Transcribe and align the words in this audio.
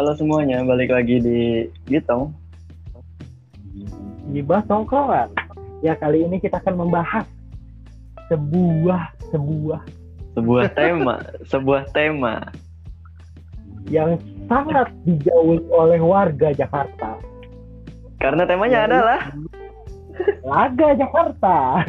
Halo 0.00 0.16
semuanya, 0.16 0.64
balik 0.64 0.96
lagi 0.96 1.20
di 1.20 1.68
Gitong. 1.84 2.32
Gibah 4.32 4.64
tongkrongan. 4.64 5.28
Ya 5.84 5.92
kali 5.92 6.24
ini 6.24 6.40
kita 6.40 6.56
akan 6.56 6.88
membahas 6.88 7.28
sebuah 8.32 9.12
sebuah 9.28 9.84
Sebuah 10.32 10.72
tema, 10.72 11.20
sebuah 11.44 11.92
tema. 11.92 12.48
yang 13.92 14.16
sangat 14.48 14.88
dijauhi 15.04 15.68
oleh 15.68 16.00
warga 16.00 16.48
Jakarta. 16.56 17.20
Karena 18.24 18.48
temanya 18.48 18.80
Ya, 18.80 18.88
adalah 18.88 19.20
Laga 20.48 20.96
Jakarta. 20.96 21.84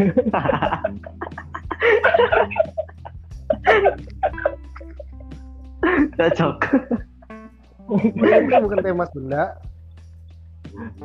cocok. 6.19 6.59
Itu 7.91 8.55
bukan 8.61 8.79
tema 8.79 9.05
Sunda. 9.09 9.43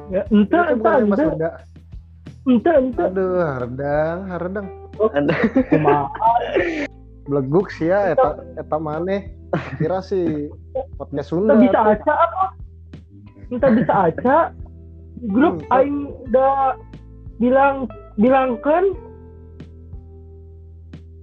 Ya, 0.08 0.22
Itu 0.24 0.38
ente, 0.46 0.54
ente, 0.54 0.76
bukan 0.76 0.98
tema 1.02 1.16
Sunda. 1.16 1.50
ente, 2.46 2.70
ente. 2.70 3.02
Aduh, 3.02 3.42
hardang. 4.30 4.66
Anda- 5.12 5.40
Kumaha. 5.68 6.06
Beleguk 7.26 7.68
sih 7.68 7.90
ya, 7.90 8.14
eta, 8.14 8.38
eta 8.54 8.76
maneh. 8.78 9.34
Kira 9.76 9.98
sih 10.00 10.46
podcast 10.94 11.28
Ente 11.28 11.30
Sunda. 11.30 11.54
bisa 11.56 11.74
tuh. 11.76 11.92
aca 11.92 12.12
apa? 12.14 12.44
Ente 13.48 13.66
bisa 13.74 13.94
aca. 14.06 14.36
Grup 15.26 15.64
Hmm, 15.64 15.74
aing 15.74 15.98
udah 16.28 16.76
bilang 17.36 17.88
bilangkan 18.14 18.92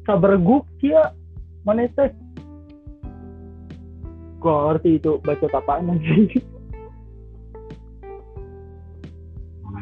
saberguk 0.04 0.66
ya 0.82 1.14
mana 1.64 1.88
teh 1.90 2.10
gua 4.44 4.76
ngerti 4.76 5.00
itu 5.00 5.12
baca 5.24 5.48
apaan 5.48 5.96
sih 6.04 6.28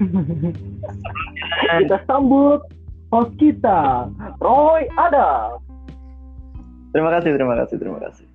kita 1.81 1.97
sambut 2.05 2.61
host 3.11 3.33
kita 3.37 4.09
Roy 4.41 4.87
ada. 4.97 5.59
Terima 6.91 7.07
kasih, 7.15 7.31
terima 7.37 7.55
kasih, 7.55 7.75
terima 7.79 7.99
kasih. 8.03 8.25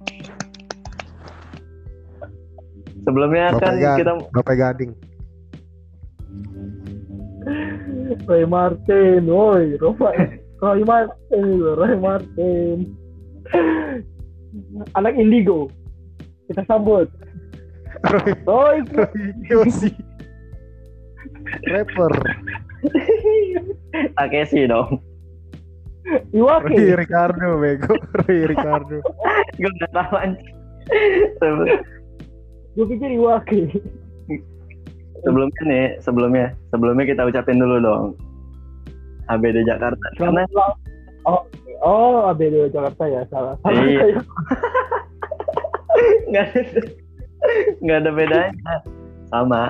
Sebelumnya 3.05 3.53
Bapak 3.53 3.63
kan 3.63 3.75
Ga- 3.79 3.99
kita 4.01 4.13
Bapak 4.33 4.57
Gading. 4.57 4.93
Roy 8.27 8.43
Martin 8.49 9.23
Roy 9.27 9.77
Roy. 9.79 10.17
Roy 10.57 10.81
Martin 10.89 11.47
Roy 11.61 11.95
Martin. 12.01 12.77
Anak 14.97 15.15
Indigo 15.21 15.69
kita 16.51 16.63
sambut 16.71 17.09
Roy, 18.05 18.31
Roy 18.45 18.77
Roy 18.93 19.25
Yosi. 19.49 19.91
Rapper. 21.67 22.13
Takeshi 24.21 24.69
dong. 24.69 25.01
Roy 26.07 26.23
Iwaki 26.39 26.95
Ricardo, 26.95 27.59
bego. 27.59 27.95
Roy 28.23 28.47
Ricardo. 28.47 29.01
Gue 29.59 29.71
nggak 29.81 29.93
tahu 29.97 30.15
anjing. 30.21 30.55
gue 32.77 32.87
pikir 32.87 33.11
Iwaki 33.19 33.75
Sebelumnya 35.25 35.63
nih, 35.67 35.87
sebelumnya, 35.99 36.47
sebelumnya 36.71 37.05
kita 37.09 37.27
ucapin 37.27 37.59
dulu 37.59 37.83
dong. 37.83 38.05
ABD 39.27 39.67
Jakarta. 39.67 40.07
Karena 40.15 40.47
oh 41.27 41.43
oh 41.83 42.31
ABD 42.31 42.71
Jakarta 42.71 43.03
ya 43.11 43.27
salah 43.33 43.59
salah 43.65 43.83
Iya. 43.83 44.23
nggak 46.27 46.47
ada, 46.47 46.81
nggak 47.81 47.99
ada 47.99 48.11
bedanya. 48.11 48.75
Sama. 49.27 49.63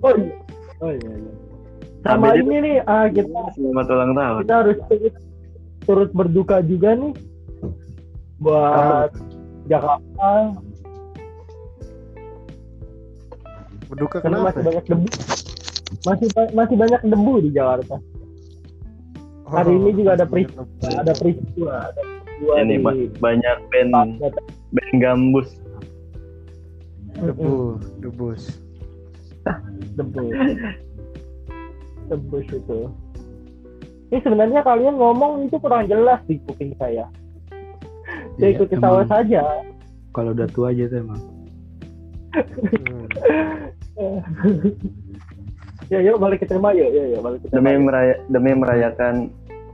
oh 0.00 0.12
iya 0.14 0.36
oh 0.78 0.90
iya, 0.90 1.10
iya. 1.12 1.32
sama 2.00 2.26
ABD 2.30 2.40
ini 2.40 2.56
nih 2.60 2.76
ah, 2.84 3.06
kita 3.06 3.40
Selamat 3.52 3.86
ulang 3.88 4.12
tahun. 4.14 4.40
kita 4.40 4.54
harus 4.56 4.78
turut, 4.86 5.14
turut 5.82 6.10
berduka 6.12 6.56
juga 6.62 6.94
nih 6.94 7.12
buat 8.38 9.10
Jakarta 9.66 10.30
Berduka 13.88 14.16
karena 14.20 14.36
kenapa? 14.36 14.48
masih 14.52 14.62
banyak 14.62 14.84
debu 14.86 15.06
masih 16.04 16.28
ba- 16.30 16.52
masih 16.54 16.76
banyak 16.76 17.00
debu 17.02 17.34
di 17.40 17.50
Jakarta 17.50 17.96
hari 19.48 19.72
ini 19.74 19.90
juga 19.96 20.10
ada 20.14 20.26
peristiwa 20.28 20.64
ada 20.94 21.12
peristiwa 21.16 21.72
ada 21.82 22.00
peristiwa 22.04 22.52
Ini 22.54 22.68
di 22.68 22.76
ba- 22.78 23.10
banyak 23.18 23.56
band 23.66 23.92
band 24.74 24.96
gambus. 25.00 25.48
Debu, 27.18 27.82
debus. 27.98 28.62
debu 29.96 30.24
debu 32.08 32.36
itu 32.40 32.80
ini 34.08 34.18
sebenarnya 34.24 34.64
kalian 34.64 34.96
ngomong 34.96 35.44
itu 35.44 35.60
kurang 35.60 35.84
jelas 35.84 36.20
di 36.24 36.40
kuping 36.48 36.72
saya 36.80 37.04
saya 38.38 38.48
Iya, 38.48 38.54
ikut 38.56 38.68
ketawa 38.72 39.02
saja 39.04 39.42
Kalau 40.16 40.32
udah 40.32 40.48
tua 40.48 40.72
aja 40.72 40.88
tuh 40.88 40.98
emang. 41.04 41.20
Ya 45.88 46.04
yuk 46.04 46.20
balik 46.20 46.44
ke 46.44 46.46
tema 46.46 46.76
yuk 46.76 46.92
yuk, 46.92 47.16
yuk 47.16 47.20
balik 47.24 47.40
ke 47.42 47.48
tema 47.48 47.64
Demi 47.64 47.80
meraya, 47.80 48.14
demi 48.28 48.52
merayakan 48.54 49.14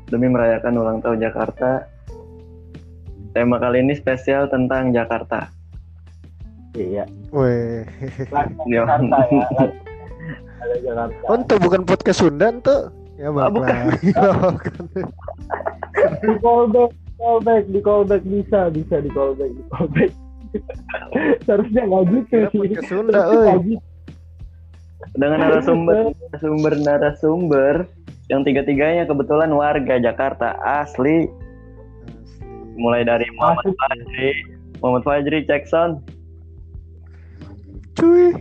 demi 0.09 0.27
merayakan 0.31 0.79
ulang 0.79 0.99
tahun 1.03 1.19
Jakarta. 1.23 1.91
Tema 3.35 3.59
kali 3.59 3.83
ini 3.83 3.95
spesial 3.95 4.47
tentang 4.47 4.95
Jakarta. 4.95 5.51
iya 6.75 7.03
Weh. 7.31 7.83
Jakarta 8.71 9.19
ya 9.31 9.43
Laga 10.65 10.77
Jakarta 10.81 11.23
Oh, 11.29 11.37
itu 11.37 11.55
bukan 11.61 11.83
podcast 11.85 12.19
Sunda 12.19 12.49
tuh. 12.63 12.91
Ya, 13.15 13.31
Ah, 13.31 13.47
bukan. 13.47 13.71
lagi. 13.95 14.11
Oh, 14.19 14.51
bukan. 14.55 14.75
di 15.95 16.35
callback 16.41 16.91
callback 17.15 17.63
di 17.71 17.81
callback 17.81 18.23
bisa 18.27 18.61
bisa 18.71 18.97
di 18.99 19.11
callback 19.11 19.51
di 19.51 19.63
callback 19.71 20.11
seharusnya 21.43 21.83
nggak 21.85 22.03
gitu 22.11 22.35
sih 22.51 22.59
podcast 22.59 22.89
Sunda, 22.89 23.21
gitu. 23.63 23.79
Dengan 25.15 25.39
narasumber 25.43 25.97
narasumber 26.11 26.73
narasumber 26.81 27.75
yang 28.27 28.43
tiga-tiganya 28.43 29.05
kebetulan 29.05 29.51
warga 29.51 29.99
Jakarta 30.01 30.55
asli 30.59 31.31
mulai 32.77 33.07
dari 33.07 33.27
Muhammad. 33.39 33.75
Fajri 33.75 34.29
Muhammad 34.83 35.03
Fajri 35.07 35.39
sound 35.67 36.03
Cuy. 37.95 38.35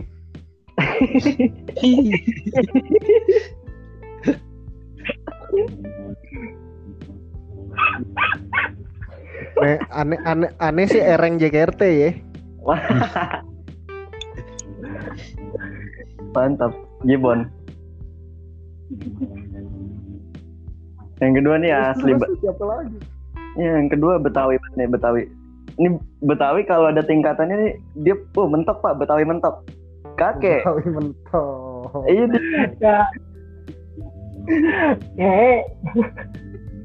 Aneh 9.94 10.18
aneh 10.26 10.50
aneh 10.58 10.86
sih 10.90 10.98
ereng 10.98 11.38
JKRT 11.38 11.82
ya. 11.94 12.10
mantap 16.34 16.74
Gibon 17.06 17.46
yang 21.22 21.32
kedua 21.38 21.56
nih 21.62 21.72
asli 21.72 22.10
siapa 22.42 22.64
lagi? 22.66 22.98
Ya, 23.58 23.70
yang 23.78 23.88
kedua 23.90 24.18
Betawi 24.18 24.58
banget 24.58 24.74
nih 24.78 24.88
Betawi 24.90 25.22
ini 25.74 25.88
Betawi 26.22 26.62
kalau 26.66 26.90
ada 26.90 27.02
tingkatannya 27.02 27.56
nih 27.58 27.72
dia 28.02 28.14
oh 28.38 28.46
mentok 28.46 28.78
pak 28.78 28.98
Betawi 28.98 29.26
mentok 29.26 29.66
kakek 30.14 30.62
Betawi 30.62 30.84
mentok. 30.90 31.90
iya 32.06 32.24
dia. 32.30 32.98
ya 35.20 35.30
eh 35.32 35.60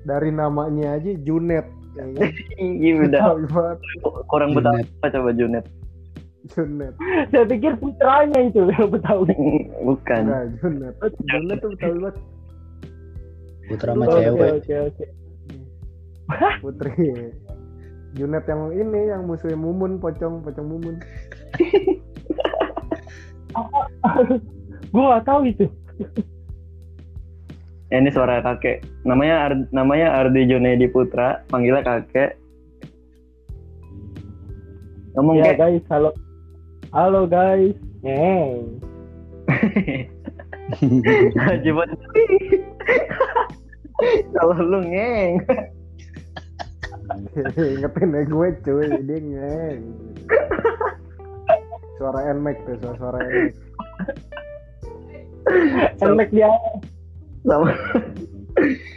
Dari 0.08 0.32
namanya 0.34 0.98
aja 0.98 1.12
Junet. 1.22 1.68
Ya 1.94 2.04
kan? 2.18 2.32
iya 2.82 2.94
udah 3.06 3.22
Betawi 3.46 3.94
kurang. 4.26 4.50
Betawi 4.58 4.82
apa 4.82 5.08
coba 5.14 5.30
Junet 5.38 5.66
Junet. 6.50 6.96
saya 7.30 7.46
pikir 7.46 7.76
putranya 7.78 8.40
itu 8.42 8.64
yang 8.74 8.90
betawi 8.90 9.36
bukan 9.88 10.22
Enggak, 10.26 10.46
Junet. 10.64 10.94
Junet 11.30 11.58
tuh 11.62 11.70
Betawi 11.78 11.98
banget. 12.02 12.16
Putra 13.70 13.94
sama 13.94 14.06
oke 14.10 14.18
cewek. 14.18 14.50
oke 14.58 14.74
oke 14.90 15.06
Putri. 16.62 17.34
Junet 18.18 18.46
yang 18.50 18.74
ini 18.74 19.10
yang 19.10 19.30
musuhnya 19.30 19.58
Mumun, 19.58 20.02
pocong, 20.02 20.42
pocong 20.42 20.66
Mumun. 20.66 20.96
gue 24.90 25.04
nggak 25.04 25.26
tahu 25.26 25.42
itu 25.50 25.66
Ya, 27.90 27.98
ini 27.98 28.14
suara 28.14 28.38
kakek 28.46 28.86
namanya 29.02 29.50
Ar- 29.50 29.70
namanya 29.74 30.22
Ardi 30.22 30.46
Junedi 30.46 30.86
Putra 30.86 31.42
panggilnya 31.50 31.82
kakek 31.82 32.38
ngomong 35.18 35.42
ya 35.42 35.58
kayak 35.58 35.82
guys 35.82 35.84
halo 35.90 36.14
halo 36.94 37.26
guys 37.26 37.74
eh 38.06 38.62
Haji. 40.70 41.72
Kalau 44.38 44.58
lu 44.62 44.80
ngeng. 44.86 45.42
Ingetin 47.58 48.14
ya 48.14 48.22
gue 48.24 48.48
cuy, 48.62 48.88
dia 49.04 49.18
ngeng. 49.18 49.82
Suara 51.98 52.20
Nmax 52.32 52.58
tuh, 52.64 52.76
suara 52.80 52.96
suara 52.98 53.20
Nmax. 53.24 53.54
Nmax 56.00 56.30
dia 56.32 56.50
Sama 57.44 57.72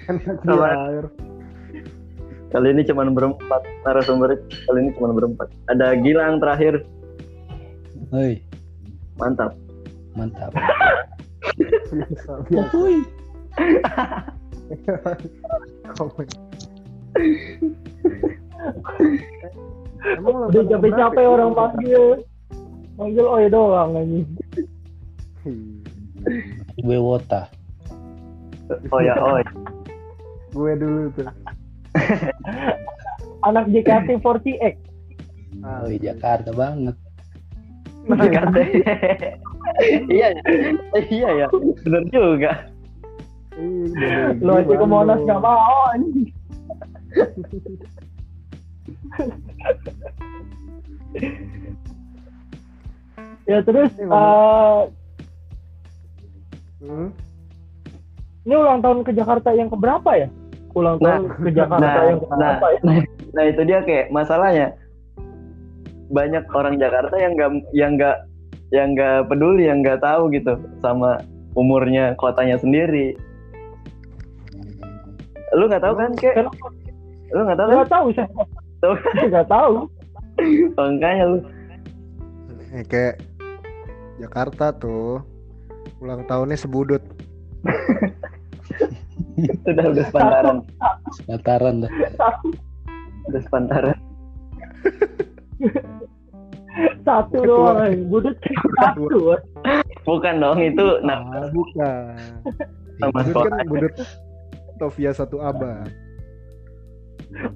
Nmax 0.09 0.37
di 0.43 0.47
Sama- 0.47 0.77
air. 0.91 1.07
kali 2.53 2.69
ini 2.69 2.85
cuma 2.85 3.09
berempat 3.09 3.65
narasumber 3.81 4.37
kali 4.69 4.79
ini 4.85 4.91
cuma 4.95 5.17
berempat. 5.17 5.49
Ada 5.73 5.97
Gilang 5.99 6.37
terakhir. 6.37 6.85
Hoi, 8.13 8.45
Mantap. 9.17 9.57
mantap. 10.13 10.53
Biasa, 11.93 12.33
biasa. 12.53 12.77
Komen. 15.97 16.29
Emang 20.03 20.37
udah 20.51 20.63
capek-capek 20.67 21.25
orang 21.27 21.53
panggil. 21.55 22.25
Panggil 22.97 23.27
oi 23.27 23.47
doang 23.49 23.97
anjing. 23.97 24.27
Gue 26.81 26.99
wota. 26.99 27.49
Oh 28.89 29.01
ya, 29.03 29.15
oh. 29.19 29.37
ya. 29.41 29.51
Gue 30.53 30.73
dulu 30.77 31.13
tuh. 31.17 31.29
Anak 33.49 33.69
JKT48. 33.75 34.77
Ah, 35.63 35.85
Woi, 35.85 35.99
Jakarta 36.01 36.51
banget. 36.55 36.97
Jakarta. 38.09 38.59
iya, 40.11 40.35
ya. 40.35 40.43
iya 41.11 41.29
ya, 41.45 41.47
bener 41.87 42.03
juga. 42.11 42.53
Udah 43.53 44.33
Lu 44.41 44.53
aja 44.57 44.75
ke 44.75 44.87
Monas 44.89 45.21
gak 45.29 45.41
mau 45.43 45.93
anjing. 45.93 46.33
ya 53.51 53.59
terus 53.67 53.91
eh, 53.99 54.83
Hmm? 56.83 57.15
ini 58.43 58.55
ulang 58.59 58.83
tahun 58.83 59.07
ke 59.07 59.15
Jakarta 59.15 59.55
yang 59.55 59.71
keberapa 59.71 60.19
ya? 60.19 60.27
Ulang 60.75 60.99
Nah, 60.99 61.23
tahun 61.23 61.31
ke 61.31 61.51
Jakarta 61.55 61.87
nah, 61.87 62.05
yang 62.11 62.19
keberapa 62.19 62.67
ya? 62.75 62.81
Nah 63.33 63.45
itu 63.47 63.63
dia 63.63 63.79
kayak 63.87 64.11
masalahnya 64.11 64.75
banyak 66.11 66.43
orang 66.51 66.75
Jakarta 66.83 67.15
yang 67.23 67.39
nggak 67.39 67.51
yang 67.71 67.95
nggak 67.95 68.17
yang 68.75 68.89
nggak 68.99 69.31
peduli 69.31 69.71
yang 69.71 69.79
nggak 69.81 70.03
tahu 70.03 70.27
gitu 70.35 70.59
sama 70.83 71.23
umurnya 71.55 72.19
kotanya 72.19 72.59
sendiri. 72.59 73.15
Lu 75.55 75.71
nggak 75.71 75.87
tahu 75.87 75.95
kan 75.95 76.11
kayak 76.19 76.43
Kenapa? 76.43 76.67
Lu 77.33 77.41
nggak 77.43 77.59
tahu 77.59 77.69
kan? 77.69 77.77
Gak 77.79 77.91
tahu 77.91 78.07
saya. 78.13 78.29
Tahu. 78.81 78.95
Gak 79.35 79.47
tahu. 79.49 79.73
Makanya 80.75 81.25
lu 81.27 81.39
Eh, 82.73 82.85
kayak 82.89 83.21
Jakarta 84.17 84.73
tuh 84.73 85.21
ulang 86.01 86.25
tahunnya 86.25 86.57
sebudut. 86.57 87.05
udah 89.69 89.85
udah 89.93 90.05
sepantaran, 90.09 90.57
Semataran 91.15 91.75
dah. 91.85 91.91
udah 93.29 93.41
sepantaran. 93.41 93.97
Satu 97.05 97.39
doang. 97.45 97.77
anjing. 97.79 98.09
Budut 98.09 98.37
satu. 98.81 99.37
Bukan 100.03 100.35
dong 100.41 100.59
itu 100.59 100.87
nah 101.05 101.21
Ah, 101.29 101.47
bukan. 101.53 102.17
Sama 102.99 103.21
Budut 103.23 103.45
kan 103.47 103.67
budut 103.69 103.95
Tovia 104.81 105.13
satu 105.13 105.39
abad. 105.39 105.87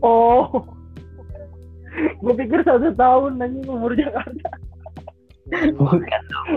Oh. 0.04 0.64
Gue 2.20 2.34
pikir 2.36 2.60
satu 2.64 2.92
tahun 2.92 3.40
anjing 3.40 3.66
umur 3.68 3.92
Jakarta. 3.96 4.48
bukan 5.78 6.22
dong. 6.26 6.48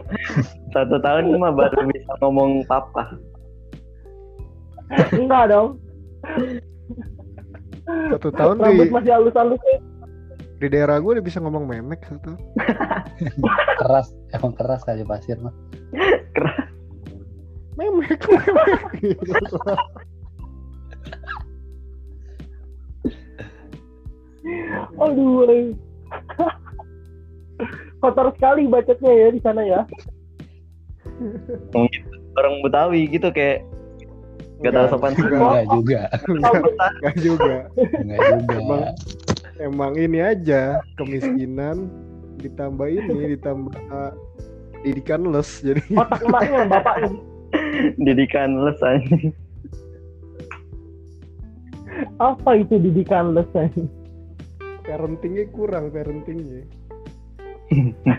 Satu 0.74 0.96
tahun 1.00 1.38
mah 1.38 1.54
baru 1.54 1.86
bisa 1.88 2.12
ngomong 2.26 2.66
papa. 2.66 3.06
Enggak 5.14 5.54
dong. 5.54 5.78
Satu 7.86 8.30
tahun 8.34 8.56
di, 8.60 8.64
Rambut 8.66 8.90
masih 8.92 9.12
halus-halus 9.14 9.62
di 10.60 10.68
daerah 10.68 11.00
gue 11.00 11.12
udah 11.16 11.24
bisa 11.24 11.40
ngomong 11.40 11.64
memek 11.64 12.04
satu. 12.04 12.36
Keras, 13.80 14.12
emang 14.36 14.52
keras 14.60 14.84
kali 14.84 15.08
pasir 15.08 15.40
mah. 15.40 15.56
Memek, 17.80 18.20
memek. 18.28 19.16
Aduh. 25.00 25.74
Kotor 28.00 28.28
sekali 28.40 28.64
bacotnya 28.72 29.12
ya 29.12 29.28
di 29.36 29.40
sana 29.44 29.62
ya. 29.68 29.82
Orang 32.40 32.56
Betawi 32.64 33.12
gitu 33.12 33.28
kayak 33.34 33.68
nggak 34.60 34.74
tahu 34.76 34.86
sopan 34.92 35.12
Enggak, 35.16 35.32
Enggak 35.40 35.66
juga. 35.72 36.02
enggak 36.28 37.16
juga. 37.20 37.56
Enggak 37.76 38.20
juga. 38.28 38.56
Emang 38.60 38.84
emang 39.60 39.92
ini 40.00 40.20
aja 40.24 40.80
kemiskinan 40.96 41.92
ditambah 42.40 42.88
ini 42.88 43.36
ditambah 43.36 43.76
uh, 43.92 44.16
didikan 44.88 45.28
les 45.28 45.60
jadi 45.60 45.84
Otak 45.92 46.24
emaknya, 46.24 46.60
bapaknya. 46.72 47.12
didikan 48.00 48.50
les 48.64 48.80
anjing. 48.80 49.36
Apa 52.24 52.64
itu 52.64 52.80
didikan 52.80 53.36
les 53.36 53.48
anjing? 53.52 53.92
Parentingnya 54.90 55.46
kurang 55.54 55.94
parentingnya 55.94 56.66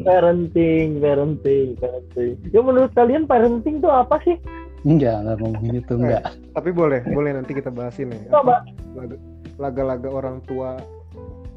Parenting, 0.00 0.98
parenting, 0.98 1.76
parenting. 1.76 2.34
Ya 2.48 2.60
menurut 2.60 2.90
kalian 2.92 3.28
parenting 3.28 3.78
itu 3.78 3.86
apa 3.86 4.16
sih? 4.24 4.34
Enggak, 4.80 5.20
enggak 5.20 5.36
ngomongin 5.38 5.74
itu 5.76 5.92
enggak. 5.92 6.22
tapi 6.50 6.70
boleh 6.72 7.00
boleh 7.04 7.30
nanti 7.32 7.52
kita 7.52 7.68
bahasin 7.68 8.08
ya 8.08 8.32
Coba. 8.32 8.64
Laga- 8.94 9.20
laga-laga 9.58 10.08
orang 10.08 10.36
tua 10.42 10.80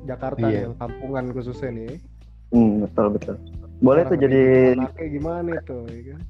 Jakarta 0.03 0.43
Iya. 0.43 0.67
yang 0.67 0.75
kampungan 0.75 1.31
khususnya 1.31 1.71
nih 1.71 1.95
Hmm, 2.51 2.83
betul 2.83 3.07
betul. 3.09 3.35
Boleh 3.79 4.03
tuh 4.03 4.17
jadi 4.19 4.75
anaknya 4.75 5.07
gimana 5.09 5.51
tuh 5.63 5.87
ya 5.87 6.01
kan? 6.11 6.21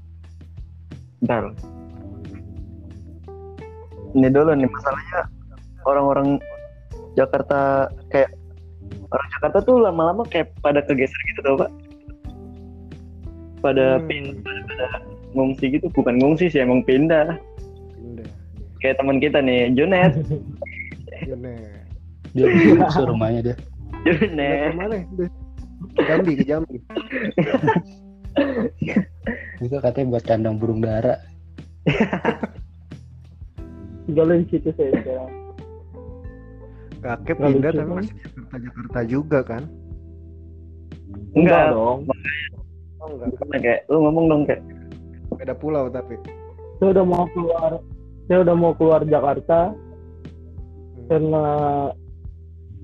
Bentar. 1.17 1.43
Ini 4.13 4.27
dulu 4.29 4.51
nih 4.53 4.69
masalahnya 4.69 5.21
orang-orang 5.81 6.27
Jakarta 7.15 7.89
kayak 8.10 8.32
orang 9.12 9.30
Jakarta 9.39 9.58
tuh 9.63 9.75
lama-lama 9.84 10.24
kayak 10.27 10.51
pada 10.63 10.80
kegeser 10.84 11.22
gitu 11.32 11.39
tau 11.44 11.56
pak. 11.60 11.72
Pada 13.62 14.01
Hmm, 14.01 14.08
pindah, 14.10 14.58
pada 14.65 14.88
ngungsi 15.38 15.65
gitu, 15.77 15.88
bukan 15.94 16.18
ngungsi 16.18 16.50
sih 16.50 16.60
emang 16.65 16.82
pindah. 16.82 17.38
pindah 17.96 18.27
Kayak 18.82 18.98
teman 18.98 19.22
kita 19.22 19.38
nih, 19.46 19.70
Junet, 19.77 20.18
Junet 21.30 21.86
Dia 22.34 22.48
busur 22.50 23.06
rumahnya 23.12 23.53
dia. 23.53 23.56
Junet 24.08 24.34
Junet. 24.34 24.62
ke 24.65 24.74
mana 24.74 24.96
Udah. 25.13 25.30
ke 25.94 26.01
Jambi 26.08 26.32
ke 26.38 26.44
Jambi 26.48 26.77
Itu 29.62 29.77
katanya 29.77 30.18
buat 30.18 30.25
kandang 30.25 30.58
burung 30.58 30.82
dara. 30.82 31.22
Tinggalin 34.10 34.44
situ 34.50 34.74
saya 34.74 34.89
sekarang. 34.98 35.40
Kakek 37.01 37.36
pindah 37.36 37.51
lucu 37.67 37.75
tapi 37.75 37.81
kan? 37.84 37.98
masih 37.98 38.13
di 38.13 38.22
Jakarta 38.29 38.58
Jakarta 38.60 39.00
juga 39.03 39.39
kan 39.41 39.63
Enggak, 41.31 41.65
dong. 41.72 42.00
oh 42.98 43.08
enggak 43.10 43.27
Gimana, 43.34 43.58
kayak 43.58 43.79
lu 43.86 43.98
ngomong 44.01 44.25
dong 44.27 44.41
kayak 44.46 44.62
beda 45.31 45.53
pulau 45.53 45.86
tapi 45.88 46.15
Saya 46.77 46.88
udah 46.91 47.05
mau 47.05 47.25
keluar. 47.29 47.72
Saya 48.25 48.38
udah 48.41 48.55
mau 48.55 48.72
keluar 48.74 49.01
Jakarta 49.03 49.60
Hmm. 49.72 51.08
karena 51.10 51.46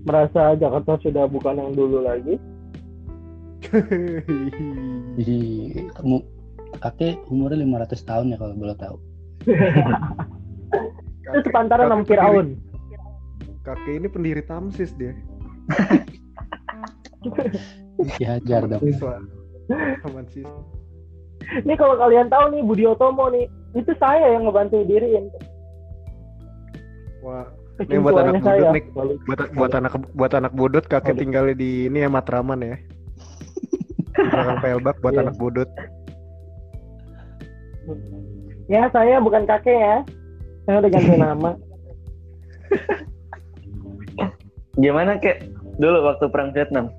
merasa 0.03 0.41
Jakarta 0.53 0.99
sudah 0.99 1.25
bukan 1.25 1.55
yang 1.55 1.71
dulu 1.71 2.01
lagi. 2.01 2.35
Di 5.17 5.39
kamu 5.91 6.17
kakek 6.77 7.19
umurnya 7.27 7.63
500 7.83 7.99
tahun 8.01 8.31
ya 8.31 8.37
kalau 8.37 8.53
boleh 8.53 8.75
tahu. 8.75 8.97
Itu 11.27 11.39
sepantaran 11.43 11.91
pendiri- 11.97 12.19
tahun. 12.19 12.45
Kakek 13.67 13.93
ini 13.93 14.07
pendiri 14.07 14.41
Tamsis 14.41 14.91
dia 14.93 15.11
Si 18.07 18.23
Hajar 18.29 18.63
dong. 18.65 18.79
siswa 18.81 19.19
Taman 20.01 20.23
siswa 20.27 20.63
Ini 21.57 21.73
kalau 21.75 21.95
kalian 21.97 22.27
tahu 22.27 22.45
nih 22.49 22.61
Budi 22.61 22.83
Otomo 22.83 23.27
nih, 23.27 23.47
itu 23.73 23.91
saya 23.95 24.31
yang 24.31 24.43
ngebantu 24.43 24.83
diriin. 24.83 25.27
wah 27.19 27.47
Ini 27.77 27.99
buat 27.99 28.15
anak 28.15 28.33
Kesimpulannya 28.33 28.41
budut 28.41 28.47
saya. 28.47 28.71
nih. 28.73 28.83
buat 29.21 29.39
buat 29.53 29.71
anak 29.73 29.93
buat 30.11 30.31
anak 30.33 30.53
budut 30.53 30.83
kakek 30.85 31.13
Aduh. 31.13 31.21
tinggal 31.21 31.45
di 31.53 31.85
ini 31.85 31.99
ya 31.99 32.09
Matraman 32.09 32.59
ya 32.59 32.75
belakang 34.17 34.59
Pelbak 34.63 34.95
buat 34.99 35.13
Iya. 35.13 35.21
anak 35.21 35.35
budut 35.37 35.69
Ya 38.67 38.83
saya 38.91 39.15
bukan 39.17 39.43
kakek 39.43 39.71
ya. 39.73 39.95
Saya 40.63 40.75
udah 40.77 40.89
ganti 40.89 41.15
nama. 41.23 41.51
Gimana 44.77 45.17
kayak 45.17 45.49
dulu 45.81 46.05
waktu 46.05 46.25
perang 46.29 46.53
Vietnam. 46.53 46.93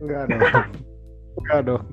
Enggak 0.00 0.22
dong. 0.28 0.42
Enggak 1.38 1.60
dong. 1.66 1.84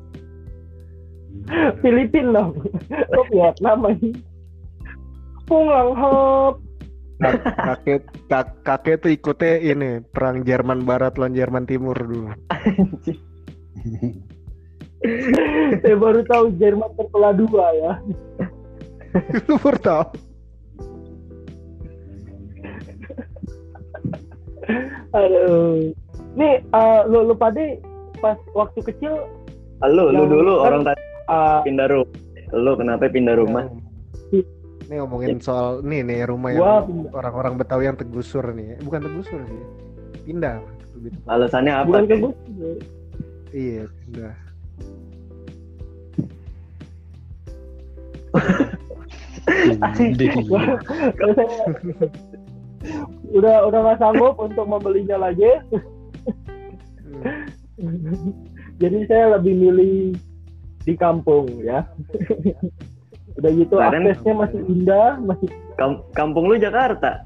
Filipin 1.80 2.34
dong. 2.34 2.52
Kok 2.90 3.28
Vietnam 3.32 3.88
aja. 3.88 4.10
Pung 5.48 5.72
lang 5.72 5.96
hop. 5.96 6.60
Kakek 7.18 8.06
kak, 8.30 8.62
kakek 8.62 9.02
tuh 9.02 9.10
ikutnya 9.10 9.58
ini 9.58 10.06
perang 10.14 10.46
Jerman 10.46 10.86
Barat 10.86 11.18
lawan 11.18 11.34
Jerman 11.34 11.66
Timur 11.66 11.98
dulu. 11.98 12.30
Saya 15.82 15.96
baru 15.98 16.22
tahu 16.30 16.54
Jerman 16.62 16.94
terbelah 16.94 17.34
dua 17.34 17.66
ya. 17.74 17.94
Lu 19.50 19.58
baru 19.58 19.80
tahu? 19.82 20.06
Aduh. 25.16 25.92
Nih, 26.38 26.62
eh, 26.62 27.00
lu, 27.08 27.28
lu 27.28 27.34
pada 27.34 27.62
pas 28.18 28.38
waktu 28.54 28.82
kecil 28.94 29.14
Lu, 29.86 30.10
lu 30.10 30.26
dulu 30.26 30.54
kan- 30.62 30.66
orang 30.68 30.82
tadi 30.94 31.02
eh, 31.30 31.60
pindah 31.66 31.88
rumah. 31.90 32.18
Lu 32.56 32.72
kenapa 32.80 33.04
pindah 33.12 33.36
rumah? 33.38 33.66
Ini 34.88 35.04
ngomongin 35.04 35.44
soal 35.44 35.84
nih 35.84 36.00
nih 36.00 36.24
rumah 36.32 36.56
yang 36.56 36.88
orang-orang 37.12 37.60
Betawi 37.60 37.92
yang 37.92 38.00
tegusur 38.00 38.56
nih. 38.56 38.80
Bukan 38.82 39.04
tegusur 39.04 39.44
sih. 39.44 39.62
Pindah. 40.24 40.64
Alasannya 41.28 41.74
apa? 41.76 42.08
bukan 42.08 42.32
gue. 42.32 42.34
Iya, 43.52 43.84
pindah. 44.08 44.34
Kalau 51.18 51.34
saya 51.36 51.48
udah 53.32 53.56
udah 53.67 53.79
nggak 53.84 54.00
sanggup 54.00 54.36
untuk 54.38 54.65
membelinya 54.65 55.17
lagi. 55.20 55.48
Hmm. 57.77 58.34
Jadi 58.77 59.06
saya 59.06 59.38
lebih 59.38 59.53
milih 59.53 60.17
di 60.82 60.94
kampung 60.96 61.46
ya. 61.62 61.86
udah 63.38 63.51
gitu 63.53 63.75
Kemarin- 63.77 64.06
aksesnya 64.10 64.34
masih 64.34 64.62
indah, 64.65 65.10
masih 65.22 65.50
Kam- 65.77 66.01
kampung 66.13 66.50
lu 66.50 66.58
Jakarta. 66.58 67.22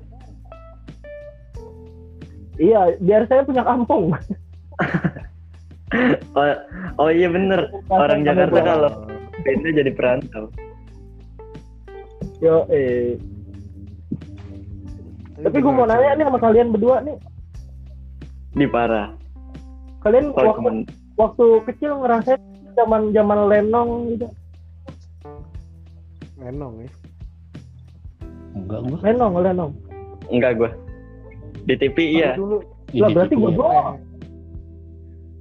iya, 2.60 2.94
biar 3.00 3.26
saya 3.26 3.48
punya 3.48 3.64
kampung. 3.64 4.12
Oh, 6.32 6.48
oh 7.04 7.10
iya 7.12 7.28
bener. 7.28 7.68
Orang 7.92 8.24
Jakarta 8.24 8.64
kalau 8.64 8.92
pindah 9.44 9.76
jadi 9.76 9.92
perantau. 9.92 10.48
Yo, 12.40 12.64
eh. 12.72 13.20
Tapi 15.42 15.58
gue 15.58 15.72
mau 15.72 15.84
nanya 15.84 16.14
nih 16.14 16.26
sama 16.26 16.40
kalian 16.40 16.70
berdua 16.70 17.02
nih, 17.02 17.18
Di 18.52 18.66
parah. 18.66 19.16
kalian 20.00 20.30
Kalau 20.32 20.54
waktu 20.54 20.72
waktu 21.16 21.46
kecil 21.66 21.92
ngerasain 21.98 22.42
zaman 22.74 23.10
zaman 23.12 23.40
lenong 23.48 23.90
gitu, 24.10 24.28
Menong 26.36 26.74
ya. 26.80 26.90
Enggak 28.52 28.80
gua. 28.84 28.98
lenong 29.02 29.34
lenong. 29.40 29.72
enggak 30.28 30.52
gua. 30.56 30.70
Di 31.64 31.74
TV 31.76 31.98
iya. 32.18 32.34
Dulu. 32.34 32.58
Lah 32.92 33.08
di 33.08 33.14
berarti 33.14 33.34
gue 33.34 33.46
ya. 33.46 33.56
doang. 33.56 33.96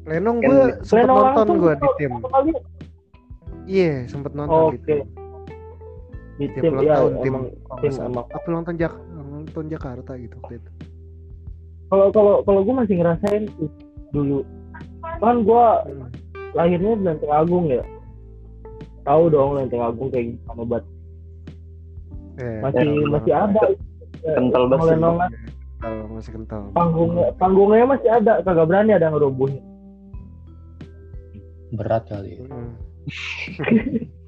Lenong 0.03 0.37
Kan 0.39 0.47
gue 0.47 0.61
sempet 0.83 0.97
Lenong 1.03 1.17
nonton 1.19 1.29
langsung 1.35 1.59
gue 1.59 1.73
di 1.73 1.81
satu- 1.81 1.97
tim. 1.97 2.13
Iya, 3.67 3.93
sempet 4.07 4.33
nonton 4.35 4.61
di 4.67 4.77
Oke. 4.77 4.85
tim. 4.87 5.01
Di 6.37 6.47
Tiap 6.49 6.63
tim 6.63 6.73
ulang 6.73 6.83
ya 6.83 6.95
tahun 6.95 7.13
tim. 7.13 7.27
emang 7.27 7.45
kalau 7.45 7.51
nggak 7.51 7.81
tim 7.81 7.93
salah. 7.93 8.07
emang. 8.07 8.25
Apa 8.29 8.47
ulang 8.47 8.63
tahun 8.63 8.77
Jak 8.79 8.93
tahun 9.51 9.69
Jakarta 9.69 10.13
gitu 10.15 10.35
waktu 10.39 10.55
itu. 10.57 10.71
Kalau 11.87 12.07
kalau 12.09 12.35
kalau 12.41 12.61
gue 12.61 12.75
masih 12.77 12.95
ngerasain 12.97 13.45
dulu. 14.11 14.47
Kan 15.19 15.43
gue 15.43 15.65
Hmm. 15.85 16.07
lahirnya 16.53 16.93
di 16.93 17.03
Lenteng 17.03 17.33
Agung 17.33 17.67
ya. 17.67 17.83
Tahu 19.03 19.23
dong 19.29 19.55
Lenteng 19.55 19.83
Agung 19.83 20.09
kayak 20.09 20.35
gimana 20.35 20.63
buat 20.65 20.85
Eh, 22.37 22.59
masih 22.61 22.79
kental 22.81 23.09
masih 23.11 23.33
banget. 23.33 23.51
ada. 23.51 23.63
Kental 24.31 24.63
banget. 24.67 24.87
Lenongan 24.89 25.31
Kental, 25.81 25.95
masih 26.11 26.31
kental. 26.33 26.63
panggungnya 26.71 27.27
panggungnya 27.35 27.85
masih 27.87 28.09
ada 28.11 28.33
kagak 28.41 28.67
berani 28.67 28.91
ada 28.93 29.05
yang 29.05 29.15
ngerubuhin. 29.15 29.61
Berat 31.71 32.05
kali. 32.05 32.37
Hmm. 32.39 32.75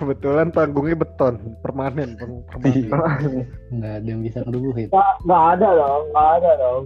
Kebetulan 0.00 0.48
panggungnya 0.48 0.96
beton, 0.96 1.34
permanen, 1.60 2.16
peng- 2.16 2.40
permanen. 2.48 2.88
Enggak 3.72 3.92
ada 3.94 4.08
yang 4.08 4.20
bisa 4.24 4.38
ngerubuhin. 4.40 4.88
Nggak 4.88 5.10
nggak 5.22 5.44
ada 5.52 5.68
dong, 5.76 6.02
nggak 6.08 6.28
ada 6.34 6.50
dong. 6.56 6.82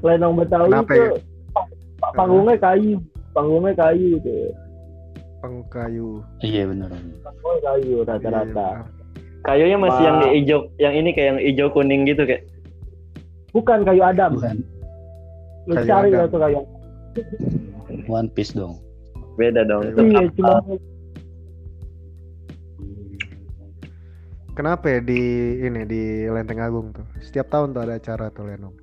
Lenong 0.00 0.34
Betawi 0.38 0.68
Kenapa 0.70 0.92
itu 0.94 1.02
ya? 1.02 1.10
pa- 1.50 1.68
pa- 1.98 2.12
panggungnya 2.14 2.56
kayu, 2.56 2.94
panggungnya 3.30 3.72
kayu 3.74 4.08
itu. 4.16 4.36
Panggung 5.42 5.66
kayu. 5.68 6.08
Iya 6.38 6.62
bener. 6.64 6.88
Panggungnya 7.20 7.60
kayu 7.66 7.96
rata-rata. 8.02 8.68
Iya, 8.70 8.86
Kayunya 9.42 9.74
masih 9.76 9.98
Ma- 9.98 10.06
yang 10.06 10.18
hijau, 10.32 10.58
yang 10.78 10.94
ini 10.94 11.10
kayak 11.10 11.28
yang 11.28 11.38
hijau 11.42 11.68
kuning 11.68 12.06
gitu 12.06 12.22
kayak. 12.22 12.46
Bukan 13.50 13.82
kayu 13.82 14.00
Adam. 14.00 14.38
Bukan 14.38 14.62
Lu 15.62 15.74
Kayu 15.76 15.86
cari 15.86 16.08
Adam. 16.08 16.18
lah 16.18 16.26
tuh 16.26 16.40
kayu. 16.40 16.58
One 18.08 18.30
Piece 18.30 18.54
dong. 18.54 18.78
Beda 19.34 19.62
dong. 19.62 19.82
Iya. 19.84 19.98
Iya, 20.00 20.22
cuma 20.32 20.62
Kenapa 24.52 24.84
ya 24.86 25.00
di 25.00 25.20
ini 25.58 25.82
di 25.84 26.02
Lenteng 26.28 26.60
Agung 26.60 26.92
tuh? 26.92 27.06
Setiap 27.18 27.48
tahun 27.48 27.72
tuh 27.72 27.82
ada 27.82 27.96
acara 27.96 28.28
tuh 28.28 28.44
Lenong. 28.46 28.76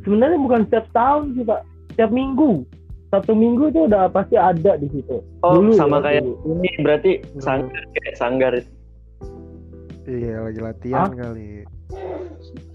sebenarnya 0.00 0.38
bukan 0.38 0.62
setiap 0.70 0.86
tahun 0.94 1.34
sih 1.34 1.42
pak, 1.42 1.60
setiap 1.90 2.14
minggu. 2.14 2.62
Satu 3.10 3.34
minggu 3.34 3.74
tuh 3.74 3.90
udah 3.90 4.06
pasti 4.06 4.38
ada 4.38 4.78
di 4.78 4.86
situ. 4.88 5.18
Oh, 5.42 5.58
Dulu 5.58 5.74
sama 5.74 5.98
ya, 5.98 6.02
kayak 6.06 6.22
dulu. 6.22 6.38
ini 6.54 6.70
berarti 6.78 7.12
sanggar 7.42 7.82
kayak 7.92 8.14
sanggar. 8.14 8.52
Iya, 10.06 10.46
lagi 10.46 10.60
latihan 10.62 11.10
kali. 11.10 11.66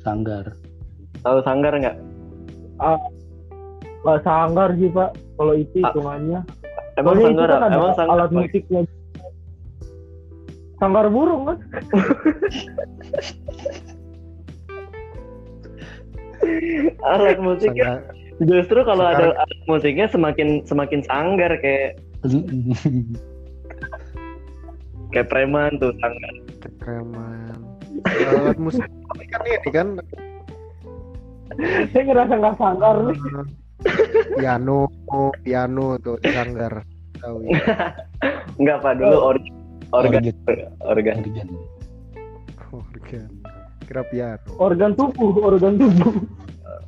Sanggar. 0.04 0.52
Tahu 1.24 1.40
sanggar 1.42 1.72
nggak? 1.72 1.96
Nggak 4.04 4.20
sanggar 4.22 4.70
sih 4.76 4.90
pak, 4.92 5.10
kalau 5.38 5.54
itu 5.56 5.76
Ah, 5.80 5.88
hitungannya. 5.88 6.40
Emang 7.00 7.16
Soalnya 7.16 7.24
sanggar? 7.24 7.48
itu 7.48 7.54
kan 7.56 7.64
ada 7.64 7.72
emang 7.72 7.92
sanggar? 7.96 8.16
alat 8.20 8.30
musiknya. 8.36 8.82
Sanggar 10.82 11.06
burung 11.14 11.46
kan? 11.46 11.58
alat 17.06 17.38
musiknya 17.38 18.02
Sangga- 18.02 18.18
justru 18.42 18.82
kalau 18.82 19.06
ada 19.06 19.38
alat 19.38 19.62
musiknya 19.70 20.10
semakin 20.10 20.66
semakin 20.66 21.06
sanggar 21.06 21.54
kayak 21.62 22.02
kayak 25.14 25.28
preman 25.30 25.78
tuh 25.78 25.94
sanggar. 26.02 26.34
Kereman. 26.82 27.62
Alat 28.34 28.58
musik 28.58 28.82
tapi 28.82 29.24
kan 29.30 29.42
ini 29.46 29.70
kan 29.70 29.88
Saya 31.94 32.04
ngerasa 32.10 32.34
nggak 32.42 32.58
sanggar 32.58 32.96
nih. 33.06 33.18
eh, 33.22 33.46
piano, 34.34 34.90
piano 35.46 36.02
tuh 36.02 36.18
sanggar. 36.26 36.82
Tahu 37.22 37.38
ya. 37.46 37.54
Enggak 38.58 38.78
pak 38.82 38.98
dulu 38.98 39.18
organ 39.30 39.61
organ 39.92 40.24
organ. 40.24 40.70
Organ. 40.82 41.48
Organ. 42.72 43.30
Kira 43.88 44.02
piano. 44.08 44.52
Organ 44.58 44.92
tubuh, 44.96 45.36
organ 45.44 45.76
tubuh. 45.76 46.16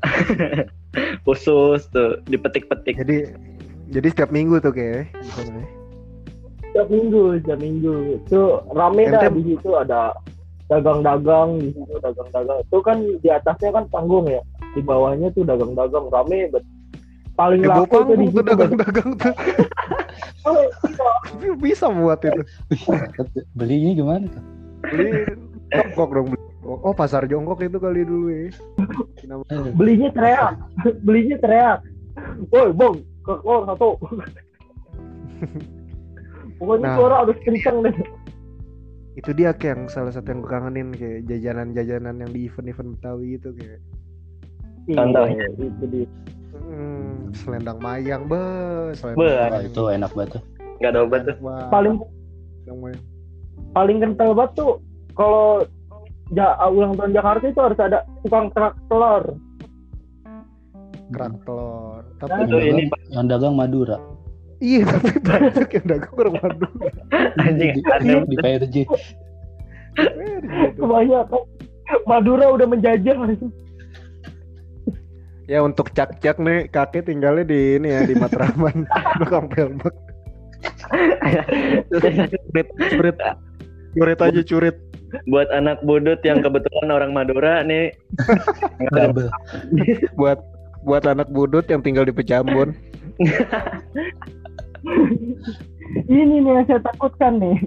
khusus 1.26 1.88
tuh 1.92 2.22
dipetik-petik. 2.28 3.00
Jadi 3.02 3.18
jadi 3.92 4.08
setiap 4.10 4.30
minggu 4.32 4.60
tuh 4.64 4.74
kayak 4.74 5.12
ya. 5.12 5.34
Setiap 6.74 6.88
minggu, 6.90 7.40
setiap 7.42 7.60
minggu. 7.60 7.94
Itu 8.24 8.42
rame 8.74 9.04
dah 9.10 9.30
di 9.30 9.42
situ 9.54 9.70
ada 9.78 10.16
dagang-dagang 10.72 11.62
di 11.62 11.70
situ 11.76 11.94
dagang-dagang. 12.02 12.58
Itu 12.66 12.78
kan 12.82 12.98
di 13.04 13.30
atasnya 13.30 13.70
kan 13.74 13.86
panggung 13.90 14.30
ya. 14.30 14.42
Di 14.74 14.82
bawahnya 14.82 15.30
tuh 15.36 15.46
dagang-dagang 15.46 16.10
rame 16.10 16.50
bet. 16.50 16.66
Paling 17.34 17.66
bawa 17.66 17.86
laku 17.86 17.98
tuh 18.06 18.16
di 18.18 18.28
situ. 18.30 18.42
dagang-dagang 18.46 19.10
tuh. 19.18 19.34
Oh, 20.44 20.68
Tapi 21.24 21.48
bisa 21.56 21.88
buat 21.88 22.20
itu. 22.24 22.44
Belinya 23.60 23.92
gimana 23.96 24.26
tuh? 24.28 24.44
Beli 24.92 25.10
jongkok 25.72 26.10
dong 26.12 26.28
beli. 26.36 26.44
Oh, 26.64 26.94
pasar 26.96 27.28
jongkok 27.28 27.60
itu 27.64 27.80
kali 27.80 28.04
dulu 28.04 28.28
ya. 28.32 28.52
Belinya 29.76 30.10
teriak, 30.16 30.54
belinya 31.04 31.38
teriak. 31.40 31.80
Woi, 32.52 32.72
bang, 32.72 32.96
ke 33.24 33.34
keluar 33.42 33.64
satu. 33.68 34.00
Pokoknya 36.60 36.88
Nah. 36.88 36.96
suara 36.96 37.16
harus 37.26 37.38
kencang 37.44 37.84
deh. 37.84 37.96
itu 39.14 39.30
dia 39.38 39.54
kayak 39.54 39.78
yang 39.78 39.84
salah 39.94 40.10
satu 40.10 40.26
yang 40.34 40.42
gue 40.42 40.50
kangenin 40.50 40.90
kayak 40.90 41.30
jajanan-jajanan 41.30 42.18
yang 42.18 42.32
di 42.34 42.50
event-event 42.50 42.98
Betawi 42.98 43.38
itu 43.38 43.50
kayak 43.54 43.80
Contohnya? 44.90 45.46
Iya, 45.54 45.70
itu 45.70 45.86
dia. 45.86 46.08
Hmm, 46.54 47.34
selendang 47.34 47.80
mayang 47.82 48.30
be 48.30 48.42
selendang 48.94 49.18
Be, 49.18 49.30
mayang. 49.50 49.66
itu 49.66 49.82
enak 49.90 50.12
banget 50.14 50.30
tuh. 50.38 50.44
Nggak 50.80 50.92
ada 50.94 51.00
obat 51.02 51.22
tuh. 51.26 51.38
Paling 51.70 51.96
paling 53.74 53.98
kental 54.00 54.32
banget 54.38 54.52
tuh 54.56 54.72
kalau 55.14 55.66
ja, 56.32 56.58
ulang 56.66 56.98
tahun 56.98 57.14
Jakarta 57.14 57.46
itu 57.46 57.62
harus 57.62 57.80
ada 57.80 58.00
tukang 58.22 58.50
kerak 58.54 58.74
telur. 58.88 59.24
kerak 61.14 61.34
telur. 61.46 62.02
Tapi 62.18 62.30
Yang 62.32 62.48
Itu 62.48 62.58
ini, 62.58 62.84
dagang, 62.88 63.04
yang 63.12 63.26
dagang 63.30 63.54
Madura. 63.54 63.98
iya 64.64 64.82
tapi 64.88 65.20
banyak 65.20 65.70
yang 65.76 65.86
dagang 65.92 66.14
orang 66.18 66.36
Madura. 66.42 66.90
Anjing, 67.38 67.70
di, 67.76 67.82
ada 67.86 68.14
di 68.26 68.36
PRJ. 68.40 68.76
Kebanyakan. 70.80 71.42
Madura 72.10 72.46
udah 72.50 72.68
menjajah. 72.68 73.16
Ya 75.52 75.60
untuk 75.60 75.92
cak-cak 75.92 76.40
nih 76.40 76.72
kakek 76.72 77.12
tinggalnya 77.12 77.44
di 77.44 77.76
ini 77.76 77.92
ya 77.92 78.08
di 78.08 78.16
Matraman 78.16 78.88
belakang 79.20 79.48
pelbak. 79.52 79.96
Curit, 81.92 82.68
curit, 82.72 83.18
curit 83.92 84.20
aja 84.24 84.42
curit. 84.48 84.78
buat 85.30 85.46
anak 85.54 85.78
budut 85.86 86.18
yang 86.26 86.42
kebetulan 86.42 86.90
orang 86.90 87.14
Madura 87.14 87.62
nih. 87.62 87.94
Buat 90.18 90.42
buat 90.84 91.06
anak 91.06 91.30
budut 91.30 91.70
yang 91.70 91.86
tinggal 91.86 92.02
di 92.02 92.14
Pejambon. 92.16 92.74
Ini 96.10 96.34
nih 96.42 96.50
yang 96.50 96.66
saya 96.66 96.82
takutkan 96.82 97.38
nih. 97.38 97.62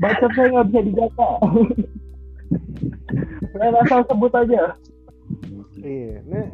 Bacot 0.00 0.32
saya 0.32 0.48
nggak 0.56 0.66
bisa 0.72 0.80
dijaga. 0.88 1.30
saya 3.52 3.70
asal 3.84 4.00
sebut 4.08 4.32
aja. 4.32 4.72
Iya, 5.86 6.18
nih 6.26 6.46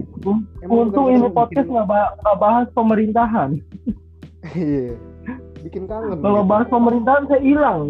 Emang 0.61 0.79
Untung 0.87 1.09
ini 1.09 1.25
bikin- 1.25 1.33
podcast 1.33 1.65
nggak 1.67 1.87
nggak 2.21 2.37
bahas 2.37 2.67
pemerintahan. 2.77 3.51
iya. 4.55 4.93
Bikin 5.63 5.89
kangen. 5.89 6.21
Kalau 6.21 6.43
gitu. 6.43 6.51
bahas 6.51 6.67
pemerintahan 6.69 7.23
saya 7.27 7.41
hilang. 7.41 7.81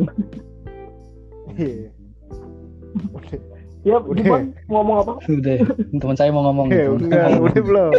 Iya. 1.58 1.90
Udah, 3.10 3.38
Ya, 3.82 3.98
Udah. 3.98 4.46
Ngomong 4.70 4.96
apa? 5.02 5.12
Udah, 5.26 5.56
teman 5.98 6.14
saya 6.14 6.30
mau 6.30 6.46
ngomong. 6.46 6.70
saya 6.70 6.86
enggak, 6.94 7.02
mau 7.10 7.34
ngomong. 7.34 7.50
udah 7.50 7.62
belum. 7.66 7.92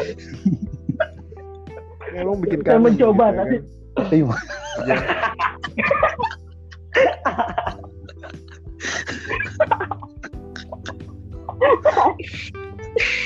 Emang 2.13 2.37
bikin 2.39 2.59
Saya 2.61 2.69
kangen. 2.71 2.83
mencoba, 2.87 3.25
gitu, 3.27 3.35
nanti. 3.35 3.57
kan. 3.99 4.33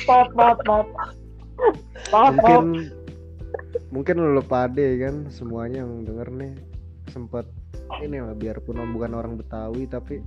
Maaf, 0.08 0.30
maaf, 0.34 0.58
maaf. 0.64 0.88
Maaf, 2.08 2.32
mungkin 2.34 2.64
maaf. 2.64 2.96
mungkin 3.90 4.16
lu 4.30 4.42
pade 4.42 4.86
kan 4.98 5.26
semuanya 5.28 5.82
yang 5.82 6.02
denger 6.02 6.28
nih 6.30 6.52
sempet 7.08 7.46
ini 7.98 8.18
lah 8.18 8.34
biarpun 8.34 8.78
om 8.78 8.90
bukan 8.92 9.12
orang 9.12 9.34
Betawi 9.36 9.86
tapi 9.86 10.20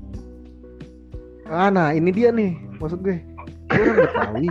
ah 1.46 1.68
nah 1.68 1.90
ini 1.90 2.08
dia 2.10 2.28
nih 2.30 2.56
maksud 2.76 3.00
gue 3.00 3.18
gue 3.68 3.80
orang 3.80 3.98
Betawi 4.02 4.46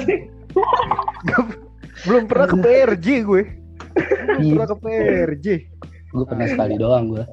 sih? 0.06 0.18
belum 2.04 2.22
pernah 2.26 2.46
ke 2.46 2.56
PRJ 2.58 3.06
gue 3.22 3.42
belum 3.42 3.54
Iya. 4.36 4.52
pernah 4.54 4.68
ke 4.68 4.76
PRJ 4.78 5.46
Gue 6.08 6.24
pernah 6.24 6.46
sekali 6.46 6.74
doang 6.76 7.04
gue. 7.10 7.24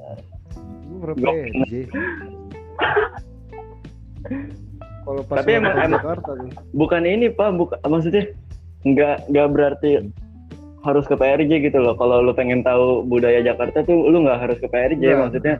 gue 0.82 0.98
pernah 0.98 1.16
PRJ 1.16 1.72
kalau 5.04 5.20
pas 5.22 5.36
Tapi 5.38 5.50
emang- 5.54 5.76
Jakarta 5.76 6.30
nih 6.34 6.52
bukan 6.72 7.02
ini 7.04 7.26
pak 7.28 7.48
bukan 7.52 7.78
maksudnya 7.84 8.24
nggak 8.82 9.28
nggak 9.28 9.48
berarti 9.48 9.90
harus 10.80 11.04
ke 11.04 11.14
PRJ 11.14 11.48
gitu 11.62 11.80
loh. 11.80 11.94
Kalau 11.94 12.20
lu 12.20 12.32
pengen 12.32 12.60
tahu 12.60 13.00
budaya 13.02 13.40
Jakarta 13.40 13.80
tuh 13.80 14.04
lu 14.04 14.20
nggak 14.20 14.36
harus 14.38 14.58
ke 14.58 14.66
PRJ 14.66 15.00
Nggak. 15.00 15.16
maksudnya 15.18 15.54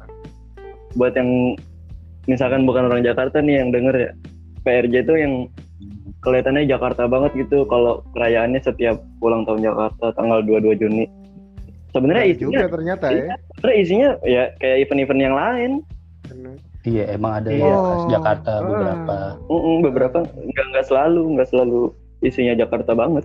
buat 0.94 1.12
yang 1.12 1.56
misalkan 2.24 2.64
bukan 2.64 2.86
orang 2.86 3.00
Jakarta 3.00 3.40
nih 3.40 3.58
yang 3.58 3.68
denger 3.70 3.94
ya 3.94 4.10
PRJ 4.62 4.94
itu 5.00 5.14
yang 5.14 5.32
kelihatannya 6.20 6.64
Jakarta 6.66 7.04
banget 7.04 7.32
gitu. 7.38 7.64
Kalau 7.64 8.04
perayaannya 8.12 8.60
setiap 8.60 9.00
ulang 9.20 9.44
tahun 9.44 9.64
Jakarta 9.64 10.12
tanggal 10.12 10.40
22 10.40 10.76
Juni. 10.76 11.04
Sebenarnya 11.90 12.20
Nah, 12.20 12.32
isinya 12.32 12.58
juga 12.58 12.68
ternyata 12.68 13.06
ya. 13.08 13.34
sebenarnya 13.54 13.78
isinya 13.78 14.08
ya 14.24 14.42
kayak 14.58 14.76
event-event 14.82 15.20
yang 15.22 15.34
lain 15.34 15.70
Iya, 16.84 17.04
emang 17.10 17.40
ada 17.40 17.48
ya 17.48 17.64
Oh. 17.66 18.04
Jakarta 18.06 18.50
Ah. 18.54 18.62
beberapa. 18.62 19.16
Mm-mm, 19.46 19.76
beberapa 19.82 20.18
nggak 20.22 20.66
nggak 20.70 20.86
selalu 20.86 21.22
nggak 21.34 21.48
selalu 21.48 21.80
isinya 22.20 22.54
Jakarta 22.54 22.92
banget 22.92 23.24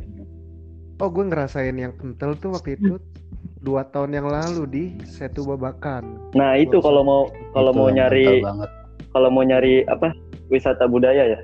Oh 0.97 1.07
gue 1.07 1.23
ngerasain 1.23 1.71
yang 1.73 1.95
kental 1.95 2.35
tuh 2.35 2.51
waktu 2.51 2.75
itu 2.75 2.99
dua 3.59 3.83
tahun 3.85 4.11
yang 4.13 4.27
lalu 4.27 4.63
di 4.65 4.83
Setu 5.01 5.43
Babakan. 5.43 6.31
nah 6.33 6.55
itu 6.55 6.79
kalau 6.79 7.03
mau 7.03 7.21
kalau 7.49 7.71
mau 7.71 7.87
nyari 7.87 8.43
kalau 9.09 9.27
mau 9.27 9.41
nyari 9.41 9.83
apa 9.85 10.11
wisata 10.47 10.85
budaya 10.85 11.23
ya 11.29 11.39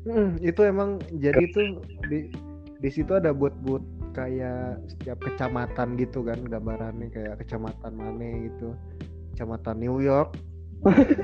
Hmm, 0.00 0.40
itu 0.40 0.64
emang 0.64 0.96
jadi 1.14 1.44
tuh 1.50 1.76
di 2.08 2.32
di 2.74 2.88
situ 2.88 3.12
ada 3.12 3.30
buat-buat 3.30 3.84
kayak 4.10 4.80
setiap 4.86 5.20
kecamatan 5.22 5.92
gitu 5.94 6.24
kan 6.24 6.40
gambarannya 6.42 7.08
kayak 7.08 7.36
kecamatan 7.38 7.92
mana 7.92 8.24
gitu. 8.42 8.72
Kecamatan 9.30 9.76
New 9.78 10.00
York, 10.00 10.40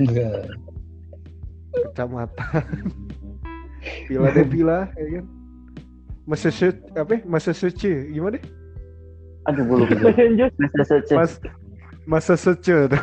Enggak. 0.01 0.53
kecamatan 1.77 2.65
Philadelphia 4.09 4.89
ya 4.97 5.07
kan. 5.21 5.25
Massachusetts 6.27 6.83
apa? 6.97 7.21
Massachusetts 7.29 7.85
gimana? 8.11 8.41
aduh 9.47 9.63
gue 9.63 9.77
lupa 9.87 9.95
Messenger. 10.11 10.51
Massachusetts. 10.59 11.15
Mas 11.15 11.33
Massachusetts 12.07 12.67
tuh. 12.67 13.03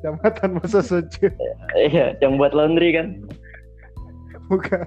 Kecamatan 0.00 0.50
Massachusetts 0.60 1.16
iya 1.76 2.16
yang 2.20 2.36
buat 2.36 2.52
laundry 2.52 2.92
kan 2.96 3.20
bukan 4.50 4.84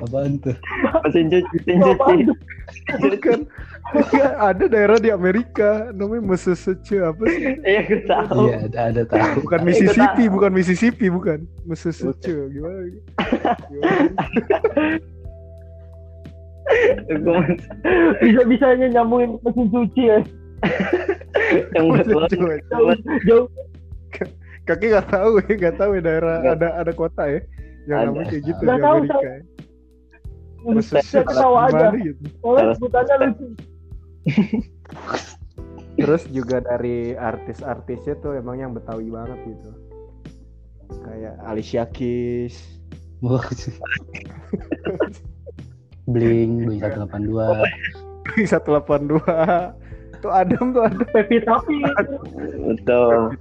Apaan 0.00 0.32
tuh? 0.38 0.56
mesin 1.04 1.26
cuci 1.28 1.56
mesin 1.64 1.78
cuci 1.80 2.22
bukan 3.00 3.38
bukan 3.88 4.28
ada 4.36 4.64
daerah 4.66 4.98
di 4.98 5.08
Amerika 5.08 5.88
namanya 5.90 6.22
Massachusetts 6.26 6.92
apa 6.92 7.22
sih 7.24 7.56
iya 7.62 7.80
gue 7.82 8.00
tahu 8.04 8.44
Iya, 8.46 8.56
ada 8.66 8.78
ada 8.92 9.02
tahu. 9.04 9.44
bukan 9.44 9.58
Ikut 9.58 9.66
Mississippi 9.66 10.24
tahu. 10.24 10.34
bukan 10.34 10.50
Mississippi 10.52 11.06
bukan 11.08 11.38
Massachusetts 11.64 12.24
gimana 12.26 12.78
Gimana? 12.84 14.10
Gua- 17.24 17.48
Bisa 18.20 18.42
bisanya 18.44 18.86
nyambungin 18.92 19.40
mesin 19.40 19.66
cuci 19.72 20.02
ya. 20.04 20.18
yang 21.72 21.86
buat 21.88 22.04
Jauh, 22.28 22.92
jauh. 23.24 23.46
kaki 24.66 24.92
nggak 24.92 25.08
tahu 25.08 25.40
ya 25.40 25.52
nggak 25.56 25.76
tahu 25.80 25.90
ya 25.96 26.02
daerah 26.04 26.36
ada 26.44 26.68
ada 26.76 26.92
kota 26.92 27.24
ya 27.24 27.40
yang 27.88 27.96
Ada. 27.96 28.06
namanya 28.12 28.26
kayak 28.28 28.42
gitu 28.44 28.60
Nggak 28.60 28.76
di 28.76 28.82
tahu, 28.84 28.96
Amerika 28.98 29.16
ya. 29.24 29.38
Saya 30.58 30.74
Massachusetts 30.74 31.28
ketawa 31.30 31.58
aja. 31.70 31.86
gitu 31.94 32.22
Salah. 32.42 32.74
sebutannya 32.74 33.14
lucu. 33.22 33.46
terus 35.98 36.22
juga 36.30 36.62
dari 36.62 37.14
artis-artisnya 37.14 38.14
tuh 38.20 38.38
emang 38.38 38.58
yang 38.58 38.70
Betawi 38.70 39.10
banget 39.10 39.38
gitu 39.46 39.70
kayak 41.02 41.34
Alicia 41.44 41.84
Keys 41.90 42.54
Wah, 43.18 43.42
Bling, 46.06 46.70
Bling 46.70 46.78
182. 46.78 47.66
182 48.46 49.18
tuh 50.22 50.30
Adam 50.30 50.70
tuh 50.70 50.82
Adam 50.86 51.06
Pevita 51.10 51.58
Pierce. 51.66 52.14
betul 52.62 53.34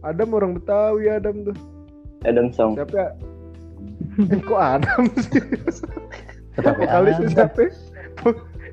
Adam 0.00 0.28
orang 0.32 0.52
Betawi 0.56 1.12
Adam 1.12 1.44
tuh 1.44 1.56
Adam 2.24 2.48
Song 2.52 2.72
siapa 2.74 2.96
ya? 2.96 3.08
Eh, 4.28 4.40
kok 4.42 4.58
Adam 4.58 5.06
sih? 5.16 5.38
Tetap 6.58 6.74
vokalis 6.74 7.16
ya. 7.22 7.46
siapa 7.46 7.70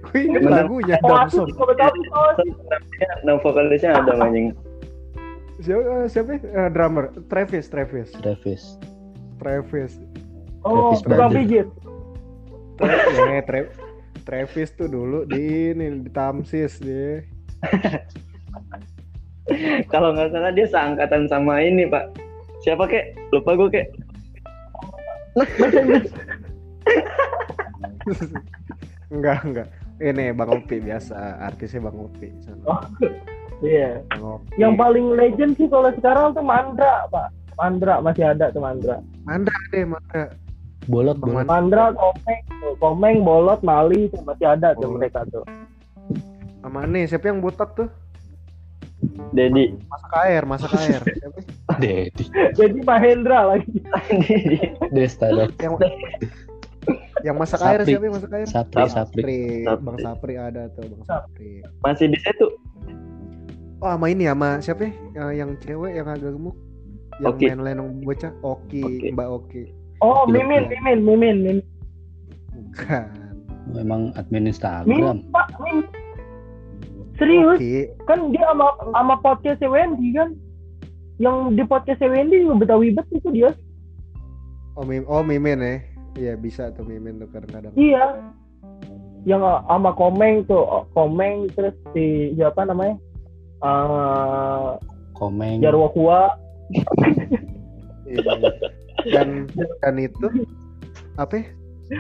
gue 0.06 0.18
inget 0.18 0.42
lagunya? 0.42 0.98
Oh, 1.06 1.22
Betawi 1.62 2.02
soalnya. 2.10 3.10
nama 3.22 3.38
vokalisnya 3.38 3.94
Adam 3.94 4.26
anjing. 4.26 4.58
Siapa 5.62 6.10
siapa 6.10 6.42
Eh, 6.42 6.70
drummer. 6.74 7.14
Travis 7.30 7.70
Travis. 7.70 8.10
Travis. 8.18 8.82
Travis. 9.38 10.02
Oh, 10.66 10.98
Barker. 11.06 11.30
pijit. 11.38 11.68
Travis 12.76 13.18
eh, 13.22 13.42
Tra- 13.46 13.74
Travis 14.26 14.70
tuh 14.74 14.90
dulu 14.90 15.30
di 15.30 15.72
ini 15.72 16.02
di 16.02 16.10
Tamsis 16.10 16.82
dia 16.82 17.22
kalau 19.88 20.10
nggak 20.12 20.34
salah 20.34 20.50
dia 20.50 20.66
seangkatan 20.66 21.30
sama 21.30 21.62
ini 21.62 21.86
pak. 21.86 22.18
Siapa 22.66 22.90
kek? 22.90 23.14
Lupa 23.30 23.54
gue 23.54 23.70
kek 23.70 23.88
enggak 29.10 29.38
enggak 29.44 29.68
ini 29.98 30.32
Bang 30.32 30.52
Opi 30.52 30.80
biasa 30.80 31.16
artisnya 31.42 31.88
Bang 31.88 31.98
Opi 31.98 32.28
sana. 32.44 32.64
Oh, 32.68 32.82
Iya. 33.60 34.04
Bang 34.12 34.24
Opi. 34.40 34.48
Yang 34.60 34.74
paling 34.76 35.06
legend 35.16 35.52
sih 35.56 35.68
kalau 35.68 35.88
sekarang 35.94 36.36
tuh 36.36 36.44
Mandra, 36.44 37.08
Pak. 37.08 37.28
Mandra 37.56 38.04
masih 38.04 38.28
ada 38.28 38.52
tuh 38.52 38.60
Mandra. 38.60 39.00
Mandra 39.24 39.56
deh 39.72 39.86
Mandra 39.86 40.24
Bolot. 40.86 41.18
Mandra, 41.18 41.96
Komeng, 41.96 42.42
Komeng, 42.78 43.18
Bolot, 43.24 43.64
Mali 43.64 44.06
tuh 44.12 44.22
masih 44.22 44.46
ada 44.46 44.76
tuh 44.76 44.86
Bolot. 44.86 45.00
mereka 45.00 45.24
tuh. 45.28 45.44
sama 46.60 46.82
nih 46.84 47.06
siapa 47.06 47.30
yang 47.30 47.46
botak 47.46 47.78
tuh 47.78 47.86
Dedi 49.30 49.78
masak 49.86 50.14
air 50.20 50.42
masak 50.44 50.74
air 50.76 50.98
siapa? 51.22 51.38
Dedi. 51.82 52.24
Jadi 52.56 52.80
Mahendra 52.84 53.56
lagi. 53.56 53.78
Dedi 54.10 54.58
Desta 54.92 55.32
dong. 55.32 55.52
yang 55.60 55.76
Yang 57.26 57.36
masak 57.42 57.60
air 57.66 57.82
Sapri. 57.82 57.90
siapa 57.90 58.04
yang 58.06 58.16
masak 58.16 58.32
air? 58.38 58.46
Sapri, 58.46 58.76
Bang 58.78 58.90
Sapri. 58.94 59.26
Sapri. 59.26 59.40
Sapri. 59.66 59.82
Bang 59.82 59.98
Sapri 59.98 60.34
ada 60.38 60.62
tuh 60.78 60.86
Bang 60.94 61.04
Sapri. 61.10 61.52
Masih 61.82 62.08
di 62.14 62.20
situ. 62.22 62.48
Oh 63.82 63.90
sama 63.92 64.08
ini 64.14 64.30
sama 64.30 64.62
siapa 64.62 64.88
ya? 64.88 64.94
Yang, 65.18 65.30
yang 65.36 65.52
cewek 65.62 65.92
yang 65.98 66.08
agak 66.08 66.32
gemuk. 66.32 66.56
Yang 67.20 67.34
Oki. 67.34 67.46
main 67.48 67.60
lenong 67.64 67.90
bocah. 68.04 68.32
Oki, 68.44 68.82
Oki. 68.84 69.08
Mbak 69.16 69.28
Oki. 69.32 69.64
Oh, 70.04 70.28
Mimin. 70.28 70.68
Mimin, 70.68 71.00
Mimin, 71.02 71.38
Mimin. 71.42 71.58
Bukan. 72.52 73.08
Memang 73.72 74.12
admin 74.20 74.46
Mimin, 74.46 74.52
Instagram. 74.52 75.18
Pak, 75.32 75.48
Mimin. 75.64 75.88
Serius? 77.16 77.58
Oki. 77.58 77.76
Kan 78.06 78.36
dia 78.36 78.44
sama 78.52 78.68
sama 78.92 79.16
podcast 79.24 79.64
Wendy 79.64 80.12
kan? 80.12 80.36
Yang 81.16 81.36
di 81.56 81.64
podcast 81.64 82.04
Wendy 82.04 82.44
juga 82.44 82.68
Betawi 82.68 82.92
bet 82.92 83.08
itu 83.16 83.30
dia. 83.32 83.52
Oh, 84.76 84.84
mim 84.84 85.08
oh 85.08 85.24
Mimin 85.24 85.64
ya. 85.64 85.76
Iya 86.16 86.34
bisa 86.36 86.72
tuh 86.76 86.84
Mimin 86.84 87.20
tuh 87.24 87.32
kadang-kadang. 87.32 87.72
Iya. 87.80 88.20
Yang 89.24 89.42
uh, 89.42 89.60
sama 89.68 89.92
Komeng 89.96 90.44
tuh, 90.46 90.60
oh, 90.60 90.84
Komeng 90.92 91.48
terus 91.56 91.76
si 91.96 92.36
siapa 92.36 92.68
namanya? 92.68 93.00
Eh 93.64 94.70
Komeng. 95.16 95.64
Jarwo 95.64 95.88
Kua. 95.96 96.36
Iya. 98.06 98.22
Dan 99.12 99.50
dan 99.82 99.96
itu 99.98 100.28
apa? 101.16 101.34
ya? 101.40 101.46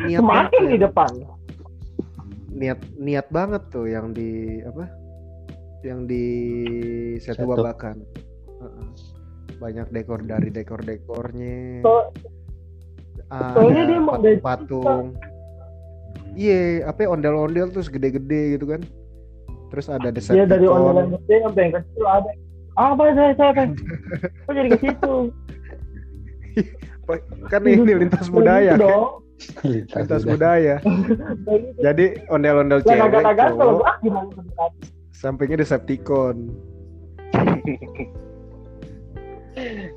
Niat 0.05 0.19
Semakin 0.19 0.27
banget 0.27 0.51
di 0.67 0.77
ya. 0.77 0.83
depan. 0.89 1.11
niat 2.55 2.79
niat 2.95 3.27
banget 3.35 3.63
tuh 3.67 3.85
yang 3.87 4.15
di 4.15 4.63
apa? 4.63 4.87
Yang 5.83 5.99
di 6.07 6.25
Setu. 7.19 7.47
Babakan. 7.47 7.99
Banyak 9.55 9.87
dekor 9.89 10.19
dari 10.21 10.49
dekor-dekornya. 10.49 11.81
So- 11.81 12.11
ada 13.25 13.57
soalnya 13.57 13.83
dia 13.83 13.99
mau 13.99 14.15
gaji 14.15 14.37
patung-patung. 14.37 15.05
Iya, 16.35 16.61
apa 16.85 16.99
ya, 16.99 17.07
ondel-ondel 17.09 17.71
terus 17.71 17.87
gede-gede 17.87 18.53
gitu 18.53 18.69
kan. 18.69 18.81
Terus 19.67 19.87
ada 19.87 20.07
Dia 20.07 20.21
Iya, 20.35 20.45
dari 20.45 20.61
Decepticon. 20.61 20.83
online 20.85 21.09
gede 21.17 21.35
sampai 21.41 21.61
yang 21.61 21.73
kecil 21.73 22.05
ada. 22.05 22.31
Ah, 22.75 22.87
apa 22.91 23.03
saya 23.09 23.31
saya 23.33 23.49
apa? 23.51 23.63
Kok 24.45 24.51
jadi 24.51 24.69
ke 24.69 24.77
situ? 24.79 25.13
kan 27.51 27.61
ini 27.63 27.93
lintas 27.95 28.27
budaya 28.27 28.73
Gitu 28.73 28.83
kan? 28.83 28.91
dong. 28.91 29.11
lintas 29.91 30.23
budaya 30.23 30.75
gitu. 30.81 31.75
jadi 31.77 32.05
ondel-ondel 32.27 32.79
cewek 32.81 33.03
naga-naga 33.03 33.51
kalau 33.51 33.83
gimana 33.99 34.31
mendekati? 34.31 34.87
sampingnya 35.11 35.57
Decepticon 35.59 36.55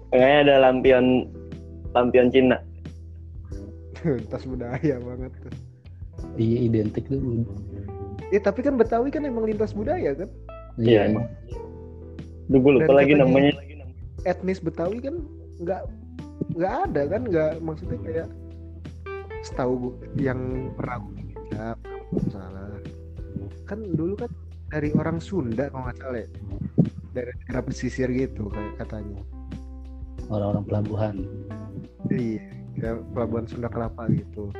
Kayaknya 0.09 0.38
ada 0.40 0.55
lampion 0.62 1.07
lampion 1.92 2.29
Cina. 2.31 2.59
lintas 3.99 4.47
budaya 4.47 4.94
banget 4.97 5.33
tuh 5.40 5.55
Iya 6.35 6.59
identik 6.64 7.05
tuh. 7.07 7.18
eh 8.29 8.38
tapi 8.38 8.61
kan 8.61 8.77
Betawi 8.77 9.09
kan 9.09 9.25
emang 9.25 9.42
lintas 9.42 9.73
budaya 9.73 10.14
kan 10.14 10.31
Iya, 10.79 11.11
emang. 11.11 11.27
Duh, 12.47 12.59
gue 12.59 12.73
lupa 12.79 12.87
Dan 12.87 12.97
lagi 12.97 13.12
namanya. 13.14 13.51
etnis 14.23 14.59
Betawi 14.59 14.99
kan 15.01 15.18
nggak 15.59 15.83
nggak 16.55 16.75
ada 16.87 17.03
kan 17.09 17.23
nggak 17.27 17.53
maksudnya 17.59 17.99
kayak 18.01 18.29
setahu 19.40 19.94
yang 20.14 20.38
pernah 20.75 21.03
kalau 21.51 21.75
salah 22.29 22.71
kan 23.64 23.79
dulu 23.94 24.14
kan 24.14 24.31
dari 24.68 24.90
orang 24.94 25.18
Sunda 25.18 25.66
kalau 25.68 25.87
nggak 25.87 25.99
salah 25.99 26.18
ya. 26.18 26.29
dari 27.11 27.33
daerah 27.40 27.62
pesisir 27.62 28.09
gitu 28.09 28.47
kayak 28.47 28.79
katanya 28.79 29.18
Orang-orang 30.28 30.64
pelabuhan. 30.64 31.14
Iya, 32.08 32.40
kayak 32.76 32.96
pelabuhan 33.12 33.44
Sunda 33.48 33.68
Kelapa 33.68 34.08
gitu. 34.12 34.52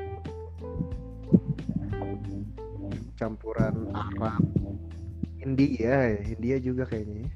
Campuran 3.19 3.91
Arab, 3.93 4.43
India, 5.43 6.15
ya. 6.15 6.23
India 6.23 6.57
juga 6.63 6.87
kayaknya. 6.87 7.27
ya. 7.27 7.31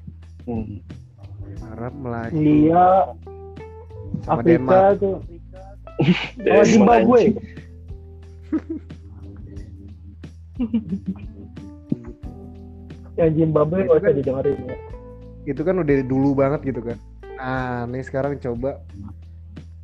Hmm. 0.47 0.79
Arab, 1.75 1.93
Melayu, 1.95 2.31
India, 2.33 2.85
sama 4.23 4.39
Afrika 4.39 4.47
Denmark. 4.47 4.93
tuh. 4.99 5.17
Oh, 6.49 6.65
Zimbabwe. 6.65 7.37
Yang 13.13 13.31
Zimbabwe 13.37 13.77
nggak 13.85 13.97
usah 14.01 14.09
kan- 14.09 14.17
didengerin 14.17 14.57
ya. 14.65 14.77
Itu 15.43 15.61
kan 15.61 15.75
udah 15.77 15.95
dulu 16.07 16.29
banget 16.33 16.59
gitu 16.65 16.81
kan. 16.81 16.97
Nah, 17.43 17.83
nih 17.91 18.07
sekarang 18.07 18.39
coba 18.39 18.79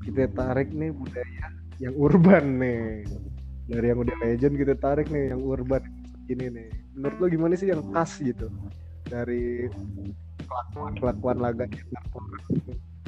kita 0.07 0.31
tarik 0.31 0.71
nih 0.71 0.95
budaya 0.95 1.51
yang 1.83 1.91
urban 1.99 2.55
nih. 2.55 3.03
Dari 3.67 3.85
yang 3.91 3.99
udah 3.99 4.15
legend 4.23 4.55
kita 4.55 4.79
tarik 4.79 5.11
nih 5.11 5.35
yang 5.35 5.43
urban 5.43 5.83
ini 6.31 6.47
nih. 6.47 6.71
Menurut 6.95 7.19
lo 7.19 7.27
gimana 7.27 7.59
sih 7.59 7.67
yang 7.67 7.83
khas 7.91 8.15
gitu? 8.23 8.47
Dari 9.11 9.67
kelakuan 10.47 10.95
kelakuan 11.03 11.37
laga 11.43 11.67
Jakarta 11.67 12.19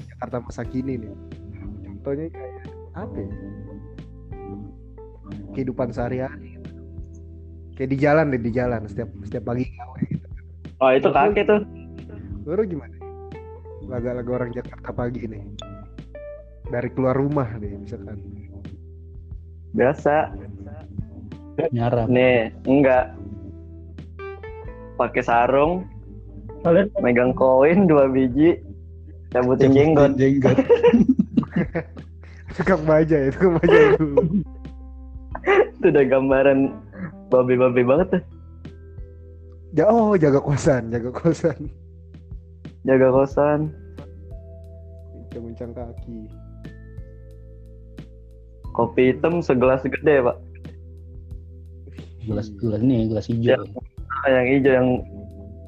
Jakarta 0.04 0.36
masa 0.44 0.68
kini 0.68 1.00
nih. 1.00 1.16
Contohnya 1.88 2.28
kayak 2.36 2.56
apa? 2.92 3.18
ya? 3.24 3.32
Kehidupan 5.56 5.96
sehari-hari. 5.96 6.60
gitu. 6.60 6.70
Kayak 7.80 7.90
di 7.96 7.98
jalan 8.04 8.26
deh 8.36 8.42
di 8.44 8.52
jalan 8.52 8.84
setiap 8.84 9.08
setiap 9.24 9.48
pagi 9.48 9.64
gawe 9.80 10.00
gitu. 10.12 10.28
Oh, 10.84 10.92
itu 10.92 11.08
kakek 11.08 11.48
tuh. 11.48 11.64
Baru 12.44 12.68
gimana? 12.68 13.01
Laga-laga 13.92 14.32
orang 14.32 14.52
Jakarta 14.56 14.90
pagi 14.96 15.28
nih. 15.28 15.44
Dari 16.72 16.90
keluar 16.96 17.20
rumah 17.20 17.52
deh 17.60 17.76
misalkan. 17.76 18.24
Biasa. 19.76 20.32
Nyarap. 21.76 22.08
Nih, 22.08 22.56
enggak. 22.64 23.12
Pakai 24.96 25.24
sarung, 25.28 25.84
Kalian 26.62 26.94
megang 27.02 27.34
koin 27.34 27.90
dua 27.90 28.06
biji, 28.06 28.62
cabutin 29.34 29.74
jenggot. 29.74 30.14
Jenggot. 30.14 30.58
Tukang 32.56 32.84
baja 32.86 33.16
ya, 33.16 33.30
tukang 33.34 33.58
baja 33.58 33.78
dulu. 33.96 34.44
Itu 35.80 35.86
udah 35.90 36.06
gambaran 36.06 36.60
babi-babi 37.32 37.82
banget 37.82 38.08
tuh. 38.20 38.24
Ja, 39.72 39.88
oh 39.88 40.20
jaga 40.20 40.44
kosan, 40.44 40.92
jaga 40.92 41.10
kosan. 41.16 41.72
Jaga 42.84 43.08
kosan. 43.10 43.72
Bincang-bincang 45.32 45.72
kaki. 45.72 46.28
Kopi 48.76 49.16
hitam 49.16 49.40
segelas 49.40 49.80
gede, 49.88 50.20
Pak. 50.20 50.38
Gelas 52.28 52.52
gelas 52.60 52.84
nih, 52.84 53.08
gelas 53.08 53.32
hijau. 53.32 53.64
Ah, 54.28 54.28
yang 54.28 54.48
hijau 54.60 54.74
yang 54.76 54.88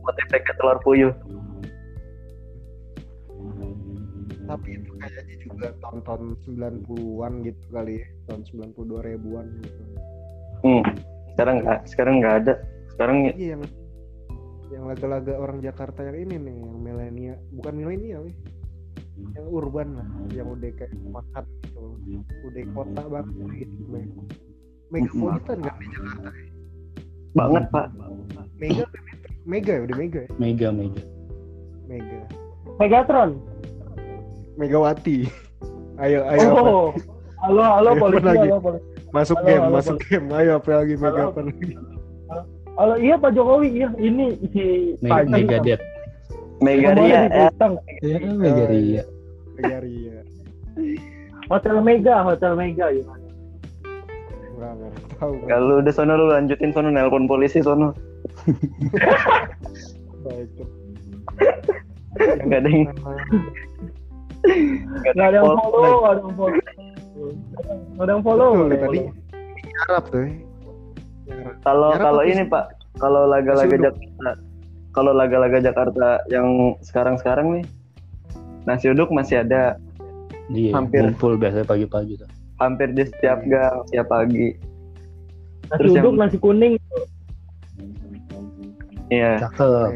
motifnya 0.04 0.40
kayak 0.44 0.58
telur 0.60 0.78
puyuh. 0.84 1.16
Tapi 4.44 4.68
itu 4.76 4.92
kayaknya 5.00 5.36
juga 5.48 5.68
tahun-tahun 5.80 6.24
90-an 6.44 7.34
gitu 7.48 7.64
kali 7.72 8.04
ya. 8.04 8.08
Tahun 8.28 8.42
92 8.44 9.08
ribuan 9.08 9.48
gitu. 9.64 9.82
Hmm. 10.68 10.84
Sekarang 11.32 11.56
enggak, 11.64 11.80
sekarang 11.88 12.16
enggak 12.20 12.36
ada. 12.44 12.54
Sekarang 12.92 13.18
Iya 13.32 13.56
yang 13.56 13.64
yang 14.76 14.84
laga-laga 14.92 15.40
orang 15.40 15.64
Jakarta 15.64 16.04
yang 16.04 16.28
ini 16.28 16.36
nih, 16.36 16.56
yang 16.60 16.76
milenial, 16.84 17.38
bukan 17.56 17.74
milenial 17.80 18.28
ya. 18.28 18.36
Yang 19.32 19.48
urban 19.50 19.88
lah, 19.96 20.08
yang 20.36 20.48
udah 20.52 20.70
kayak 20.76 20.92
makan 21.08 21.44
gitu. 21.64 21.84
Udah 22.44 22.64
kota 22.76 23.02
banget 23.08 23.28
gitu. 23.64 23.76
Me- 23.88 24.12
Megapolitan 24.92 25.58
kan 25.64 25.74
di 25.82 25.88
Jakarta. 25.90 26.30
banget, 27.34 27.64
Pak. 27.74 27.88
Mega. 28.62 28.86
Mega 29.44 29.72
ya 29.74 29.82
udah 29.84 29.96
mega 29.98 30.20
ya? 30.22 30.30
Mega 30.38 30.68
mega. 30.70 31.02
Mega. 31.90 32.20
Megatron. 32.78 33.30
Megawati. 34.56 35.18
Ayo 35.98 36.20
ayo? 36.30 36.48
Oh. 36.54 36.88
Halo, 37.44 37.60
halo 37.60 37.90
Ayo, 37.92 38.00
polisi, 38.00 38.24
lagi? 38.24 38.48
halo 38.48 38.58
polisi. 38.62 38.86
masuk 39.12 39.38
halo, 39.42 39.48
game, 39.50 39.64
halo, 39.66 39.74
masuk 39.76 39.98
game. 40.00 40.28
Ayo 40.32 40.52
apa 40.62 40.70
lagi 40.78 40.94
mega 40.96 41.22
apa 41.28 41.40
lagi? 41.42 41.68
Halo, 42.74 42.94
iya 42.98 43.16
Pak 43.18 43.32
Jokowi, 43.38 43.68
iya 43.82 43.88
ini 43.98 44.26
si 44.54 44.64
Mega, 45.02 45.12
Pak 45.12 45.22
mega 45.30 45.58
dead. 45.62 45.82
Megaria 46.64 47.28
ya. 47.28 47.50
Ya, 48.00 48.18
mega 48.32 48.64
ria. 49.64 49.80
Mega 49.80 49.80
Ria. 49.80 50.20
Hotel 51.50 51.78
Mega, 51.80 52.16
Hotel 52.24 52.54
Mega 52.56 52.88
ya. 52.90 53.04
Enggak 54.54 54.72
enggak 54.76 54.92
tahu. 55.18 55.34
Kalau 55.48 55.74
udah 55.82 55.94
sono 55.94 56.14
lu 56.16 56.26
lanjutin 56.30 56.72
sono 56.72 56.90
nelpon 56.90 57.26
polisi 57.26 57.60
sono. 57.60 57.92
Baik. 60.24 60.50
Nggak 62.46 62.60
ada 62.62 62.70
yang- 62.70 62.88
Nggak 65.14 65.28
ada 65.32 65.38
yang 65.40 65.48
follow, 65.56 65.96
nggak 66.04 66.14
ada 66.14 66.22
yang 66.22 66.36
follow. 66.36 66.52
Nggak 67.96 68.04
ada 68.04 68.12
yang 68.12 68.24
follow. 68.24 68.50
Betul, 68.54 68.78
tadi. 68.78 69.00
Arab 69.88 70.04
tuh. 70.12 70.24
ya. 70.24 70.32
Kalau 71.64 71.90
kalau 71.96 72.22
ini? 72.24 72.44
Pak, 72.46 72.66
kalau 73.00 73.22
laga-laga. 73.26 73.72
Jakarta, 73.74 74.32
kalau 74.94 75.12
laga-laga 75.16 75.58
Jakarta 75.60 76.10
yang 76.30 76.76
sekarang-sekarang 76.84 77.48
nih, 77.60 77.64
nasi 78.64 78.88
uduk 78.88 79.10
masih 79.10 79.42
ada. 79.42 79.76
Iya, 80.46 80.76
Hampir. 80.76 81.00
ngumpul 81.02 81.36
biasa 81.36 81.64
pagi-pagi 81.64 82.16
tuh. 82.16 82.30
hampir 82.56 82.92
di 82.92 83.04
setiap 83.04 83.44
gang 83.44 83.82
setiap 83.86 84.08
pagi 84.08 84.54
Nasi 85.66 85.80
Terus 85.80 85.92
yang- 85.92 86.04
uduk, 86.06 86.16
nasi 86.16 86.38
kuning. 86.38 86.74
iya 89.10 89.36
Cakep. 89.38 89.90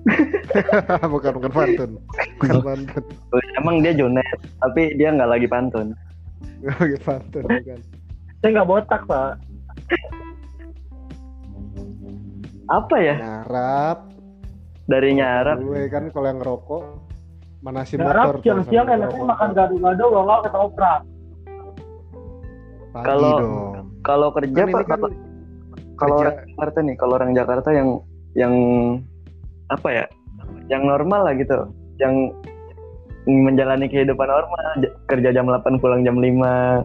bukan 1.12 1.32
bukan 1.36 1.50
pantun. 1.52 1.90
Bukan 2.38 2.58
pantun. 2.62 3.02
emang 3.56 3.76
dia 3.80 3.92
jonet 3.92 4.24
tapi 4.58 4.94
dia 4.94 5.12
nggak 5.12 5.28
lagi 5.28 5.46
pantun 5.46 5.92
Oke, 6.80 6.96
pantun 7.00 7.42
bukan. 7.44 7.78
Saya 8.38 8.50
nggak 8.50 8.68
botak, 8.68 9.02
Pak. 9.04 9.32
apa 12.70 12.96
ya 12.96 13.16
Nyarap. 13.18 13.98
dari 14.86 15.10
nyarap 15.12 15.58
Gue 15.58 15.84
kan 15.86 16.06
kalau 16.08 16.26
yang 16.26 16.38
ngerokok 16.38 16.82
manasin 17.60 18.00
Garap 18.00 18.24
motor. 18.26 18.36
siang-siang 18.40 18.86
enaknya 18.88 19.24
makan 19.26 19.48
gado-gado, 19.52 20.04
kalau 20.06 20.24
nggak 20.24 20.40
ketoprak. 20.44 21.00
Kalau- 22.92 23.38
dong. 23.38 23.86
kalau 24.00 24.28
kerja 24.32 24.50
Kan 24.56 24.66
ini 24.66 24.74
pak 24.74 24.82
kan 24.82 24.98
kalau- 25.94 26.18
orang 26.18 26.34
Jakarta 26.42 26.78
nih 26.80 26.96
kalau 26.96 27.12
orang 27.14 27.32
Jakarta 27.32 27.68
yang 27.70 27.88
yang 28.34 28.54
apa 29.68 29.88
ya 29.92 30.04
yang 30.66 30.82
normal 30.84 31.20
lah 31.22 31.36
gitu 31.36 31.68
yang 31.96 32.32
menjalani 33.28 33.86
kehidupan 33.86 34.24
normal 34.24 34.58
kerja 35.04 35.30
jam 35.30 35.44
8 35.44 35.76
pulang 35.76 36.00
jam 36.00 36.16
5 36.16 36.82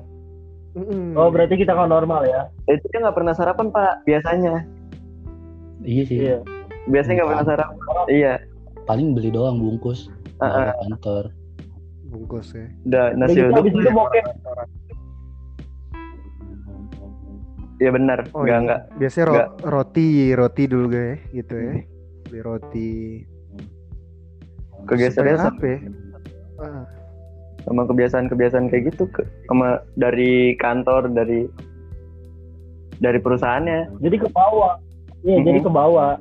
Mm-mm. 0.75 1.15
Oh, 1.15 1.31
berarti 1.31 1.55
kita 1.55 1.71
nggak 1.71 1.87
normal 1.89 2.21
ya? 2.23 2.51
itu 2.67 2.83
dia 2.85 2.99
nggak 2.99 3.15
pernah 3.15 3.31
sarapan 3.31 3.71
pak 3.71 4.03
biasanya 4.03 4.55
Iya 5.81 6.03
sih. 6.03 6.17
Iya. 6.19 6.37
biasanya 6.85 7.15
nggak 7.17 7.29
pernah 7.31 7.47
sarapan 7.47 7.77
iya 8.07 8.33
Paling 8.83 9.15
beli 9.15 9.31
doang 9.31 9.57
bungkus. 9.57 10.11
Bawa 10.35 10.73
kantor. 10.81 11.25
bungkus 12.05 12.47
ya. 12.51 12.67
udah 12.85 13.05
nasi 13.17 13.35
Begitu 13.35 13.51
uduk 13.51 13.65
itu 13.67 13.91
bokep. 13.91 14.25
ya 17.75 17.89
benar 17.91 18.19
Oh, 18.31 18.41
nggak 18.41 18.53
iya. 18.53 18.65
nggak 18.65 18.81
Biasanya 18.95 19.25
ro- 19.25 19.33
Nggak. 19.33 19.49
roti, 19.65 20.07
roti 20.31 20.63
dulu 20.65 20.85
gue 20.89 21.09
gitu 21.33 21.55
ya. 21.55 21.73
Beli 22.25 22.39
roti. 22.41 22.93
kegesernya 24.85 25.41
apa 25.41 25.65
ya? 25.65 25.79
Ah, 26.57 26.85
sama 27.63 27.83
kebiasaan-kebiasaan 27.83 28.69
kayak 28.69 28.93
gitu 28.93 29.09
ke, 29.09 29.25
sama 29.43 29.67
dari 29.95 30.53
kantor 30.55 31.09
dari 31.09 31.49
dari 32.95 33.17
perusahaannya 33.17 33.97
Jadi 33.99 34.15
ke 34.15 34.29
bawah. 34.29 34.77
Iya, 35.19 35.35
Mhm. 35.35 35.43
jadi 35.43 35.59
ke 35.59 35.71
bawah. 35.73 36.13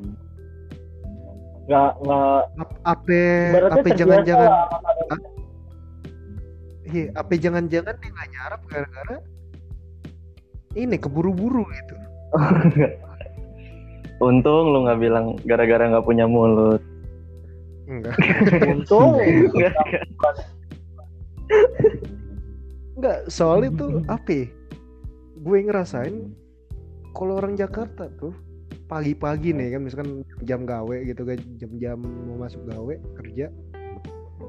Nggak 1.64 1.90
nggak. 2.04 2.40
ap- 2.60 2.80
Apa 2.84 3.20
apa 3.72 3.88
jangan-jangan 3.96 4.50
iya, 6.84 7.04
apa 7.16 7.32
jangan-jangan 7.34 7.94
dia 7.96 8.10
nggak 8.12 8.28
nyarap 8.30 8.60
gara-gara 8.68 9.16
ini 10.74 10.96
keburu-buru 10.98 11.64
gitu. 11.70 11.94
untung 14.24 14.72
lu 14.72 14.86
nggak 14.86 15.00
bilang 15.00 15.26
gara-gara 15.44 15.90
nggak 15.90 16.06
punya 16.06 16.24
mulut 16.28 16.82
Enggak. 17.84 18.16
Untung. 18.72 19.20
Nggak, 19.20 19.74
Enggak, 22.96 23.18
soal 23.28 23.68
itu 23.68 24.00
apa? 24.08 24.48
Gue 25.44 25.58
ngerasain 25.68 26.32
kalau 27.12 27.36
orang 27.36 27.60
Jakarta 27.60 28.08
tuh 28.16 28.32
pagi-pagi 28.84 29.56
nih 29.56 29.76
kan 29.76 29.80
misalkan 29.84 30.10
jam 30.44 30.68
gawe 30.68 30.96
gitu 31.04 31.22
kan 31.24 31.38
jam-jam 31.56 31.98
mau 32.00 32.44
masuk 32.44 32.60
gawe 32.68 32.94
kerja 33.22 33.48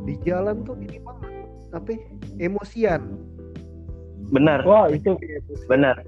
di 0.03 0.13
jalan 0.27 0.61
tuh 0.67 0.75
ini 0.79 0.99
banget 0.99 1.31
apa 1.71 1.89
ya? 1.91 1.99
emosian 2.51 3.01
benar 4.31 4.65
Wah, 4.65 4.91
itu 4.91 5.15
benar 5.71 6.01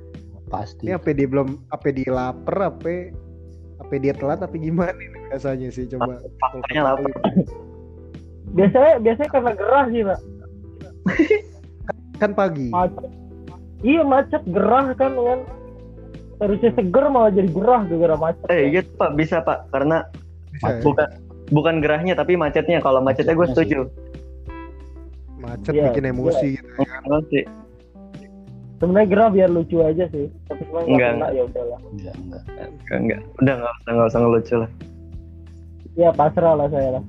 Pasti. 0.48 0.88
ini 0.88 0.96
apa 0.96 1.12
dia 1.12 1.28
belum 1.28 1.60
apa 1.72 1.88
dia 1.92 2.08
lapar 2.08 2.72
apa 2.72 3.12
apa 3.84 3.94
dia 4.00 4.16
telat 4.16 4.40
apa 4.44 4.56
gimana 4.56 4.96
nih 4.96 5.10
biasanya 5.32 5.68
sih 5.72 5.86
coba 5.92 6.24
faktanya 6.40 6.82
lapar 6.94 7.12
biasanya 8.56 8.94
biasanya 9.04 9.30
karena 9.30 9.52
gerah 9.60 9.86
sih, 9.92 10.02
Pak. 10.08 10.20
kan 12.18 12.32
pagi 12.32 12.72
Macet. 12.72 13.12
Iya, 13.86 14.02
macet 14.02 14.42
gerah 14.50 14.90
kan 14.98 15.14
kan. 15.14 15.40
Harusnya 16.38 16.70
seger 16.72 17.06
malah 17.08 17.32
jadi 17.32 17.50
gerah 17.50 17.82
gara-gara 17.84 18.16
macet. 18.16 18.46
eh 18.48 18.62
iya 18.70 18.82
pak 18.86 19.12
bisa 19.14 19.42
pak 19.42 19.70
karena 19.70 20.06
bisa 20.52 20.70
ya? 20.70 20.82
bukan 20.82 21.08
bukan 21.48 21.76
gerahnya 21.80 22.14
tapi 22.14 22.36
macetnya 22.36 22.78
kalau 22.78 23.00
macetnya 23.00 23.34
gue 23.34 23.48
setuju 23.48 23.80
macet 25.38 25.74
Iya, 25.74 25.90
bikin 25.90 26.06
emosi 26.08 26.48
gitu 26.56 26.70
Enggak 26.78 27.24
sih 27.30 27.44
Sebenarnya 28.78 29.10
gerah 29.10 29.30
biar 29.34 29.50
lucu 29.50 29.82
aja 29.82 30.06
sih. 30.08 30.30
Tapi 30.46 30.62
sebenarnya 30.62 30.86
Enggak. 30.86 31.10
nggak 31.10 31.18
kena 31.18 31.28
ya 31.34 31.44
udahlah. 31.44 31.80
Enggak, 31.88 32.14
enggak. 32.16 32.42
enggak, 32.46 32.98
enggak. 33.00 33.22
udah 33.42 33.54
nggak 33.58 33.74
usah 33.74 33.90
nggak 33.90 34.08
usah 34.08 34.20
ngelucu 34.22 34.56
lah 34.56 34.70
Ya 35.98 36.10
pasrah 36.14 36.54
lah 36.54 36.68
saya 36.70 36.90
lah. 36.94 37.04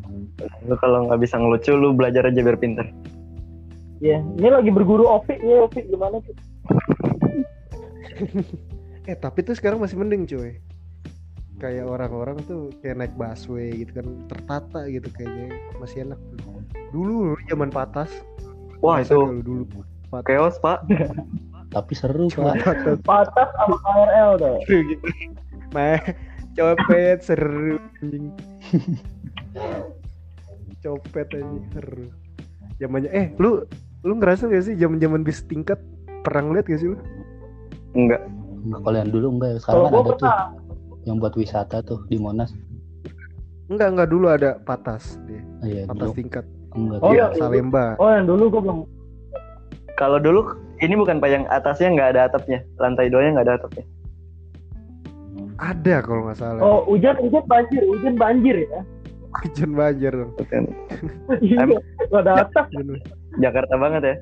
lu 0.64 0.74
kalau 0.78 0.98
nggak 1.04 1.20
bisa 1.20 1.36
ngelucu 1.36 1.72
lu 1.74 1.92
belajar 1.92 2.24
aja 2.24 2.40
biar 2.40 2.56
pinter 2.56 2.86
Iya, 3.98 4.22
ini 4.32 4.48
lagi 4.48 4.70
berguru 4.70 5.04
Opi 5.04 5.34
ya 5.36 5.60
Opi 5.60 5.82
gimana 5.84 6.16
tuh? 6.22 6.32
Eh 9.08 9.16
tapi 9.16 9.40
tuh 9.40 9.56
sekarang 9.56 9.80
masih 9.80 9.96
mending 9.96 10.28
cuy. 10.28 10.60
Kayak 11.56 11.88
orang-orang 11.88 12.36
tuh 12.44 12.68
kayak 12.84 13.02
naik 13.02 13.14
busway 13.16 13.72
gitu 13.82 13.96
kan 13.96 14.06
Tertata 14.28 14.84
gitu 14.92 15.08
kayaknya. 15.16 15.56
Masih 15.80 16.04
enak 16.04 16.20
tuh. 16.36 16.60
Dulu 16.92 17.32
zaman 17.48 17.72
patas. 17.72 18.12
Wah 18.84 19.00
Masa 19.00 19.16
itu 19.16 19.40
dulu 19.40 19.64
dulu. 19.64 19.80
Patas 20.12 20.28
chaos 20.28 20.56
pak. 20.60 20.84
Tapi 21.68 21.92
seru, 21.96 22.28
Cuma 22.28 22.52
Pak. 22.52 22.64
patas. 22.68 22.98
Patas 23.00 23.48
sama 23.56 23.76
KRL 23.80 24.30
tuh. 24.36 24.56
seru 24.68 24.80
gitu. 24.92 25.04
Mah 25.72 26.00
Copet 26.52 27.18
seru 27.24 27.80
anjing. 28.04 28.28
Copet 30.84 31.28
anjing 31.32 31.64
seru. 31.72 32.06
Zamannya 32.76 33.10
eh 33.16 33.26
lu 33.40 33.64
lu 34.04 34.12
ngerasa 34.20 34.52
gak 34.52 34.68
sih 34.68 34.76
zaman-zaman 34.76 35.24
bis 35.24 35.40
tingkat? 35.48 35.80
Pernah 36.28 36.42
ngeliat 36.44 36.68
gak 36.68 36.80
sih 36.84 36.92
lu? 36.92 37.00
enggak 37.96 38.20
Enggak, 38.60 38.80
kalau 38.82 38.96
yang 38.96 39.10
dulu 39.10 39.26
enggak. 39.32 39.50
Kalau 39.50 39.60
Sekarang 39.60 39.82
kan 39.84 39.92
ada 39.92 40.02
tuh 40.04 40.16
pernah. 40.18 40.46
yang 41.04 41.16
buat 41.18 41.34
wisata 41.34 41.76
tuh 41.80 41.98
di 42.06 42.16
Monas. 42.16 42.50
Enggak 43.68 43.88
enggak 43.90 44.08
dulu 44.08 44.26
ada 44.26 44.50
patas 44.60 45.20
dia. 45.24 45.42
Oh, 45.58 45.66
iya, 45.66 45.82
Patas 45.84 46.00
dulu 46.02 46.12
tingkat 46.14 46.44
enggak. 46.72 46.98
Oh, 47.00 47.10
Iya, 47.10 47.26
dulu, 47.28 47.38
Salemba. 47.38 47.84
oh 47.96 48.08
yang 48.08 48.26
dulu 48.26 48.44
gua 48.48 48.62
belum. 48.62 48.78
kalau 49.94 50.16
dulu 50.16 50.40
ini 50.78 50.94
bukan 50.94 51.18
pak 51.18 51.26
yang 51.28 51.44
atasnya 51.48 51.90
nggak 51.90 52.08
ada 52.12 52.20
atapnya 52.26 52.62
lantai 52.76 53.08
doanya 53.08 53.34
nggak 53.34 53.46
ada 53.46 53.54
atapnya 53.56 53.84
Ada 55.56 55.96
kalau 56.00 56.22
nggak 56.24 56.38
salah. 56.38 56.60
Oh 56.60 56.86
hujan 56.86 57.18
hujan 57.18 57.42
banjir 57.44 57.82
hujan 57.84 58.14
banjir 58.14 58.56
ya. 58.62 58.80
Hujan 59.38 59.70
banjir 59.72 60.12
dong. 60.14 60.32
Iya, 61.38 61.66
nggak 61.66 62.22
ada 62.22 62.32
atap. 62.40 62.66
Jakarta 63.36 63.74
banget 63.76 64.02
ya 64.04 64.16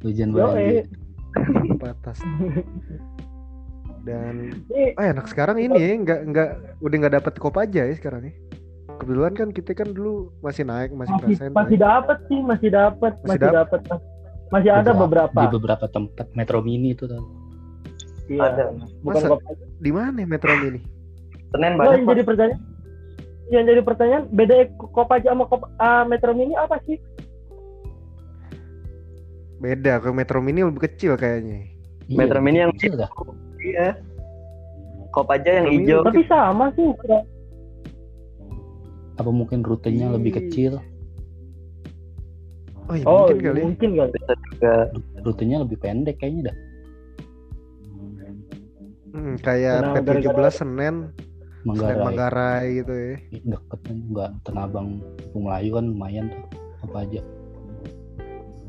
Hujan 0.00 0.30
banjir. 0.30 0.86
patas. 1.82 2.18
Dan 4.04 4.62
eh 4.72 4.94
anak 4.96 5.26
sekarang 5.30 5.58
ini 5.58 5.76
ya 5.78 5.88
nggak 5.98 6.20
nggak 6.32 6.48
udah 6.82 6.96
nggak 7.02 7.14
dapat 7.20 7.34
kopaja 7.38 7.82
ya 7.86 7.94
sekarang 7.94 8.28
ya. 8.28 8.34
Kebetulan 8.98 9.32
kan 9.38 9.48
kita 9.54 9.72
kan 9.78 9.94
dulu 9.94 10.34
masih 10.42 10.66
naik 10.66 10.90
masih 10.90 11.14
masih 11.22 11.50
masih 11.54 11.78
naik. 11.78 11.78
dapat 11.78 12.18
sih 12.26 12.40
masih 12.42 12.68
dapat 12.74 13.12
Masih 13.22 13.28
masih 13.30 13.40
dapet. 13.46 13.80
dapat 13.86 14.00
masih 14.48 14.70
ada 14.72 14.90
beberapa. 14.96 15.38
Di 15.38 15.48
beberapa 15.54 15.86
tempat 15.86 16.26
Metro 16.34 16.58
Mini 16.64 16.96
itu 16.96 17.04
tuh. 17.06 17.22
Iya. 18.28 18.44
ada 18.52 18.64
Bukan 19.00 19.20
Masa? 19.24 19.28
kok. 19.32 19.40
Di 19.80 19.90
mana 19.94 20.16
ya 20.20 20.26
Metro 20.28 20.52
Mini? 20.56 20.80
Senin 21.48 21.72
banyak 21.80 22.04
yang 22.04 22.08
jadi 22.12 22.22
pertanyaan 22.28 22.60
yang 23.48 23.64
jadi 23.64 23.80
pertanyaan 23.80 24.24
beda 24.28 24.56
Kopaja 24.76 25.32
sama 25.32 25.48
Kop, 25.48 25.64
ah, 25.80 26.04
Metro 26.04 26.36
Mini 26.36 26.52
apa 26.52 26.76
sih? 26.84 27.00
Beda, 29.58 29.98
ke 29.98 30.12
Metro 30.12 30.38
Mini 30.44 30.62
lebih 30.62 30.84
kecil 30.86 31.16
kayaknya. 31.18 31.66
Iya, 32.06 32.16
Metro 32.20 32.38
Mini 32.44 32.58
yang 32.62 32.72
kecil 32.76 32.94
dah. 32.94 33.10
Iya 33.68 33.88
kop 35.08 35.28
aja 35.28 35.50
yang 35.54 35.68
hijau 35.70 36.00
Tapi 36.02 36.20
sama 36.24 36.68
sih 36.72 36.84
ukuran. 36.84 37.24
Apa 39.16 39.30
mungkin 39.30 39.60
rutenya 39.60 40.08
lebih 40.10 40.30
Ih. 40.30 40.36
kecil? 40.38 40.72
Oh, 42.86 42.94
iya, 42.94 43.04
Oh, 43.04 43.26
mungkin 43.26 43.42
kali. 43.42 43.60
mungkin 43.62 43.90
kali. 43.94 44.10
bisa 44.14 44.32
juga 44.46 44.74
Rutenya 45.20 45.56
lebih 45.60 45.76
pendek 45.76 46.16
kayaknya 46.16 46.42
dah. 46.48 46.56
Hmm, 49.08 49.34
kayak 49.38 49.76
Karena 49.82 49.92
P17 49.96 50.04
gara-gara- 50.22 50.52
Senen, 50.52 50.96
Senen 51.10 51.26
Manggarai. 51.64 51.98
Manggarai 51.98 52.66
gitu 52.76 52.92
ya. 52.94 53.14
Deket 53.34 53.80
kan 53.82 53.96
enggak 53.98 54.30
Tanabang 54.42 54.88
Kampung 55.02 55.42
Melayu 55.44 55.70
kan 55.74 55.84
lumayan 55.86 56.24
tuh. 56.28 56.42
Apa 56.80 56.96
aja. 57.02 57.20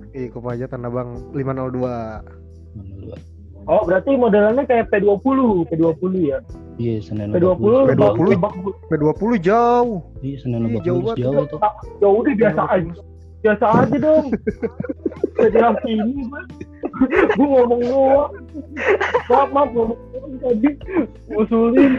Iya, 0.09 0.27
Kopaja 0.29 0.65
Tanah 0.65 0.89
Abang 0.89 1.09
502. 1.31 2.25
Oh, 3.69 3.85
berarti 3.85 4.17
modelannya 4.17 4.65
kayak 4.65 4.89
P20, 4.89 5.37
P20 5.69 6.13
ya. 6.25 6.41
Iya, 6.81 6.95
Senin 7.05 7.29
P20 7.29 7.93
P20. 7.93 7.93
lebak- 7.93 8.17
lebak- 8.17 8.57
P20 8.89 9.31
jauh. 9.37 10.01
Iya, 10.25 10.35
Senin 10.41 10.59
Lebak 10.65 10.81
jauh 10.81 11.01
banget 11.05 11.17
jauh 11.21 11.45
itu. 11.45 11.57
Ya 12.01 12.07
udah 12.09 12.33
biasa 12.33 12.61
aja. 12.65 12.91
Biasa 13.39 13.65
aja 13.71 13.97
dong. 14.01 14.25
Jadi 15.39 15.57
sini 15.85 16.11
gue. 16.25 16.41
gue 17.37 17.47
ngomong 17.47 17.81
doang 17.85 18.31
maaf 19.29 19.49
maaf 19.53 19.69
ngomong 19.71 19.99
doang 20.11 20.33
tadi 20.41 20.69
usulin 21.31 21.91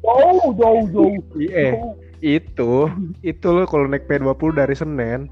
jauh 0.00 0.48
jauh 0.56 0.84
jauh 0.88 1.14
Iya, 1.36 1.76
itu 2.22 2.72
itu 3.20 3.46
lo 3.46 3.68
kalau 3.68 3.84
naik 3.84 4.08
P20 4.08 4.50
dari 4.54 4.72
Senen 4.72 5.28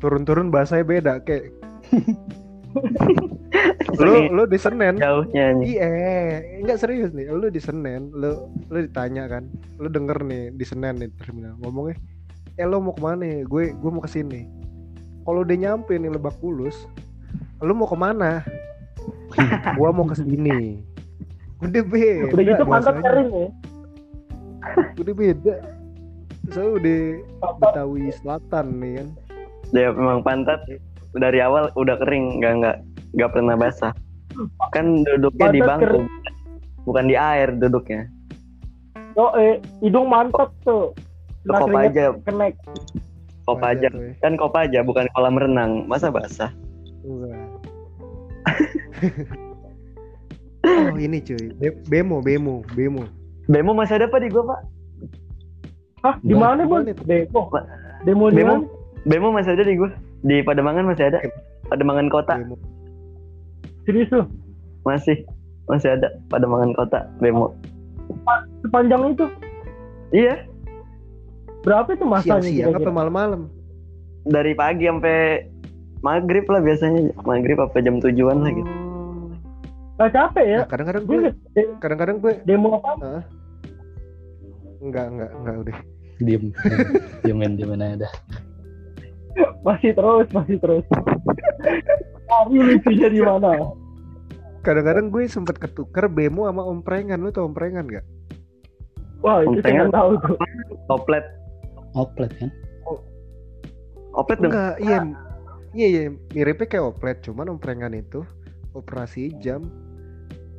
turun-turun 0.00 0.48
bahasanya 0.48 0.84
beda 0.86 1.12
kayak 1.20 1.52
lu 4.00 4.30
lu 4.30 4.42
di 4.46 4.58
Senen 4.58 4.94
jauhnya 4.96 5.58
nih. 5.58 5.64
Iya, 5.74 5.88
enggak 6.62 6.78
serius 6.78 7.10
nih. 7.10 7.26
Lu 7.28 7.50
di 7.50 7.58
Senen, 7.58 8.14
lu 8.14 8.46
lu 8.70 8.78
ditanya 8.78 9.26
kan, 9.26 9.50
lu 9.82 9.90
denger 9.90 10.22
nih 10.22 10.54
di 10.54 10.64
Senen 10.64 11.02
nih 11.02 11.10
terminal 11.18 11.58
ngomongnya, 11.60 11.98
eh 12.56 12.66
lu 12.66 12.78
mau 12.78 12.94
ke 12.94 13.02
mana? 13.02 13.26
nih? 13.26 13.42
Gue 13.46 13.74
gue 13.74 13.90
mau 13.90 14.02
ke 14.02 14.10
sini. 14.10 14.46
Kalau 15.26 15.44
udah 15.44 15.56
nyampe 15.58 15.92
nih 15.94 16.10
Lebak 16.10 16.38
Bulus, 16.38 16.86
lu 17.60 17.74
mau 17.74 17.90
ke 17.90 17.98
mana? 17.98 18.46
gua 19.78 19.90
mau 19.94 20.06
ke 20.08 20.16
sini. 20.18 20.80
Udah 21.60 21.82
beda. 21.84 22.32
udah 22.32 22.44
gitu 22.44 22.64
pantat 22.64 22.96
kering 23.04 23.28
ya 23.30 23.48
Udah 24.96 25.14
beda. 25.14 25.54
Saya 26.56 26.68
udah 26.72 27.00
Betawi 27.60 28.10
Selatan 28.16 28.66
nih 28.80 28.92
kan. 28.98 29.08
Ya 29.70 29.92
memang 29.92 30.24
pantat 30.24 30.66
dari 31.16 31.38
awal 31.40 31.70
udah 31.74 31.96
kering, 31.98 32.38
nggak 32.38 32.52
nggak 32.62 32.76
nggak 33.16 33.30
pernah 33.32 33.54
basah. 33.54 33.92
Kan 34.70 35.02
duduknya 35.02 35.48
di 35.50 35.60
Pantat 35.60 35.70
bangku, 35.82 35.98
kering. 35.98 36.06
bukan 36.86 37.04
di 37.06 37.16
air 37.18 37.48
duduknya. 37.52 38.06
oh 39.18 39.34
eh 39.34 39.58
hidung 39.82 40.06
mantap 40.06 40.54
tuh 40.62 40.94
Kena 41.42 41.58
kop 41.58 41.74
aja, 41.74 42.04
kenek 42.22 42.54
kop 43.42 43.60
aja. 43.60 43.88
Kan 44.22 44.38
kop 44.38 44.54
aja, 44.54 44.80
bukan 44.80 45.10
kolam 45.12 45.34
renang. 45.34 45.84
Masa 45.88 46.12
basah? 46.12 46.52
Oh 50.60 50.92
ini 50.94 51.18
cuy, 51.18 51.50
Be- 51.56 51.80
bemo, 51.88 52.20
bemo, 52.20 52.60
bemo. 52.76 53.08
Bemo 53.48 53.72
masih 53.72 53.96
ada 53.96 54.06
apa 54.06 54.20
di 54.20 54.28
gua 54.28 54.54
pak? 54.54 54.60
hah 56.00 56.16
di 56.20 56.32
Nah, 56.32 56.52
mana 56.52 56.64
itu? 56.64 56.96
demo 57.04 57.40
demo 58.04 58.24
di 58.28 58.36
Bemo? 58.36 58.54
mana 58.54 58.64
Bemo 59.04 59.28
masih 59.32 59.56
ada 59.56 59.64
di 59.64 59.74
gua. 59.76 59.90
Di 60.20 60.44
Pademangan 60.44 60.84
masih 60.88 61.08
ada. 61.12 61.18
Pademangan 61.70 62.08
kota 62.10 62.34
serius 63.84 64.08
tuh 64.12 64.26
masih 64.84 65.24
masih 65.66 65.96
ada. 65.98 66.08
Pademangan 66.28 66.72
kota 66.76 67.08
Bemo. 67.18 67.54
sepanjang 68.66 69.14
itu 69.14 69.26
Iya, 70.10 70.42
berapa 71.62 71.94
itu 71.94 72.02
masanya 72.02 72.42
Siang-siang 72.42 72.74
apa 72.74 72.82
kira-kira? 72.82 72.98
malam-malam? 72.98 73.42
dari 74.26 74.52
pagi 74.58 74.90
sampai 74.90 75.46
maghrib 76.02 76.42
lah 76.50 76.58
biasanya. 76.58 77.14
Maghrib 77.22 77.62
apa 77.62 77.78
jam 77.78 78.02
tujuan 78.02 78.42
lah 78.42 78.50
gitu. 78.50 78.66
Oh. 78.66 79.30
Gak 80.02 80.10
capek 80.16 80.44
ya 80.48 80.58
Nah, 80.64 80.68
kadang-kadang 80.68 81.04
gue 81.06 81.16
gue, 81.22 81.64
kadang-kadang 81.78 82.16
gue 82.18 82.32
demo 82.48 82.80
apa 82.80 83.22
enggak, 84.80 85.06
enggak, 85.12 85.30
enggak 85.36 85.56
udah. 85.60 85.76
diem 86.20 86.44
diemin 87.20 87.52
diemin 87.56 87.80
aja 87.84 87.96
dah 88.08 88.12
masih 89.66 89.90
terus 89.94 90.26
masih 90.32 90.56
terus 90.58 90.84
Hari 92.30 92.56
lucunya 92.56 93.08
di 93.10 93.20
mana 93.20 93.74
Kadang-kadang 94.60 95.08
gue 95.08 95.24
sempet 95.24 95.56
ketukar 95.56 96.04
bemo 96.04 96.44
sama 96.44 96.60
omprengan. 96.60 97.16
Lu 97.16 97.32
tau 97.32 97.48
omprengan 97.48 97.88
gak? 97.88 98.04
wah 99.20 99.44
itu 99.44 99.60
saya 99.60 99.84
nggak 99.84 99.92
tahu 99.92 100.10
tuh 100.24 100.36
Oplet, 100.88 101.24
oplet 101.92 102.30
kan 102.40 102.50
oplet 104.16 104.38
dong. 104.42 104.50
Enggak, 104.50 104.74
iya. 104.82 104.98
Iya, 105.70 105.86
iya, 105.86 106.02
miripnya 106.34 106.66
kayak 106.66 106.86
oplet, 106.98 107.22
cuman 107.22 107.46
omprengan 107.54 107.94
itu 107.94 108.26
operasi 108.74 109.30
jam 109.38 109.70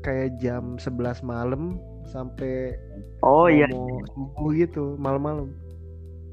kayak 0.07 0.39
jam 0.39 0.79
11 0.79 1.19
malam 1.19 1.75
sampai 2.07 2.79
Oh 3.19 3.51
iya, 3.51 3.67
mau 3.67 3.99
subuh 4.15 4.51
gitu, 4.55 4.95
malam-malam. 4.95 5.51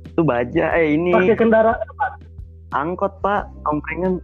itu 0.07 0.23
baja. 0.23 0.79
Eh 0.79 0.95
ini 0.95 1.11
pakai 1.11 1.37
kendaraan 1.37 1.79
angkot 2.71 3.13
pak, 3.21 3.49
omprengan. 3.65 4.21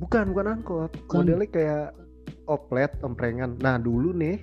Bukan, 0.00 0.32
bukan 0.32 0.46
angkot. 0.48 0.90
Bukan. 1.04 1.16
Modelnya 1.22 1.48
kayak 1.48 1.86
oplet, 2.46 2.90
omprengan. 3.04 3.54
Nah, 3.60 3.76
dulu 3.76 4.10
nih 4.10 4.40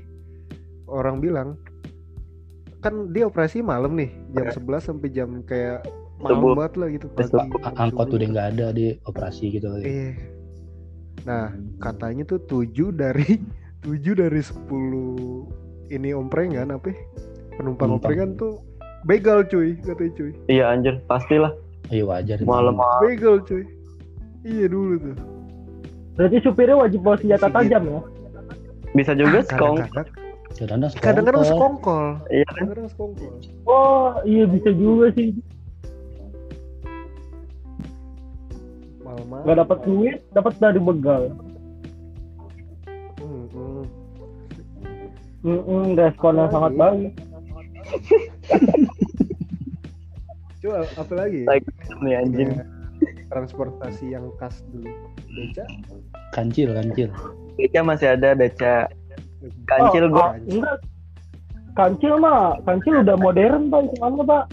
orang 0.88 1.20
bilang 1.20 1.60
kan 2.80 3.10
dia 3.12 3.26
operasi 3.26 3.60
malam 3.60 3.98
nih, 3.98 4.14
jam 4.32 4.48
11 4.54 4.86
sampai 4.86 5.10
jam 5.10 5.42
kayak 5.44 5.82
malam 6.22 6.56
banget 6.56 6.74
lah 6.78 6.88
gitu 6.94 7.08
pagi. 7.10 7.34
Angkot 7.76 8.08
udah 8.14 8.28
nggak 8.30 8.48
ada 8.56 8.68
di 8.72 8.94
operasi 9.04 9.50
gitu 9.52 9.68
kali 9.68 9.84
Iya. 9.84 10.10
Nah, 11.26 11.52
katanya 11.82 12.24
tuh 12.24 12.40
7 12.46 12.94
dari 12.94 13.42
7 13.84 14.14
dari 14.14 14.40
10 14.40 15.92
ini 15.92 16.10
omprengan 16.14 16.72
apa? 16.72 16.94
ya? 16.94 16.98
Penumpang 17.58 17.58
Penumpang. 17.58 17.92
omprengan 17.98 18.30
tuh 18.38 18.54
begal 19.04 19.42
cuy, 19.44 19.76
katanya 19.82 20.12
cuy. 20.16 20.32
Iya 20.48 20.64
anjir, 20.70 20.96
pastilah. 21.10 21.52
Iya 21.90 22.04
wajar 22.04 22.36
itu. 22.36 22.46
Malam 22.46 22.76
Begal 23.02 23.36
cuy. 23.42 23.64
Iya 24.42 24.66
dulu 24.68 24.96
tuh. 24.98 25.16
berarti 26.14 26.38
supirnya 26.40 26.76
wajib 26.76 27.00
bawa 27.00 27.14
senjata 27.16 27.46
Sedikit. 27.46 27.58
tajam 27.62 27.84
ya 27.86 28.00
bisa 28.90 29.12
juga 29.14 29.38
Ah, 29.38 29.46
sekong. 29.46 29.78
kadang-kadang 30.58 30.92
kadang-kadang 30.98 31.44
sekongkol. 31.46 32.06
Iya? 32.28 32.46
Kadang-kadang 32.48 32.88
sekongkol. 32.90 33.32
oh 33.64 34.08
iya 34.24 34.44
bisa 34.46 34.70
juga 34.72 35.06
sih 35.14 35.30
Malam-malam. 39.00 39.44
nggak 39.44 39.58
dapat 39.60 39.78
duit 39.84 40.18
dapat 40.32 40.54
dari 40.58 40.80
begal 40.80 41.24
Hmm, 43.18 43.46
hmm. 43.48 43.84
Mm-mm, 45.44 45.84
respon 45.94 46.34
yang 46.36 46.50
sangat 46.50 46.74
baik 46.74 47.12
Coba 50.58 50.84
apa 50.88 51.14
lagi? 51.16 51.42
Like, 51.44 51.66
Nih 52.00 52.16
anjing. 52.16 52.50
Transportasi 53.28 54.10
yang 54.10 54.26
khas 54.36 54.64
dulu. 54.68 54.90
Beca? 55.30 55.64
kancil 56.30 56.74
kancil 56.74 57.10
Beca 57.56 57.80
masih 57.82 58.08
ada 58.10 58.34
beca. 58.34 58.90
Kancil 59.66 60.04
Oh, 60.06 60.12
gua 60.12 60.26
ah, 60.26 60.32
enggak 60.44 60.78
kancil 61.72 62.14
mah 62.18 62.38
kancil 62.64 63.00
udah 63.00 63.16
modern 63.16 63.70
pak 63.70 63.86
hitungannya 63.86 64.24
pak 64.26 64.44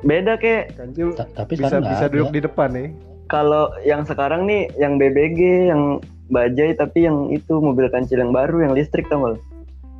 beda 0.00 0.32
kayak 0.36 0.64
Kancil 0.72 1.10
Ta- 1.12 1.26
tapi 1.32 1.52
bisa 1.54 1.78
bisa 1.78 2.06
ada. 2.06 2.12
duduk 2.12 2.30
di 2.30 2.40
depan 2.40 2.68
nih. 2.70 2.88
kalau 3.26 3.66
yang 3.82 4.02
sekarang 4.02 4.46
nih 4.46 4.70
yang 4.76 4.94
BBG 4.94 5.40
yang 5.68 5.98
bajai 6.28 6.72
tapi 6.72 7.02
yang 7.02 7.28
itu 7.28 7.54
mobil 7.56 7.86
kancil 7.88 8.16
yang 8.16 8.30
baru 8.30 8.62
yang 8.62 8.72
listrik 8.72 9.06
tau 9.06 9.26
gak? 9.26 9.42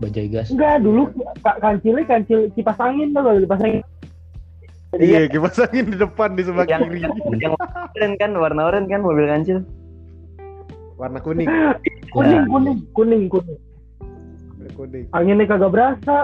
bajai 0.00 0.26
gas 0.28 0.48
enggak 0.48 0.80
dulu 0.80 1.10
ka- 1.42 1.58
kancilnya 1.60 2.04
kancil 2.04 2.46
kipas 2.52 2.78
angin 2.78 3.10
tuh 3.10 3.22
kalau 3.22 3.38
kipas 3.38 3.60
angin 3.60 3.82
Iya, 4.92 5.24
kipas 5.24 5.56
angin 5.58 5.88
di 5.88 5.96
depan 5.96 6.36
di 6.36 6.44
sebelah 6.44 6.68
Yang- 6.68 6.84
kiri. 6.86 7.00
yang 7.40 7.56
oranye 7.56 8.16
kan 8.16 8.30
warna 8.36 8.62
oranye 8.66 8.88
kan 8.88 9.00
mobil 9.00 9.24
kancil 9.24 9.58
Warna 10.94 11.18
kuning. 11.18 11.48
kuning 12.14 12.44
kuning 12.44 12.78
kuning 12.92 13.22
kuning 13.26 13.58
Warna 14.52 14.70
kuning. 14.74 15.04
anginnya 15.10 15.44
kagak 15.46 15.70
berasa 15.70 16.16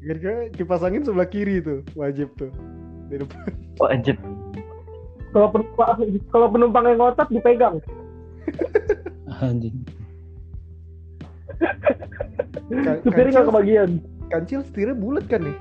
Kira-kira 0.00 0.48
kipas 0.50 0.80
angin 0.80 1.04
sebelah 1.04 1.28
kiri 1.28 1.60
tuh, 1.60 1.84
wajib 1.92 2.32
tuh. 2.34 2.50
Di 3.06 3.18
depan. 3.18 3.46
wajib 3.78 4.16
kalau 5.30 5.46
penumpang 5.48 5.94
kalau 6.28 6.46
penumpang 6.50 6.84
yang 6.84 6.98
ngotot 6.98 7.28
dipegang 7.30 7.78
anjing 9.40 9.78
supirnya 13.00 13.30
nggak 13.32 13.46
kebagian 13.46 13.90
kancil 14.26 14.60
setirnya 14.62 14.92
bulat 14.92 15.24
kan 15.26 15.42
nih? 15.42 15.56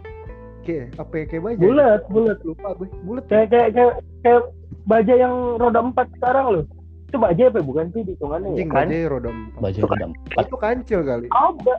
Kayak 0.59 0.85
apa 0.97 1.13
ya, 1.15 1.25
kayak 1.25 1.43
baja? 1.43 1.61
bulat 1.61 2.01
bulat 2.07 2.39
Lupa 2.43 2.69
gue. 2.75 2.87
Bulat. 3.01 3.23
kayak 3.27 3.47
kayak 3.49 3.69
kayak 3.73 3.93
kayak 4.21 4.41
baja 4.85 5.13
yang 5.15 5.33
roda 5.55 5.79
empat 5.81 6.07
sekarang 6.15 6.45
loh 6.49 6.63
itu 7.09 7.17
baja 7.17 7.41
apa 7.47 7.57
ya? 7.57 7.65
bukan 7.65 7.85
sih 7.89 8.01
hitungannya 8.05 8.49
ya? 8.53 8.63
Kan? 8.63 8.85
baja 8.85 8.97
roda 9.07 9.29
empat. 9.29 9.59
bajai 9.59 9.81
roda 9.81 10.05
empat 10.07 10.43
Itu 10.45 10.57
kancil 10.57 10.99
kali. 11.01 11.27
ada 11.27 11.75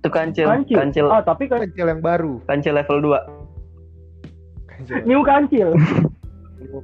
itu 0.00 0.08
kancil 0.08 0.46
kancil, 0.48 0.76
kancil 0.78 1.06
ah 1.12 1.20
tapi 1.20 1.44
kan 1.44 1.60
Kancil 1.60 1.86
yang 1.86 2.00
baru. 2.00 2.40
kancil 2.44 2.72
level 2.72 2.98
2 3.04 3.20
Kancil. 4.66 4.96
new 5.04 5.20
kancil 5.22 5.68
Kancil. 6.60 6.82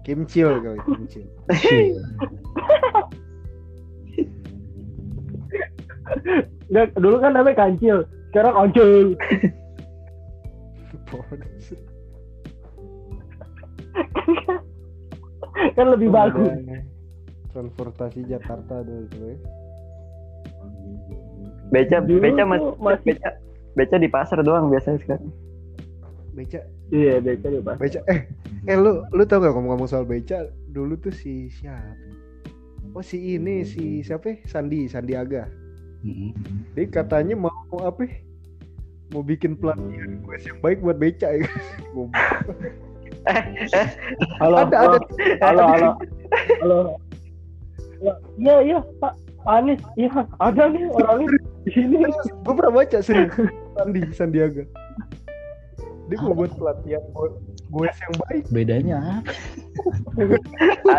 Kimcil 0.00 0.50
kali, 0.58 0.80
kimcil. 0.82 1.24
Nggak, 6.68 6.86
dulu 6.96 7.16
kan 7.18 7.32
namanya 7.32 7.56
kancil 7.58 8.04
sekarang 8.28 8.54
kancil 8.54 9.16
kan 15.76 15.86
lebih 15.90 16.08
bagus. 16.12 16.52
Transportasi 17.50 18.28
Jakarta 18.28 18.84
dulu 18.84 19.24
ya. 19.24 19.36
beca 21.68 22.00
Dulu 22.00 22.20
beca 22.24 22.42
tuh 22.44 22.72
masih 22.80 23.04
beca 23.04 23.30
beca 23.76 23.96
di 24.00 24.08
pasar 24.08 24.38
doang 24.44 24.72
biasanya 24.72 24.98
sekarang. 25.02 25.30
Beca? 26.32 26.60
Iya, 26.94 27.18
beca 27.18 27.46
bebas. 27.50 27.76
beca 27.80 28.00
eh 28.08 28.20
eh 28.68 28.76
lu 28.78 29.02
lu 29.10 29.22
tau 29.26 29.42
gak 29.42 29.52
ngomong-ngomong 29.52 29.88
soal 29.90 30.06
beca? 30.06 30.46
Dulu 30.70 30.96
tuh 31.00 31.12
si 31.12 31.50
siapa? 31.52 31.96
Oh 32.96 33.04
si 33.04 33.36
ini 33.36 33.68
si 33.68 34.00
siapa 34.00 34.32
ya? 34.32 34.36
Sandi 34.48 34.88
Sandiaga 34.88 35.67
Mm-mm. 36.06 36.30
dia 36.78 36.86
katanya 36.86 37.34
mau 37.34 37.50
apa 37.82 38.06
ya? 38.06 38.14
mau 39.10 39.24
bikin 39.24 39.56
pelatihan 39.56 40.20
gue 40.20 40.36
yang 40.44 40.58
baik 40.60 40.78
buat 40.84 41.00
beca 41.00 41.28
ya. 41.32 41.48
Halo, 44.40 44.56
ada 44.64 44.76
halo, 44.78 44.96
ada. 44.96 45.08
Halo, 45.42 45.62
halo, 45.68 45.88
halo. 46.62 46.76
Ya, 47.98 48.12
Iya, 48.38 48.56
iya, 48.64 48.78
Pak. 49.02 49.12
Anies, 49.48 49.80
iya, 49.96 50.08
ada 50.44 50.68
nih 50.68 50.84
orangnya 50.92 51.40
di 51.64 51.70
sini. 51.72 52.04
gue 52.04 52.52
pernah 52.52 52.72
baca 52.72 52.98
serius 53.00 53.32
Sandi 53.76 54.00
Sandiaga. 54.12 54.64
Dia 56.08 56.16
mau 56.20 56.36
buat 56.36 56.52
pelatihan 56.56 57.00
buat 57.16 57.32
gue 57.68 57.86
yang 57.88 58.14
baik. 58.28 58.44
Bedanya 58.52 58.96
apa? 59.00 59.32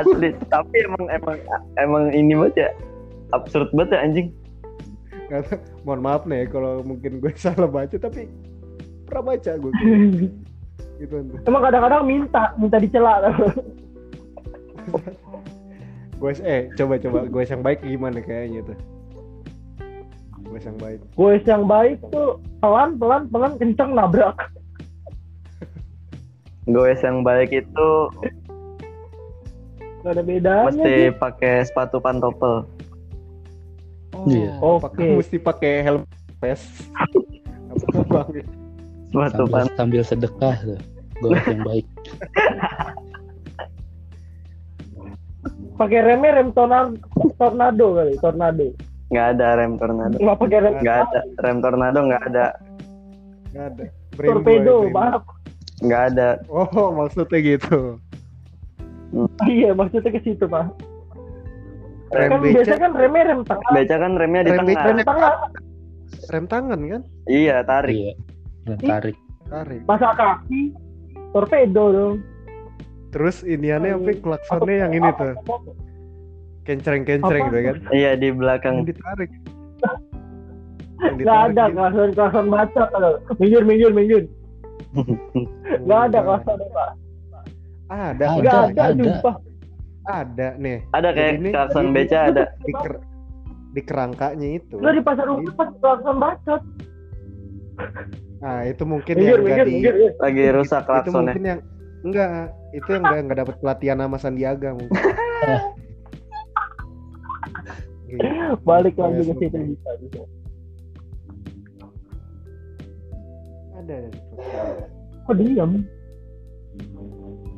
asli. 0.01 0.33
Tapi 0.49 0.75
emang 0.85 1.05
emang 1.13 1.37
emang 1.77 2.03
ini 2.13 2.33
banget 2.33 2.55
ya. 2.57 2.69
Absurd 3.37 3.69
banget 3.73 3.97
ya 3.97 3.99
anjing 4.01 4.27
Tahu, 5.29 5.43
mohon 5.83 6.01
maaf 6.01 6.25
nih 6.25 6.45
kalau 6.45 6.81
mungkin 6.81 7.21
gue 7.21 7.29
salah 7.39 7.65
baca 7.65 7.93
tapi 7.93 8.25
pernah 9.05 9.23
baca 9.29 9.51
gue 9.55 9.71
gitu 10.99 11.15
Emang 11.45 11.61
kadang-kadang 11.63 12.03
minta, 12.03 12.51
minta 12.55 12.75
dicela. 12.75 13.21
gue 16.19 16.31
eh 16.43 16.67
coba 16.73 16.99
coba 16.99 17.19
gue 17.23 17.43
yang 17.45 17.61
baik 17.61 17.79
gimana 17.79 18.19
kayaknya 18.19 18.59
tuh 18.65 18.77
gue 20.41 20.59
yang 20.59 20.75
baik 20.75 20.99
Gue 21.13 21.33
yang 21.39 21.63
baik 21.63 21.97
tuh 22.09 22.29
pelan, 22.59 22.97
pelan, 22.97 23.23
pelan, 23.29 23.53
kenceng 23.55 23.93
nabrak. 23.93 24.35
goes 26.65 26.99
yang 26.99 27.21
baik 27.21 27.53
itu 27.55 27.89
Gak 29.99 30.15
ada 30.15 30.23
bedanya. 30.23 30.63
mesti 30.67 30.93
sih. 31.07 31.11
pakai 31.13 31.53
sepatu 31.61 31.99
pantopel 31.99 32.63
Iya. 34.25 34.51
Oke. 34.59 34.81
pakai 34.83 35.07
mesti 35.15 35.37
pakai 35.37 35.73
helm 35.81 36.01
vest 36.39 36.65
apa 37.71 38.01
bang 38.05 38.29
sepatu 39.09 39.43
sambil, 39.45 39.65
sambil 39.75 40.01
sedekah 40.03 40.55
tuh 40.59 40.79
goes 41.19 41.41
yang 41.45 41.61
baik 41.63 41.85
Pakai 45.79 46.03
remnya 46.03 46.35
rem 46.35 46.51
tornado, 46.51 46.91
tornado 47.39 47.95
kali, 47.95 48.13
tornado. 48.19 48.67
nggak 49.09 49.27
ada 49.33 49.47
rem 49.55 49.73
tornado 49.79 50.15
Nggak 50.19 50.37
pakai 50.37 50.57
rem 50.59 50.73
nggak 50.83 50.97
ada 50.99 51.19
rem 51.39 51.57
tornado 51.63 51.99
nggak 52.03 52.23
ada 52.27 52.45
nggak 53.49 53.65
ada 53.65 53.83
torpedo, 54.13 54.75
Brembo. 54.83 54.93
maaf. 54.93 55.23
nggak 55.79 56.01
ada 56.13 56.27
oh 56.51 56.91
maksudnya 56.91 57.39
gitu 57.39 57.95
Iya, 59.41 59.73
maksudnya 59.73 60.13
ke 60.13 60.21
situ, 60.21 60.45
Pak. 60.45 60.69
Rem 62.09 62.29
Kan 62.29 62.39
beca 62.39 62.53
biasanya 62.57 62.79
kan 62.79 62.91
remnya 62.93 63.23
rem 63.25 63.41
tengah, 63.43 63.69
beca 63.71 63.95
kan 63.95 64.11
remnya 64.13 64.41
di 64.41 64.51
Rem 64.51 64.59
tengah. 64.63 64.83
rem 64.83 64.99
tengah. 65.01 65.33
rem 66.27 66.45
tangan 66.45 66.79
kan? 66.81 67.01
Iya 67.25 67.55
tarik. 67.63 67.95
Iya. 67.95 68.13
Tarik. 68.79 69.15
Tarik. 69.45 69.81
Masa 69.83 70.09
kaki, 70.13 70.61
torpedo 71.31 71.85
dong. 71.89 72.15
terus 73.09 73.41
iniannya 73.41 73.97
apa? 73.97 74.11
Klaksonnya 74.15 74.75
yang 74.85 74.93
ini 74.93 75.09
tuh. 75.11 75.33
Kencreng 76.61 77.01
kencreng 77.01 77.49
tuh 77.49 77.61
kan? 77.63 77.75
Iya 77.89 78.13
di 78.13 78.29
yang 78.29 78.37
belakang 78.37 78.85
ditarik. 78.85 79.29
Yang 80.99 81.15
Gak 81.17 81.17
ditarik 81.17 81.49
ada 81.49 81.63
gitu. 81.65 81.73
kelasan 81.73 82.09
kelasan 82.13 82.45
baca 82.47 82.83
kalau 82.91 83.11
minggir 83.37 83.63
minggir 83.63 83.91
minggir. 83.91 84.23
Gak 85.83 85.99
ada 86.09 86.19
kelasan 86.21 86.57
Pak. 86.69 86.89
ada 87.89 88.25
Ada, 88.29 88.37
Gak 88.37 88.61
ada, 88.69 88.83
ada. 88.93 89.31
Ada 90.09 90.49
nih 90.55 90.77
ada 90.91 91.09
kayak 91.11 91.33
ini- 91.37 91.53
klakson 91.53 91.85
ini- 91.85 91.95
beca 91.95 92.19
ada 92.25 92.43
di, 92.57 92.73
ker- 92.73 93.03
di 93.69 93.81
kerangkanya 93.81 94.47
itu 94.55 94.75
Lo 94.75 94.89
di 94.89 94.99
pasar 94.99 95.25
rumput 95.25 95.53
pas 95.53 95.69
kelasan 95.71 96.17
bacot. 96.17 96.61
nah 98.39 98.59
itu 98.63 98.83
mungkin 98.83 99.13
Minggir 99.15 99.29
yang 99.31 99.45
minggir 99.45 99.65
di 99.65 99.73
minggir. 99.73 99.93
iya. 99.95 100.11
lagi 100.17 100.43
rusak 100.49 100.81
itu 100.81 100.89
klaksonnya 100.89 101.21
mungkin 101.27 101.43
yang 101.45 101.59
enggak 102.01 102.29
itu 102.71 102.89
yang 102.89 103.01
nggak 103.01 103.19
nggak 103.21 103.39
dapat 103.39 103.55
pelatihan 103.57 103.97
sama 103.99 104.17
Sandiaga 104.17 104.69
mungkin 104.71 105.03
Gitu. 108.05 108.25
Balik 108.65 108.95
lagi 108.95 109.21
ke 109.21 109.33
situ 109.37 109.57
bisa 109.69 109.91
bisa. 110.01 110.21
ada 113.75 113.95
Kok 115.23 115.35
diam? 115.35 115.71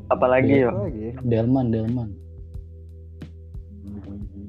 apalagi 0.08 0.68
lagi 0.68 1.16
delman 1.24 1.72
delman 1.72 2.12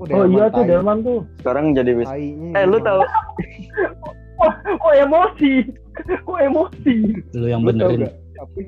Oh 0.03 0.27
iya 0.27 0.51
tuh 0.51 0.67
Delman 0.67 0.99
tuh. 1.01 1.23
sekarang 1.39 1.73
jadi 1.73 1.95
bis 1.95 2.11
tainya 2.11 2.51
eh 2.59 2.65
lu 2.67 2.79
tahu 2.79 3.03
Wah, 4.43 4.55
kok 4.83 4.95
emosi? 4.99 5.53
Kok 6.27 6.39
emosi? 6.43 6.97
lu 7.31 7.47
yang 7.47 7.63
benerin? 7.63 8.11
Tapi 8.35 8.63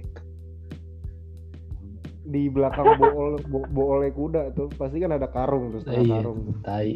di 2.24 2.46
belakang 2.46 2.94
bool 3.00 3.36
bo- 3.46 3.68
boolnya 3.68 4.10
kuda 4.10 4.42
tuh 4.54 4.70
pasti 4.74 4.98
kan 4.98 5.12
ada 5.12 5.26
karung 5.26 5.74
tuh 5.74 5.82
setengah 5.82 6.02
iya 6.02 6.14
karung 6.22 6.38
tai 6.62 6.90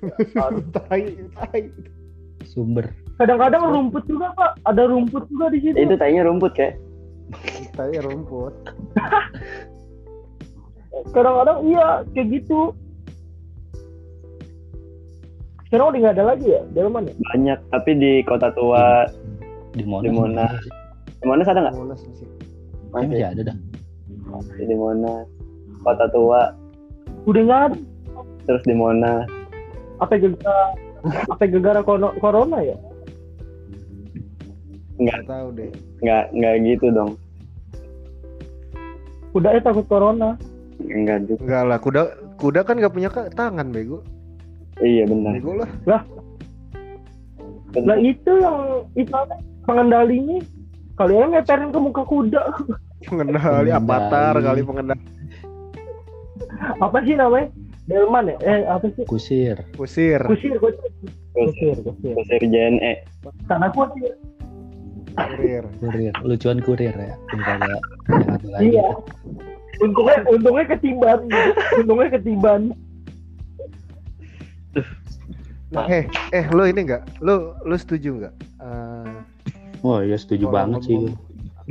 tai 0.74 1.02
tai 1.34 1.62
sumber 2.44 2.90
Kadang-kadang 3.20 3.68
rumput 3.68 4.08
juga 4.08 4.32
Pak. 4.32 4.64
Ada 4.64 4.88
rumput 4.88 5.28
juga 5.28 5.52
di 5.52 5.60
situ. 5.60 5.76
itu 5.76 5.92
tanya 5.94 6.24
rumput 6.24 6.56
kayak 6.56 6.80
tai 7.76 7.92
rumput 8.00 8.54
Kadang-kadang 11.12 11.58
iya 11.68 12.00
kayak 12.10 12.28
gitu. 12.32 12.72
Sekarang 15.70 15.94
udah 15.94 16.00
nggak 16.02 16.16
ada 16.18 16.24
lagi 16.34 16.46
ya 16.50 16.62
Delman 16.74 17.06
ya? 17.06 17.14
banyak 17.30 17.58
tapi 17.70 17.90
di 17.94 18.12
kota 18.26 18.50
tua. 18.58 19.06
Di 19.70 19.86
Monas. 19.86 20.02
Di 20.02 20.10
Monas. 20.10 20.52
di 21.06 21.24
Monas 21.30 21.46
ada 21.46 21.60
nggak? 21.62 21.74
Monas 21.78 22.00
masih. 22.10 22.26
Masih. 22.90 23.06
masih 23.06 23.26
ada 23.30 23.42
dah. 23.46 23.56
Masih 24.34 24.64
di 24.66 24.74
Monas. 24.74 25.26
Kota 25.86 26.10
tua. 26.10 26.42
Udah 27.22 27.42
nggak 27.46 27.60
ada. 27.70 27.78
terus 28.50 28.66
di 28.66 28.74
Monas. 28.74 29.30
Apa 30.02 30.18
gegara 30.18 30.74
apa 31.30 31.44
gegara 31.46 31.80
corona 32.18 32.58
ya? 32.66 32.74
nggak. 34.98 35.22
Tahu 35.30 35.54
deh. 35.54 35.70
Nggak 36.02 36.24
nggak 36.34 36.54
gitu 36.66 36.86
dong. 36.90 37.14
Kudanya 39.30 39.70
takut 39.70 39.86
corona. 39.86 40.34
nggak 40.82 41.30
juga. 41.30 41.40
Enggak 41.46 41.62
lah 41.62 41.78
kuda 41.78 42.02
kuda 42.42 42.60
kan 42.66 42.74
nggak 42.74 42.90
punya 42.90 43.14
tangan 43.38 43.70
bego 43.70 44.02
iya 44.80 45.04
benar 45.04 45.32
bego 45.34 45.52
lah 45.56 45.70
Lah 47.70 47.96
itu 47.96 48.26
yang 48.34 48.58
itu 48.92 49.14
apa? 49.14 49.38
pengendalinya 49.62 50.42
kalian 50.96 51.30
ngeterin 51.30 51.70
ke 51.70 51.78
muka 51.78 52.02
kuda. 52.02 52.42
pengendali 53.06 53.70
avatar 53.70 54.34
kali 54.36 54.60
pengendali 54.60 54.98
Apa 56.76 56.98
sih 57.02 57.14
namanya? 57.14 57.46
Delman 57.86 58.26
ya? 58.26 58.36
Eh 58.42 58.60
apa 58.66 58.90
sih? 58.92 59.06
kusir 59.06 59.54
kusir 59.72 60.18
Kusir, 60.24 60.58
kusir. 60.58 60.90
Kusir, 61.30 61.76
kusir. 61.80 62.12
kusir 62.12 62.40
JNE 62.42 63.06
Karena 63.46 63.70
kusir. 63.70 64.12
kurir 65.10 65.64
kurir 65.78 66.14
lucuan 66.22 66.58
kurir 66.60 66.90
ya 66.92 67.14
yang 67.30 67.62
ada 68.30 68.46
lagi 68.48 68.66
Iya. 68.72 68.86
Untungnya, 69.80 70.16
untungnya 70.28 70.64
ketiban. 70.68 71.18
Untungnya 71.78 72.08
ketiban. 72.12 72.60
Nah, 75.70 75.86
eh 75.86 76.04
eh 76.34 76.44
lo 76.50 76.66
ini 76.66 76.82
enggak 76.82 77.02
lo 77.22 77.54
lo 77.62 77.74
setuju 77.78 78.18
nggak? 78.18 78.34
Eh, 78.58 79.14
oh 79.86 79.98
iya 80.02 80.18
setuju 80.18 80.50
banget 80.50 80.82
sih. 80.86 80.98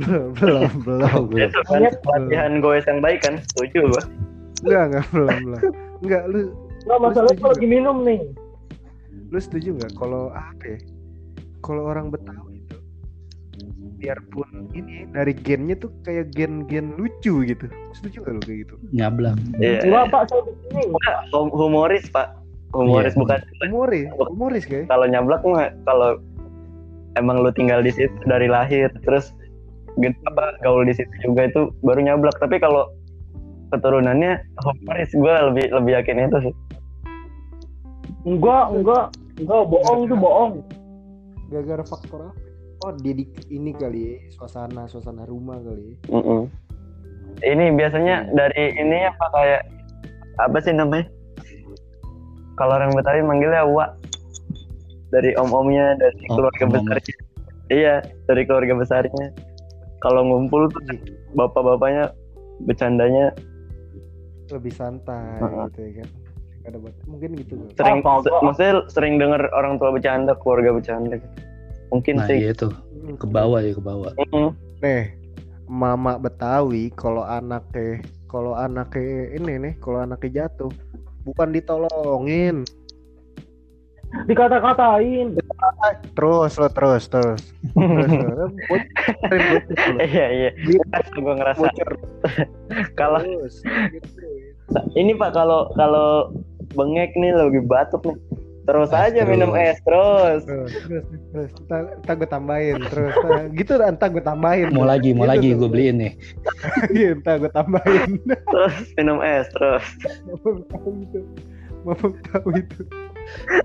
belum 0.00 0.32
belum 0.40 0.72
belum. 0.80 1.22
Gue 1.28 1.44
itu 1.44 1.60
kan 1.68 1.84
pelatihan 2.00 2.52
goes 2.64 2.84
yang 2.88 3.04
baik 3.04 3.20
kan? 3.20 3.36
Setuju 3.52 3.92
gua. 3.92 4.02
Enggak 4.64 4.82
enggak 4.88 5.06
belum 5.12 5.36
belum. 5.44 5.60
Enggak 6.00 6.22
lu 6.32 6.40
Nggak 6.88 6.98
masalah 7.04 7.32
kalau 7.36 7.52
lagi 7.52 7.68
minum 7.68 7.96
nih. 8.08 8.20
lu 9.30 9.38
setuju 9.38 9.76
nggak 9.76 9.92
kalau 9.94 10.32
apa 10.32 10.64
ya? 10.64 10.78
Kalau 11.60 11.86
orang 11.86 12.08
Betawi 12.08 12.64
itu 12.64 12.76
biarpun 14.00 14.72
ini 14.72 15.04
dari 15.12 15.36
gennya 15.36 15.76
tuh 15.76 15.92
kayak 16.02 16.32
gen-gen 16.32 16.96
lucu 16.96 17.44
gitu. 17.44 17.68
Setuju 17.92 18.24
nggak 18.24 18.32
lu 18.32 18.42
kayak 18.48 18.58
gitu? 18.64 18.74
Nyablak. 18.96 19.36
Iya. 19.60 19.84
Enggak 19.84 20.04
pak, 20.08 20.22
saya 20.32 20.40
di 20.48 20.52
sini. 20.64 20.82
Hum- 21.36 21.52
humoris 21.52 22.08
pak 22.08 22.39
humoris 22.70 23.12
Iya. 23.12 23.18
bukan 23.18 23.38
humoris 23.62 24.06
humoris 24.28 24.64
kayak 24.64 24.86
kalau 24.86 25.06
nyablak 25.06 25.42
mah 25.42 25.70
kalau 25.84 26.10
emang 27.14 27.40
lu 27.40 27.50
tinggal 27.50 27.80
di 27.80 27.90
situ 27.90 28.12
dari 28.24 28.46
lahir 28.46 28.86
terus 29.02 29.34
gitu 29.96 30.14
apa 30.24 30.54
gaul 30.60 30.82
di 30.82 30.94
situ 30.94 31.10
juga 31.20 31.46
itu 31.46 31.74
baru 31.80 32.00
nyablak 32.00 32.38
tapi 32.38 32.56
kalau 32.56 32.86
keturunannya 33.68 34.38
humoris 34.60 35.10
gue 35.10 35.34
lebih 35.48 35.66
lebih 35.72 35.92
yakin 35.94 36.24
itu 36.24 36.38
sih 36.42 36.54
Enggak, 38.20 38.68
enggak. 38.70 39.04
Enggak, 39.38 39.62
bohong 39.66 40.00
tuh 40.04 40.18
bohong. 40.18 40.52
gara-gara 41.48 41.82
faktor 41.82 42.20
apa 42.28 42.36
Oh, 42.80 42.92
dia 42.94 43.12
di 43.12 43.24
ini 43.48 43.72
kali 43.72 44.00
ya, 44.00 44.12
suasana 44.30 44.84
suasana 44.84 45.24
rumah 45.24 45.60
kali. 45.60 45.96
ya. 46.06 46.16
Mm-mm. 46.16 46.48
Ini 47.38 47.76
biasanya 47.76 48.28
dari 48.30 48.72
ini 48.72 49.04
apa 49.04 49.24
kayak 49.30 49.62
apa 50.38 50.56
sih 50.60 50.72
namanya? 50.72 51.04
Kalau 52.60 52.76
orang 52.76 52.92
Betawi 52.92 53.24
manggilnya 53.24 53.64
Wak. 53.64 53.96
Dari 55.10 55.32
om-omnya, 55.34 55.96
dari 55.96 56.22
Oh, 56.28 56.36
keluarga 56.38 56.62
om-om. 56.68 56.74
besarnya. 56.76 57.16
Iya, 57.66 57.94
dari 58.28 58.42
keluarga 58.44 58.74
besarnya. 58.76 59.26
Kalau 59.98 60.22
ngumpul 60.22 60.68
tuh 60.68 60.82
bapak-bapaknya 61.32 62.12
bercandanya 62.60 63.32
Lebih 64.50 64.74
santai 64.74 65.38
Heeh. 65.40 65.66
gitu 65.70 65.78
ya 65.80 65.92
kan. 66.02 66.08
Ada 66.60 66.78
mungkin 67.06 67.30
gitu 67.38 67.54
sering 67.72 68.02
Ah, 68.02 68.18
se- 68.20 68.34
maksudnya 68.42 68.74
sering 68.90 69.14
dengar 69.16 69.46
orang 69.54 69.78
tua 69.78 69.94
bercanda, 69.94 70.34
keluarga 70.36 70.74
bercanda. 70.74 71.16
Mungkin 71.88 72.18
Nah 72.18 72.26
sih. 72.26 72.38
iya 72.44 72.52
tuh 72.52 72.74
ke 73.16 73.26
bawah 73.26 73.62
ya 73.62 73.72
ke 73.72 73.82
bawah. 73.82 74.10
Mm-mm. 74.18 74.50
Nih, 74.82 75.14
mama 75.64 76.18
Betawi 76.18 76.90
kalau 76.92 77.22
anaknya 77.22 78.02
kalau 78.26 78.52
anaknya 78.52 79.38
ini 79.38 79.54
nih, 79.58 79.72
kalau 79.78 80.02
anaknya 80.02 80.44
jatuh 80.44 80.70
bukan 81.24 81.48
ditolongin. 81.54 82.66
Dikata-katain. 84.26 85.38
Terus 86.18 86.52
lo 86.58 86.68
terus 86.74 87.06
terus. 87.06 87.42
Iya, 90.02 90.26
iya. 90.34 90.50
Gue 91.14 91.34
ngerasa 91.38 91.70
kalau. 93.00 93.22
Gitu. 93.22 93.70
ini 94.94 95.18
Pak 95.18 95.34
kalau 95.34 95.66
kalau 95.74 96.30
bengek 96.74 97.14
nih 97.14 97.34
lagi 97.34 97.62
batuk 97.66 98.02
nih. 98.06 98.18
Terus 98.70 98.86
Es 98.86 98.94
aja 98.94 99.22
minum 99.26 99.50
terus. 99.50 99.66
es 99.66 99.78
terus. 99.82 100.40
Terus, 100.46 100.70
terus, 101.26 101.50
terus, 101.66 102.14
gue 102.22 102.28
tambahin, 102.30 102.78
terus, 102.86 103.10
ntar, 103.18 103.50
gitu, 103.50 103.72
ntar 103.82 104.08
gue 104.14 104.22
tambahin. 104.22 104.70
Mau 104.70 104.86
lagi 104.86 105.10
mau 105.10 105.26
Gitu 105.26 105.32
lagi 105.34 105.48
tuh. 105.50 105.58
gue 105.58 105.68
beliin 105.74 105.96
nih. 105.98 106.12
Iya, 106.94 107.10
gue 107.18 107.50
tambahin. 107.50 108.10
Terus 108.22 108.74
minum 108.94 109.18
es 109.26 109.50
terus. 109.50 109.82
Mama 110.46 110.62
tahu 110.70 110.90
itu, 111.02 111.20
mama 111.82 112.08
tahu 112.30 112.48
itu. 112.54 112.80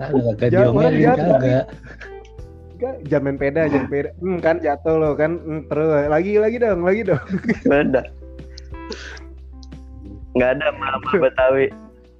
Kagak 0.01 0.33
kagak 0.41 0.49
Jangan 0.49 0.73
orang 0.73 0.97
jatuh. 0.97 1.35
Enggak, 2.75 2.95
jangan 3.07 3.23
main 3.23 3.37
peda, 3.37 3.61
jangan 3.71 3.87
peda. 3.87 4.09
Hmm, 4.19 4.37
kan 4.41 4.55
jatuh 4.59 4.95
lo 4.97 5.09
kan, 5.13 5.31
Hmm, 5.45 5.61
terus 5.69 5.87
lagi 6.09 6.31
lagi 6.41 6.57
dong, 6.57 6.81
lagi 6.81 7.01
dong. 7.05 7.23
Beda. 7.69 8.01
Nggak 10.33 10.49
ada 10.59 10.67
mama 10.75 11.11
Betawi. 11.13 11.69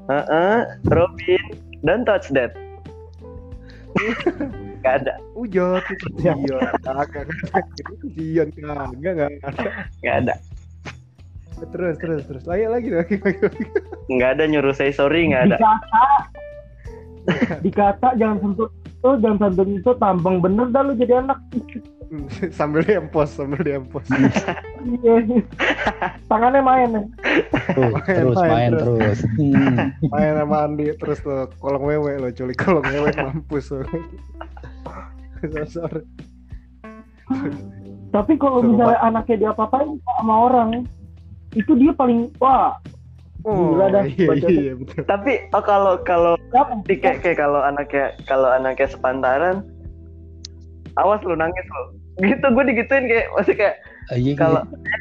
Heeh, 0.05 0.57
Robin, 0.93 1.43
don't 1.81 2.05
touch 2.05 2.29
that. 2.29 2.53
Nggak 4.83 4.93
ada, 5.01 5.13
Ujot, 5.33 5.83
itu 5.87 6.07
Jion, 6.21 6.45
kagak, 6.83 7.25
itu 7.79 8.05
Jion, 8.13 8.49
kagak, 8.53 9.15
nggak 9.17 9.29
ada. 9.41 9.69
nggak 10.03 10.15
ada. 10.25 10.35
Terus, 11.55 11.95
terus, 12.03 12.21
terus, 12.27 12.43
lagi 12.43 12.67
lagi 12.67 12.91
lagi 12.91 13.15
lagi. 13.23 13.39
lagi. 13.39 13.65
Nggak 14.11 14.29
ada 14.37 14.43
nyuruh 14.51 14.75
say 14.75 14.91
sorry, 14.91 15.31
nggak 15.31 15.49
ada. 15.49 15.57
Dikata. 15.57 16.05
Dikata 17.63 18.09
jangan 18.19 18.37
sentuh 18.43 18.69
tuh 18.99 19.15
jangan 19.23 19.37
sentuh 19.49 19.65
itu 19.65 19.91
tambang 19.97 20.43
bener 20.43 20.67
dah 20.69 20.83
lu 20.83 20.93
jadi 20.99 21.23
anak. 21.23 21.39
Sambil 22.57 22.85
diempos, 22.85 23.33
sambil 23.33 23.61
diempos. 23.65 24.05
Iya. 24.85 25.41
Tangannya 26.29 26.61
main 26.61 26.89
ya. 26.93 27.01
Tuh, 27.73 27.89
Main, 27.91 28.05
terus 28.05 28.37
main, 28.37 28.51
main 28.51 28.71
terus. 28.71 28.99
terus. 28.99 29.19
Main 30.13 30.33
sama 30.37 30.57
Andi, 30.69 30.85
terus 30.97 31.19
lo 31.25 31.49
kolong 31.57 31.83
wewe 31.83 32.11
lo, 32.21 32.29
culik 32.29 32.57
kolong 32.61 32.85
wewe 32.85 33.09
mampus 33.17 33.73
lo. 33.73 33.81
Sorry. 35.73 36.03
Tapi 38.13 38.33
kalau 38.37 38.61
misalnya 38.61 39.01
anaknya 39.01 39.49
diapa-apain 39.49 39.97
sama 40.21 40.35
orang, 40.47 40.69
itu 41.57 41.73
dia 41.75 41.91
paling 41.97 42.29
wah 42.37 42.77
Oh, 43.45 43.77
Gila 43.77 43.93
dah, 43.93 44.03
iya, 44.09 44.25
baca 44.25 44.49
iya, 44.49 44.73
betul. 44.73 45.05
Tapi 45.05 45.31
oh, 45.53 45.61
kalau 45.61 46.01
kalau 46.01 46.33
kayak, 46.89 47.21
kayak 47.21 47.37
kalau 47.37 47.61
anaknya 47.61 48.17
kalau 48.25 48.49
anaknya 48.49 48.89
sepantaran, 48.89 49.61
awas 50.99 51.21
lu 51.23 51.35
nangis 51.35 51.65
lu. 51.65 51.83
Gitu 52.23 52.45
gue 52.45 52.63
digituin 52.71 53.05
kayak 53.11 53.27
masih 53.35 53.55
kayak 53.55 53.75
Ah, 54.13 54.17
iya, 54.21 54.37
kalau 54.37 54.61
iya. 54.61 54.97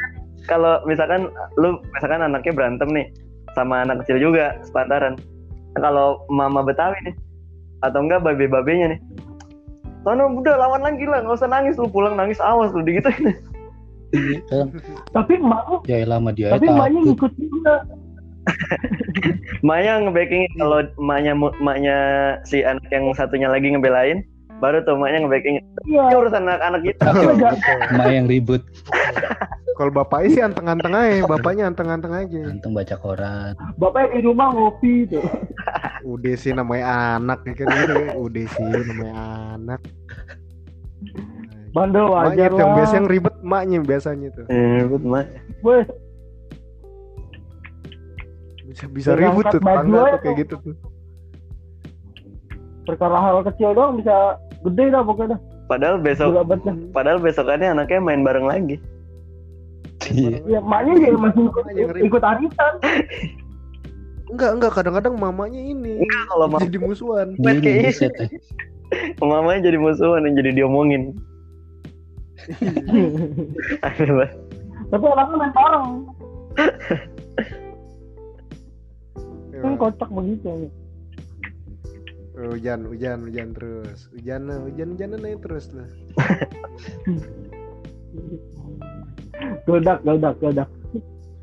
kalau 0.49 0.74
misalkan 0.88 1.28
lu 1.61 1.76
misalkan 1.92 2.24
anaknya 2.24 2.53
berantem 2.57 2.88
nih 2.90 3.07
sama 3.53 3.84
anak 3.84 4.01
kecil 4.05 4.18
juga 4.30 4.57
sepantaran 4.64 5.14
Nah, 5.74 5.90
kalau 5.90 6.22
mama 6.30 6.62
betawi 6.62 6.95
nih 7.03 7.14
atau 7.82 7.99
enggak 8.01 8.22
babe 8.22 8.47
babenya 8.47 8.95
nih 8.95 9.01
Sono 10.07 10.30
udah 10.38 10.55
lawan 10.55 10.86
lagi 10.86 11.03
lah 11.05 11.20
nggak 11.24 11.36
usah 11.36 11.51
nangis 11.51 11.74
lu 11.76 11.90
pulang 11.90 12.14
nangis 12.14 12.38
awas 12.40 12.70
lu 12.72 12.80
digituin 12.86 13.34
Iya, 14.14 14.38
kan. 14.47 14.70
Tapi 15.11 15.42
emaknya, 15.42 15.76
Ya 15.90 16.07
lama 16.07 16.30
dia 16.30 16.55
tapi 16.55 16.70
emaknya 16.70 17.03
ngikut 17.03 17.32
juga. 17.34 17.82
Maya 19.66 19.99
ngebacking 20.07 20.47
kalau 20.55 20.86
emaknya 21.01 21.32
emaknya 21.34 21.99
si 22.47 22.62
anak 22.62 22.86
yang 22.95 23.11
satunya 23.18 23.51
lagi 23.51 23.74
ngebelain 23.74 24.22
baru 24.65 24.81
tuh 24.81 24.97
emaknya 24.97 25.19
ngebacking 25.21 25.57
Iya. 25.85 26.03
ini 26.03 26.15
urusan 26.17 26.43
anak-anak 26.43 26.81
kita. 26.83 27.05
Emak 27.91 28.09
yang 28.09 28.27
ribut. 28.27 28.62
Kalau 29.75 29.91
bapaknya 29.91 30.29
sih 30.31 30.41
anteng-anteng 30.41 30.95
aja, 30.95 31.27
bapaknya 31.27 31.65
anteng-anteng 31.67 32.15
aja. 32.15 32.41
Anteng 32.47 32.73
baca 32.73 32.95
koran. 32.97 33.53
Bapaknya 33.75 34.09
di 34.15 34.21
rumah 34.23 34.49
ngopi 34.49 35.05
tuh. 35.05 35.21
Udah 36.15 36.35
sih 36.35 36.55
namanya 36.55 36.87
anak 37.19 37.43
ya 37.43 37.53
kan 37.55 37.67
gitu. 37.69 37.95
Udah 38.17 38.45
sih 38.47 38.62
namanya 38.65 39.15
anak. 39.53 39.81
Bandel 41.71 42.07
Maknya 42.07 42.15
wajar 42.31 42.49
tuh 42.49 42.57
yang 42.57 42.71
lah. 42.71 42.77
biasa 42.79 42.93
yang 42.95 43.09
ribet 43.11 43.35
maknya 43.43 43.79
biasanya 43.83 44.29
tuh. 44.31 44.45
eh 44.47 44.79
ribut 44.81 45.03
emak 45.03 45.27
Wes, 45.61 45.87
Bisa 48.65 48.85
bisa 48.87 49.11
ribut 49.12 49.45
tuh 49.45 49.59
tetangga 49.59 50.01
tuh 50.09 50.21
kayak 50.21 50.37
gitu 50.41 50.55
tuh. 50.61 50.75
perkara 52.85 53.17
hal 53.17 53.41
kecil 53.43 53.73
doang 53.73 53.97
bisa 53.97 54.37
gede 54.65 54.85
dah 54.91 55.03
pokoknya 55.05 55.37
dah. 55.37 55.41
padahal 55.69 55.97
besok 56.01 56.33
padahal 56.93 57.19
besokannya 57.21 57.69
anaknya 57.77 58.01
main 58.01 58.25
bareng 58.25 58.49
lagi 58.49 58.77
Iya. 60.05 60.37
Ya, 60.45 60.61
maknya 60.61 61.01
juga 61.01 61.17
masih 61.17 61.49
ikut, 61.49 61.65
ikut 61.97 62.21
arisan. 62.21 62.75
Enggak, 64.29 64.51
enggak 64.59 64.73
kadang-kadang 64.77 65.17
mamanya 65.17 65.61
ini 65.61 66.05
kalau 66.29 66.45
mama 66.45 66.61
jadi 66.67 66.79
musuhan. 66.83 67.29
Kayak 67.41 67.89
buset 67.89 68.12
eh. 68.21 68.29
mamanya 69.23 69.71
jadi 69.73 69.79
musuhan 69.81 70.29
yang 70.29 70.37
jadi 70.37 70.51
diomongin. 70.61 71.17
Tapi 74.93 75.05
anaknya 75.09 75.37
main 75.41 75.53
bareng. 75.57 75.89
Kan 79.65 79.73
Iya. 79.73 79.81
kocak 79.81 80.11
begitu. 80.12 80.69
Hujan, 82.35 82.82
hujan, 82.85 83.18
hujan 83.22 83.49
terus. 83.55 84.11
Hujan, 84.11 84.51
hujan, 84.51 84.89
hujan 84.93 85.11
naik 85.14 85.39
terus 85.39 85.70
lah. 85.70 85.87
Geledak, 89.66 90.03
geledak, 90.03 90.35
geledak. 90.39 90.68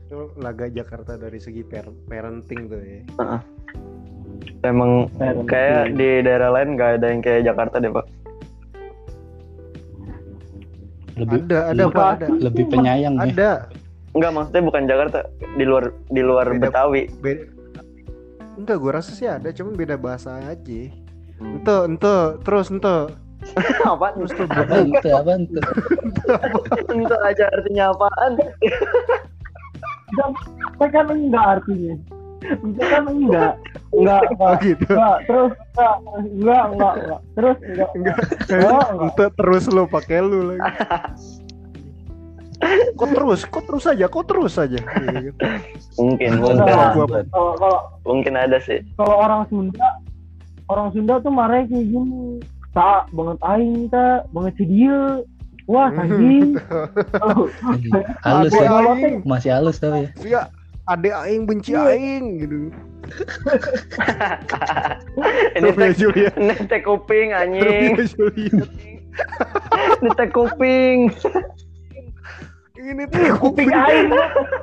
Itu 0.08 0.28
laga 0.36 0.68
Jakarta 0.68 1.16
dari 1.16 1.40
segi 1.40 1.64
per- 1.64 1.96
parenting 2.08 2.68
tuh 2.68 2.80
ya. 2.80 3.00
emang 4.62 5.08
Parenting. 5.16 5.48
kayak 5.48 5.96
di 5.96 6.22
daerah 6.22 6.50
lain 6.52 6.76
nggak 6.76 6.92
ada 7.00 7.08
yang 7.08 7.22
kayak 7.22 7.42
Jakarta 7.46 7.80
deh 7.80 7.90
pak 7.90 8.06
Lebih 11.18 11.40
Ada, 11.46 11.58
ada 11.70 11.78
lebih, 11.78 11.94
pak, 11.94 12.10
ada. 12.18 12.28
lebih 12.34 12.66
penyayang 12.68 13.16
ya. 13.16 13.24
Ada. 13.28 13.52
Enggak 14.12 14.32
maksudnya 14.34 14.62
bukan 14.64 14.84
Jakarta 14.86 15.20
di 15.56 15.66
luar 15.66 15.84
di 16.10 16.22
luar 16.22 16.48
Beda. 16.52 16.62
Betawi 16.68 17.04
Beda. 17.22 17.44
Enggak, 18.62 18.78
gue 18.78 18.92
rasa 18.94 19.12
sih 19.18 19.26
ada, 19.26 19.50
cuman 19.50 19.74
beda 19.74 19.98
bahasa 19.98 20.38
aja. 20.38 20.82
Ente, 21.42 21.76
ente, 21.90 22.18
terus 22.46 22.70
ente, 22.70 23.10
apa 23.90 24.14
terus 24.14 24.32
tuh 24.38 24.46
Apa 24.46 24.86
itu? 24.86 25.10
Apa 25.10 25.34
itu? 25.42 25.60
Itu 26.94 27.16
aja 27.26 27.46
artinya 27.50 27.90
apaan 27.90 28.38
Itu 30.78 30.86
kan 30.94 31.06
enggak 31.10 31.46
artinya. 31.58 31.94
Itu 32.46 32.84
kan 32.86 33.04
enggak. 33.10 33.54
Enggak, 33.90 34.22
Oh 34.30 34.38
enggak. 34.38 34.54
gitu. 34.62 34.94
Enggak, 34.94 35.18
terus 35.26 35.52
enggak, 35.58 35.96
enggak, 36.22 36.64
enggak, 36.70 36.94
enggak. 37.02 37.22
Terus 37.34 37.58
enggak. 37.66 37.90
Enggak. 37.98 38.18
Oh, 38.22 38.86
enggak. 38.94 39.10
Ente 39.10 39.26
terus 39.42 39.64
lo 39.74 39.84
pakai 39.90 40.20
lu 40.22 40.40
lagi. 40.54 40.62
Kok 42.94 43.10
terus? 43.12 43.40
Kok 43.44 43.64
terus 43.66 43.84
aja? 43.86 44.06
Kok 44.06 44.24
terus 44.26 44.54
aja? 44.56 44.78
Gitu. 44.78 45.42
mungkin 45.98 46.30
mungkin 46.38 46.62
Gua 46.94 47.06
Kalau 47.28 47.52
kalau 47.58 47.80
mungkin 48.06 48.34
ada 48.36 48.58
sih 48.60 48.80
kalau 48.96 49.16
orang 49.18 49.42
Sunda 49.50 49.88
orang 50.68 50.88
Sunda 50.94 51.20
tuh 51.20 51.30
marahnya 51.30 51.68
kayak 51.68 51.86
gini 51.86 52.40
tak 52.72 53.04
banget 53.12 53.38
aing 53.44 53.90
tak 53.90 54.24
banget 54.32 54.54
si 54.56 54.64
dia 54.64 55.20
wah 55.68 55.90
anjing 55.92 56.56
Kalau- 57.22 57.50
Halus 58.24 58.52
Ada 58.56 58.64
ya. 58.64 59.20
Masih 59.24 59.50
halus 59.52 59.78
tapi 59.78 60.06
ya. 60.06 60.10
Via 60.22 60.42
ada 60.88 61.10
aing 61.24 61.46
benci 61.46 61.72
Iya. 61.72 61.82
aing 61.94 62.24
gitu. 62.40 62.60
ini 65.58 65.70
teh 65.72 65.90
ini 65.96 66.64
teh 66.66 66.82
kuping 66.82 67.32
anjing. 67.32 67.96
Di 70.02 70.10
teh 70.16 70.28
kuping. 70.30 71.10
Ini 72.82 73.04
tuh 73.08 73.38
kuping 73.38 73.70
aing 73.70 74.10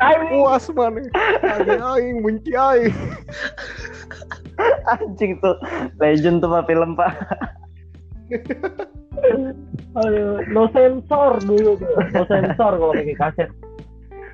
aing 0.02 0.22
puas 0.28 0.66
mana 0.74 0.98
ada 1.46 1.74
aing 1.94 2.18
benci 2.18 2.50
aing 2.50 2.90
Anjing 4.90 5.38
tuh. 5.38 5.54
Legend 6.02 6.42
tuh 6.42 6.50
Pak 6.50 6.66
film 6.66 6.98
Pak. 6.98 7.14
aduh, 9.96 10.44
no 10.52 10.68
sensor 10.70 11.40
dulu 11.42 11.78
tuh 11.80 11.90
no 12.12 12.22
sensor 12.28 12.72
kalau 12.76 12.92
pakai 12.92 13.16
kaset 13.16 13.50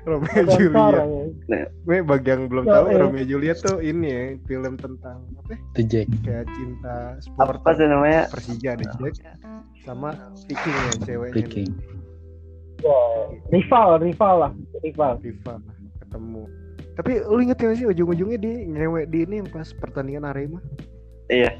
Romeo 0.05 0.45
no 0.45 0.51
sensor 0.53 0.93
Juliet 0.99 1.69
gue 1.81 1.97
bagi 2.03 2.29
yang 2.29 2.41
belum 2.51 2.65
Ya, 2.67 2.73
tahu 2.77 2.85
eh. 2.91 2.97
Romeo 2.99 3.23
Juliet 3.25 3.57
tuh 3.63 3.79
ini 3.81 4.07
ya 4.11 4.21
film 4.45 4.75
tentang 4.77 5.23
apa 5.39 5.55
ya? 5.55 5.59
The 5.73 5.83
Jack. 5.87 6.07
kayak 6.21 6.45
cinta 6.53 6.95
supporter 7.23 7.57
Apa 7.57 7.69
sih 7.73 7.87
namanya? 7.87 8.21
Persija 8.29 8.71
deh 8.77 8.87
Jack 8.99 9.15
sama 9.85 10.09
Viking 10.45 10.75
ya 10.75 10.91
ceweknya 11.05 11.33
Viking. 11.45 11.69
Ya, 11.71 12.04
rival 13.51 13.89
rival 14.01 14.35
lah 14.47 14.51
rival. 14.81 15.13
FIFA 15.21 15.53
ketemu. 16.05 16.43
Tapi 16.95 17.11
lu 17.27 17.39
inget 17.43 17.59
gak 17.59 17.75
sih 17.75 17.87
ujung-ujungnya 17.91 18.39
di 18.39 18.71
ngewek 18.71 19.11
di 19.11 19.27
ini 19.27 19.43
yang 19.43 19.49
pas 19.51 19.67
pertandingan 19.75 20.31
Arema? 20.31 20.63
Iya. 21.27 21.59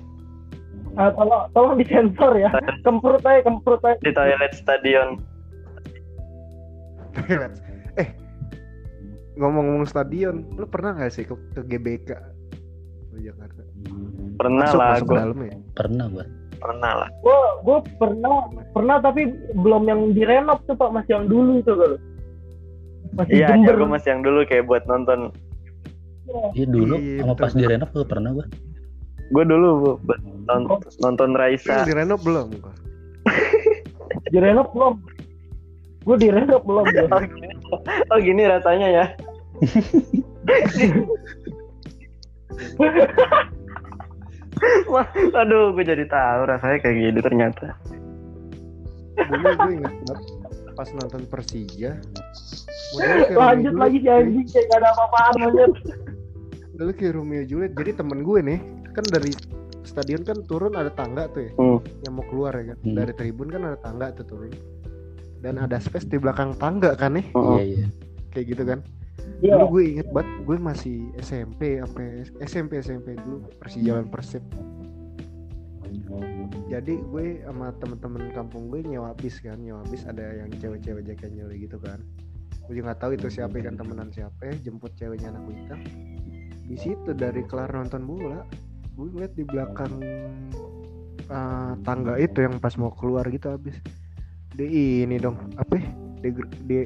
ah, 0.95 1.11
tolong 1.11 1.51
tolong 1.51 1.76
disensor 1.76 2.39
ya. 2.39 2.47
Kemprut 2.88 3.19
aja 3.28 3.43
kemprut 3.43 3.84
aja. 3.84 3.99
Di 3.99 4.15
toilet 4.15 4.53
stadion. 4.55 5.19
eh 8.01 8.11
ngomong-ngomong 9.36 9.88
stadion 9.88 10.47
lu 10.55 10.67
pernah 10.67 10.95
gak 10.95 11.11
sih 11.11 11.28
ke, 11.28 11.36
ke 11.51 11.61
GBK? 11.67 12.09
Di 13.11 13.28
Jakarta. 13.28 13.61
Pernah 14.39 14.67
masuk 14.71 14.80
lah 14.80 14.89
masuk 14.95 15.07
gue. 15.07 15.17
dalam 15.19 15.39
ya 15.43 15.55
Pernah 15.76 16.05
gua. 16.11 16.26
Pernah 16.59 16.91
lah. 17.05 17.09
gue 17.21 17.39
gue 17.65 17.77
pernah 17.99 18.47
pernah 18.71 18.97
tapi 19.03 19.29
belum 19.53 19.83
yang 19.85 20.01
direnov 20.15 20.59
tuh 20.65 20.75
pak 20.77 20.89
masih 20.93 21.11
yang 21.19 21.25
dulu 21.29 21.59
itu 21.61 21.71
kalau 21.73 21.97
masih 23.15 23.33
Iya, 23.35 23.45
ya, 23.45 23.47
jember 23.53 23.73
gue 23.79 23.89
masih 23.89 24.09
yang 24.11 24.21
dulu 24.25 24.39
kayak 24.47 24.65
buat 24.65 24.83
nonton. 24.89 25.19
Iya 26.57 26.65
dulu 26.67 26.95
Iya, 26.97 27.21
sama 27.21 27.33
betul. 27.33 27.43
pas 27.45 27.53
direnov 27.53 27.89
gua 27.93 28.05
pernah 28.05 28.29
gua. 28.33 28.45
Gue 29.25 29.43
dulu 29.45 29.67
Bu, 29.81 29.91
buat 30.05 30.19
nonton, 30.45 30.79
nonton 31.01 31.29
Raisa. 31.33 31.85
Direnov 31.85 32.21
belum 32.25 32.47
kok 32.61 32.75
direnov 34.33 34.69
belum 34.73 34.93
gue 36.05 36.17
direnov 36.21 36.61
belum 36.61 36.85
ya. 36.93 37.03
Oh 37.09 37.21
gini, 37.25 37.47
oh 38.13 38.19
gini 38.21 38.43
rasanya 38.45 38.87
ya. 38.93 39.05
Wah, 44.85 45.07
aduh, 45.35 45.71
gue 45.71 45.83
jadi 45.83 46.05
tahu 46.05 46.41
rasanya 46.45 46.77
kayak 46.79 46.95
gini 46.95 47.19
ternyata. 47.19 47.67
dulu 49.15 49.47
gue 49.47 49.71
inget 49.73 49.95
banget 50.03 50.19
pas 50.75 50.89
nonton 50.91 51.23
Persija 51.25 51.91
lanjut 53.31 53.73
lagi 53.73 53.99
anjing 54.03 54.43
kayak 54.45 54.65
gak 54.67 54.77
ada 54.77 54.89
apa-apaan 54.91 55.35
aja 55.41 55.65
dulu 56.75 56.91
kayak 56.91 57.13
Romeo 57.15 57.43
Juliet 57.43 57.71
jadi 57.73 57.95
temen 57.95 58.21
gue 58.21 58.39
nih 58.41 58.59
kan 58.91 59.07
dari 59.07 59.31
stadion 59.81 60.19
kan 60.21 60.43
turun 60.43 60.75
ada 60.75 60.91
tangga 60.91 61.31
tuh 61.31 61.47
ya 61.47 61.51
Hmm. 61.55 61.79
yang 62.03 62.13
mau 62.13 62.25
keluar 62.25 62.51
ya 62.53 62.75
kan 62.75 62.77
Hmm. 62.81 62.91
dari 62.93 63.13
tribun 63.13 63.47
kan 63.47 63.61
ada 63.63 63.79
tangga 63.79 64.11
tuh 64.13 64.25
turun 64.27 64.51
dan 65.39 65.55
ada 65.57 65.79
space 65.79 66.05
di 66.05 66.17
belakang 66.17 66.51
tangga 66.53 66.91
kan 66.93 67.15
nih 67.15 67.25
Oh, 67.31 67.55
Iya 67.55 67.63
iya. 67.63 67.87
kayak 68.29 68.45
gitu 68.51 68.63
kan 68.65 68.79
Iya. 69.43 69.59
dulu 69.59 69.79
gue 69.79 69.83
inget 69.97 70.07
banget 70.15 70.31
gue 70.47 70.57
masih 70.59 70.97
SMP 71.19 71.83
apa 71.83 71.99
SMP 72.43 72.79
SMP 72.79 73.19
dulu 73.19 73.43
Persijalan 73.59 74.07
Persib 74.07 74.43
jadi 76.65 76.97
gue 76.97 77.25
sama 77.45 77.71
temen-temen 77.77 78.31
kampung 78.31 78.71
gue 78.71 78.81
nyewa 78.83 79.11
bis 79.19 79.38
kan 79.43 79.59
nyewa 79.59 79.83
bis 79.91 80.07
ada 80.07 80.23
yang 80.43 80.49
cewek-cewek 80.55 81.03
jaket 81.05 81.31
nyele 81.36 81.55
gitu 81.59 81.77
kan 81.83 81.99
gue 82.65 82.73
juga 82.79 82.91
nggak 82.91 83.01
tahu 83.03 83.11
itu 83.13 83.27
siapa 83.29 83.55
kan 83.61 83.77
temenan 83.77 84.09
siapa 84.09 84.55
jemput 84.65 84.91
ceweknya 84.97 85.36
anak 85.36 85.45
hitam 85.51 85.79
di 86.65 86.75
situ 86.79 87.13
dari 87.13 87.45
kelar 87.45 87.69
nonton 87.69 88.07
bola 88.07 88.41
gue 88.97 89.07
ngeliat 89.11 89.33
di 89.38 89.43
belakang 89.45 89.93
eh, 91.29 91.73
tangga 91.86 92.17
itu 92.17 92.39
yang 92.41 92.57
pas 92.57 92.73
mau 92.79 92.89
keluar 92.95 93.27
gitu 93.29 93.51
habis 93.53 93.77
di 94.55 95.03
ini 95.03 95.19
dong 95.19 95.36
apa 95.59 95.75
ya? 95.75 95.88
di, 96.23 96.29
di 96.65 96.77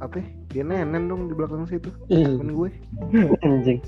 apa 0.00 0.16
ya? 0.18 0.39
Dia 0.50 0.66
nenen 0.66 1.06
dong 1.06 1.30
di 1.30 1.34
belakang 1.38 1.62
situ. 1.70 1.94
Temen 2.10 2.50
gue. 2.58 2.70
Anjing. 3.46 3.78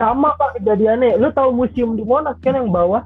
sama 0.00 0.32
pak 0.40 0.60
kejadiannya. 0.60 1.20
Lu 1.20 1.28
tahu 1.36 1.52
museum 1.52 1.96
di 1.96 2.04
Monas 2.04 2.36
kan 2.40 2.56
yang 2.56 2.72
bawah? 2.72 3.04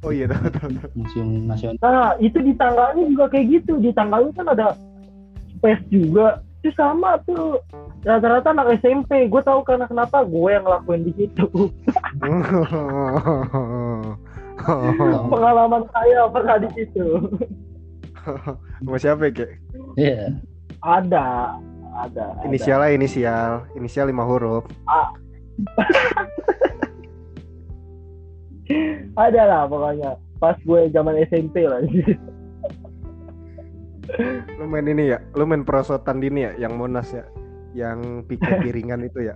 Oh 0.00 0.12
iya 0.12 0.28
tahu 0.28 0.48
tahu. 0.48 0.68
Museum 0.96 1.44
Nasional. 1.44 1.76
nah 1.80 2.16
itu 2.20 2.40
di 2.40 2.56
tangganya 2.56 3.04
juga 3.04 3.28
kayak 3.28 3.46
gitu. 3.52 3.76
Di 3.80 3.92
tangganya 3.92 4.32
kan 4.32 4.46
ada 4.48 4.66
space 5.60 5.84
juga. 5.92 6.40
Itu 6.64 6.72
sama 6.72 7.20
tuh. 7.28 7.60
Rata-rata 8.06 8.56
anak 8.56 8.80
SMP 8.80 9.28
gue 9.28 9.42
tahu 9.44 9.60
karena 9.66 9.84
kenapa 9.84 10.24
gue 10.24 10.48
yang 10.48 10.64
ngelakuin 10.64 11.04
di 11.04 11.12
situ. 11.20 11.46
Pengalaman 15.32 15.84
saya 15.92 16.32
pernah 16.32 16.56
di 16.64 16.68
situ. 16.72 17.06
Sama 18.80 18.96
siapa 18.96 19.28
ya 19.28 19.32
kek? 19.36 19.50
Iya. 20.00 20.32
ada 20.32 20.55
ada 20.86 21.58
ada. 21.96 22.26
Inisialnya 22.46 22.94
inisial, 22.94 23.66
inisial 23.74 24.06
lima 24.06 24.22
huruf. 24.22 24.62
ada 29.16 29.42
lah 29.46 29.62
pokoknya 29.70 30.18
pas 30.42 30.58
gue 30.60 30.90
zaman 30.92 31.16
SMP 31.30 31.64
lah 31.64 31.80
Lu 34.58 34.66
main 34.66 34.86
ini 34.86 35.14
ya, 35.14 35.18
lu 35.38 35.46
main 35.46 35.62
perosotan 35.62 36.18
dini 36.18 36.50
ya, 36.50 36.52
yang 36.60 36.78
monas 36.78 37.14
ya, 37.14 37.24
yang 37.74 38.22
piket 38.26 38.58
piringan 38.66 39.06
itu 39.06 39.30
ya. 39.30 39.34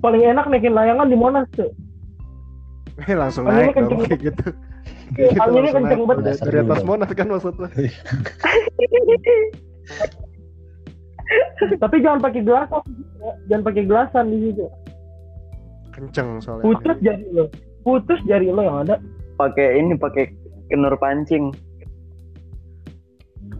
paling 0.00 0.24
enak 0.24 0.48
naikin 0.48 0.76
layangan 0.76 1.08
di 1.08 1.16
Monas 1.16 1.48
tuh 1.56 1.72
Eh 3.04 3.12
langsung 3.12 3.44
Anginnya 3.44 3.68
naik 3.68 3.76
dong 3.76 4.00
kenceng. 4.00 4.08
kayak 4.08 4.20
gitu. 4.32 4.46
Anginnya 5.36 5.72
kenceng 5.76 6.02
banget. 6.08 6.40
Dari 6.40 6.58
atas 6.64 6.80
monas 6.80 7.12
kan 7.12 7.28
maksudnya. 7.28 7.68
tapi 11.82 11.96
jangan 12.00 12.20
pakai 12.22 12.40
gelasan 12.42 12.82
jangan 13.50 13.62
pakai 13.64 13.82
gelasan 13.84 14.24
di 14.30 14.38
situ 14.50 14.66
Kenceng 15.90 16.44
soalnya. 16.44 16.64
putus 16.68 16.96
jari 17.00 17.24
lo 17.32 17.44
putus 17.80 18.20
jari 18.28 18.52
lo 18.52 18.60
yang 18.60 18.78
ada 18.84 18.96
Pakai 19.36 19.76
ini 19.76 19.92
pakai 19.92 20.32
kenur 20.72 20.96
pancing. 20.96 21.52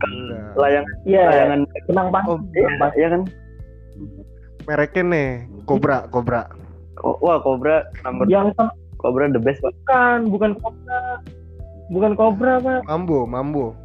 Enggak. 0.01 0.57
Layang 0.57 0.87
iya 1.05 1.29
layangan 1.29 1.61
kenang 1.85 2.09
pas 2.09 2.25
Oh, 2.25 2.41
iya, 2.57 2.69
iya 2.97 3.09
kan? 3.13 3.23
Mereknya 4.65 5.03
nih, 5.05 5.29
Cobra, 5.69 6.09
Cobra. 6.09 6.49
Oh, 7.05 7.21
wah, 7.21 7.39
Cobra 7.45 7.85
number 8.09 8.25
yang 8.27 8.57
Cobra 8.97 9.29
the 9.29 9.37
best, 9.37 9.61
Pak. 9.61 9.77
bukan 9.85 10.19
bukan 10.33 10.51
kobra 10.65 11.01
bukan 11.93 12.13
kobra 12.17 12.55
pak 12.59 12.81
Mambo, 12.89 13.29
Mambo. 13.29 13.77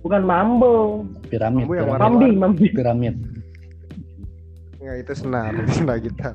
Bukan 0.00 0.22
mambo 0.22 1.04
Piramid. 1.26 1.64
Kamu 1.64 1.72
yang 1.72 1.86
piramid. 1.86 1.90
warna- 1.90 2.02
kambing 2.02 2.34
kambing 2.38 2.72
Piramid. 2.72 3.14
Enggak, 4.76 4.96
itu 4.98 5.12
senar, 5.14 5.50
itu 5.60 5.72
senar 5.74 5.96
gitar. 5.98 6.34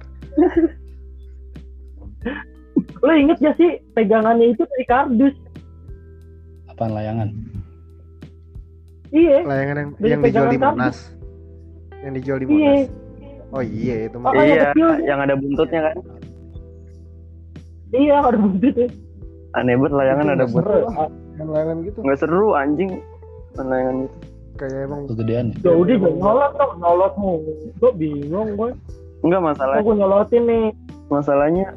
lo 2.98 3.12
inget 3.14 3.38
gak 3.38 3.56
sih 3.56 3.70
pegangannya 3.94 4.50
itu 4.50 4.66
dari 4.66 4.86
kardus 4.86 5.36
Apaan 6.68 6.92
layangan? 6.92 7.30
iya 9.12 9.40
Layangan 9.42 9.76
yang 9.78 9.90
Dari 9.94 10.10
yang 10.10 10.22
dijual 10.22 10.48
di 10.48 10.60
Monas. 10.60 10.98
Yang 12.02 12.14
dijual 12.20 12.38
di 12.38 12.46
Iya. 12.46 12.52
Monas. 12.52 12.84
Oh 13.48 13.64
iya, 13.64 13.96
itu 14.04 14.18
mah. 14.18 14.28
Makanya 14.28 14.46
iya, 14.50 14.64
kecil. 14.68 14.90
yang 15.06 15.20
ada 15.22 15.36
buntutnya 15.36 15.82
kan. 15.84 15.96
iya 17.94 18.16
ada 18.20 18.36
buntutnya 18.36 18.88
Aneh 19.54 19.74
banget 19.74 19.94
layangan 19.94 20.26
Itu 20.26 20.34
ada 20.34 20.46
buntut. 20.46 20.84
layangan 21.38 21.76
gitu. 21.82 21.98
Nggak 22.02 22.18
seru 22.20 22.48
anjing. 22.52 22.92
Layangan 23.58 23.96
gitu. 24.04 24.18
Kayak 24.56 24.88
emang 24.88 25.02
Kegedean 25.06 25.46
ya? 25.52 25.56
ya 25.68 25.72
udah 25.76 25.96
jangan 25.96 26.16
nyolot 26.16 26.52
dong 26.56 26.74
nyolot 26.80 27.14
mulu 27.20 27.54
gue 27.76 27.92
bingung 27.96 28.50
gue 28.56 28.70
Enggak 29.20 29.42
masalah. 29.44 29.76
gue 29.80 29.96
nyolotin 29.96 30.44
nih 30.44 30.66
Masalahnya 31.06 31.68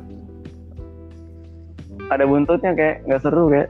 ada 2.08 2.24
buntutnya 2.24 2.72
kayak 2.72 3.04
nggak 3.04 3.20
seru 3.20 3.52
kayak. 3.52 3.68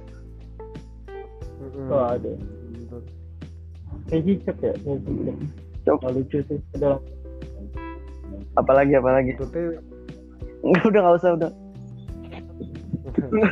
Oh 1.90 2.06
ada 2.06 2.30
kayak 4.06 4.22
cicak 4.22 4.56
ya 4.62 4.72
kayak 4.78 4.98
Cok. 5.82 5.96
Nggak 5.98 6.12
lucu 6.14 6.38
sih 6.46 6.58
udah 6.78 7.02
Apalagi 8.54 8.94
apalagi. 8.94 9.34
Buntutnya 9.34 9.82
Enggak 10.62 10.84
udah 10.86 11.00
nggak 11.02 11.16
usah 11.18 11.30
udah. 11.34 11.50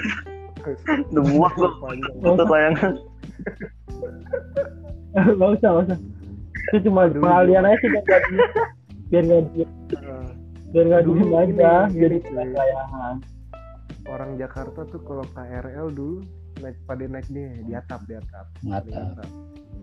Udah 1.14 1.22
muak 1.30 1.54
gua 1.54 1.70
panjang. 1.78 2.14
buntut 2.18 2.48
layangan. 2.50 2.92
nggak 5.36 5.50
usah 5.60 5.68
nggak 5.72 5.84
usah 5.88 5.98
itu 6.66 6.76
cuma 6.90 7.06
Aduh. 7.06 7.22
pengalian 7.22 7.64
aja 7.64 7.76
sih 7.78 7.88
biar 7.92 8.02
biar 9.06 9.22
nggak 9.22 9.42
diem 9.54 9.70
biar 10.72 10.84
nggak 10.86 11.02
diem 11.06 11.30
aja 11.32 11.72
jadi 11.88 12.16
layangan 12.30 13.16
orang 14.06 14.30
Jakarta 14.38 14.80
tuh 14.86 15.00
kalau 15.02 15.24
KRL 15.34 15.88
dulu 15.90 16.22
naik 16.62 16.78
pada 16.86 17.04
naik 17.06 17.26
dia 17.28 17.52
di 17.60 17.72
atap 17.74 18.00
di 18.06 18.14
atap 18.16 18.46
Di 18.60 18.70
Ngatap. 18.70 19.28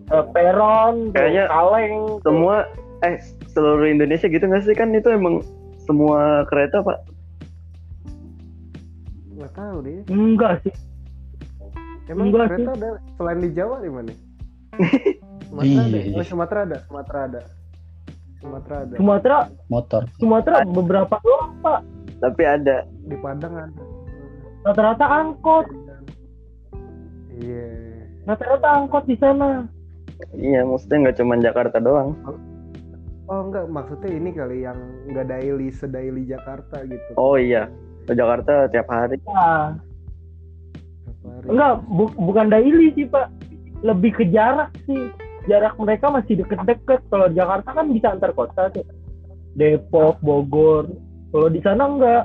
Eh, 0.04 0.24
peron, 0.36 1.14
Kayaknya 1.16 1.44
kaleng. 1.48 2.20
semua 2.20 2.68
eh 3.06 3.16
seluruh 3.52 3.88
Indonesia 3.88 4.28
gitu 4.28 4.44
nggak 4.44 4.64
sih 4.64 4.76
kan 4.76 4.92
itu 4.92 5.08
emang 5.08 5.40
semua 5.84 6.44
kereta 6.48 6.80
pak 6.80 6.98
nggak 9.34 9.52
tahu 9.54 9.76
deh 9.84 10.00
Enggak 10.08 10.60
sih. 10.64 10.74
Emang 12.08 12.26
Enggak 12.30 12.48
kereta 12.52 12.70
ada 12.76 12.90
selain 13.16 13.38
di 13.40 13.50
Jawa 13.52 13.76
di 13.80 13.90
mana? 13.90 14.12
Sumatera 15.48 15.64
Iya, 15.64 15.82
ada? 15.86 15.98
Iya. 16.02 16.16
oh, 16.18 16.26
Sumatera 16.26 16.60
ada 16.66 16.76
Sumatera 16.88 17.18
ada. 17.28 17.40
Sumatera 18.44 18.76
ada. 18.84 18.94
Sumatera, 19.00 19.38
Motor. 19.72 20.02
Sumatera 20.20 20.56
beberapa 20.68 21.16
doang 21.24 21.52
pak. 21.64 21.80
tapi 22.20 22.42
ada. 22.44 22.84
Di 23.08 23.16
Padang 23.20 23.54
ada. 23.56 23.82
Rata-rata 24.64 25.04
angkot, 25.04 25.66
iya. 27.36 27.68
Rata-rata 28.24 28.68
angkot 28.80 29.04
di 29.04 29.16
sana. 29.20 29.68
iya 30.36 30.64
maksudnya 30.64 31.08
nggak 31.08 31.16
cuma 31.20 31.36
Jakarta 31.40 31.76
doang. 31.80 32.16
Oh 33.28 33.40
enggak. 33.48 33.68
Maksudnya 33.68 34.10
ini 34.12 34.30
kali 34.32 34.64
yang 34.64 34.76
nggak 35.08 35.28
daily 35.28 35.68
sedaily 35.72 36.24
Jakarta 36.28 36.84
gitu. 36.84 37.10
Oh 37.16 37.36
iya. 37.40 37.68
Ke 38.04 38.12
Jakarta 38.12 38.68
tiap 38.68 38.88
hari. 38.92 39.16
Nah, 39.24 39.80
Hari. 41.24 41.46
enggak, 41.48 41.74
bu- 41.88 42.16
bukan 42.20 42.46
daily 42.52 42.92
sih 42.92 43.08
pak. 43.08 43.32
Lebih 43.80 44.10
ke 44.12 44.24
jarak 44.28 44.70
sih. 44.84 45.08
Jarak 45.44 45.76
mereka 45.76 46.08
masih 46.08 46.40
deket-deket. 46.40 47.00
Kalau 47.08 47.28
di 47.28 47.36
Jakarta 47.36 47.68
kan 47.72 47.86
bisa 47.88 48.12
antar 48.12 48.32
kota 48.32 48.68
tuh. 48.72 48.84
Depok, 49.54 50.20
Bogor. 50.20 50.88
Kalau 51.32 51.48
di 51.48 51.60
sana 51.60 51.84
enggak. 51.84 52.24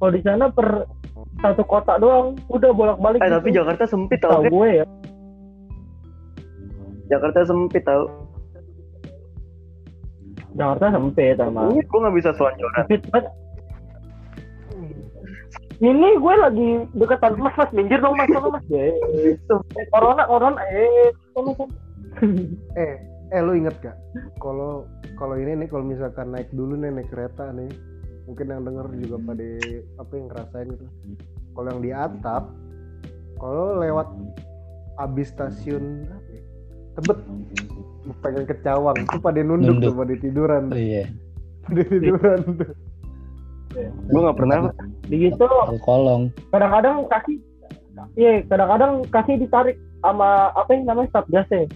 Kalau 0.00 0.12
di 0.12 0.22
sana 0.24 0.44
per 0.48 0.88
satu 1.40 1.62
kota 1.64 1.96
doang, 1.96 2.36
udah 2.48 2.70
bolak-balik. 2.72 3.20
eh 3.20 3.28
gitu. 3.28 3.36
tapi 3.40 3.48
Jakarta 3.52 3.84
sempit 3.88 4.20
Tahu 4.20 4.28
tau 4.28 4.42
kan 4.44 4.52
gue 4.52 4.68
ya. 4.72 4.86
Jakarta 7.10 7.40
sempit 7.42 7.82
tau 7.84 8.04
Jakarta 10.54 10.86
sempit 10.90 11.34
sama. 11.38 11.70
Ini 11.70 11.82
gue 11.86 11.98
nggak 12.00 12.16
bisa 12.18 12.30
selonjoran 12.34 12.74
Sempit 12.84 13.00
banget. 13.08 13.32
Ini 15.80 16.08
gue 16.20 16.34
lagi 16.36 16.70
deketan 16.92 17.40
mas 17.40 17.56
mas. 17.56 17.70
Minggir 17.72 18.04
dong 18.04 18.12
mas. 18.12 18.28
Mas. 18.28 18.44
Mas 18.52 18.64
ya. 18.68 18.92
Eh, 18.92 19.86
corona 19.88 20.28
corona. 20.28 20.60
Eh 20.68 21.08
eh 22.76 22.94
eh 23.32 23.40
lu 23.40 23.56
inget 23.56 23.72
gak? 23.80 23.96
Kalau 24.44 24.84
kalau 25.16 25.40
ini 25.40 25.56
nih 25.64 25.68
kalau 25.72 25.84
misalkan 25.88 26.36
naik 26.36 26.52
dulu 26.52 26.76
nih 26.76 26.92
naik 26.92 27.08
kereta 27.08 27.48
nih 27.56 27.70
mungkin 28.28 28.46
yang 28.52 28.62
denger 28.62 28.86
juga 29.00 29.16
pada 29.24 29.48
apa 30.04 30.12
yang 30.12 30.26
ngerasain 30.28 30.68
gitu. 30.68 30.86
Kalau 31.56 31.68
yang 31.72 31.80
di 31.80 31.90
atap 31.96 32.44
kalau 33.40 33.80
lewat 33.80 34.08
abis 35.00 35.32
stasiun 35.32 36.04
apa 36.12 36.28
ya, 36.28 36.42
tebet 37.00 37.18
pengen 38.20 38.44
ke 38.44 38.56
Cawang 38.60 39.00
itu 39.00 39.16
pada 39.16 39.40
nunduk, 39.40 39.80
Nunduk. 39.80 39.90
tuh 39.92 39.96
pada 39.96 40.14
tiduran. 40.20 40.64
Oh, 40.68 40.76
iya. 40.76 41.04
pada 41.64 41.82
tiduran 41.88 42.38
tuh 42.60 42.72
gue 43.74 44.20
nggak 44.20 44.38
pernah. 44.38 44.74
Begitu 45.06 45.46
Aku 45.46 45.78
kolong. 45.82 46.34
kadang-kadang 46.50 47.06
kaki 47.06 47.34
iya 48.16 48.40
kadang-kadang 48.48 49.04
kaki 49.12 49.36
ditarik 49.36 49.76
sama 50.00 50.50
apa 50.56 50.70
yang 50.72 50.88
namanya 50.88 51.20
satgasnya 51.20 51.68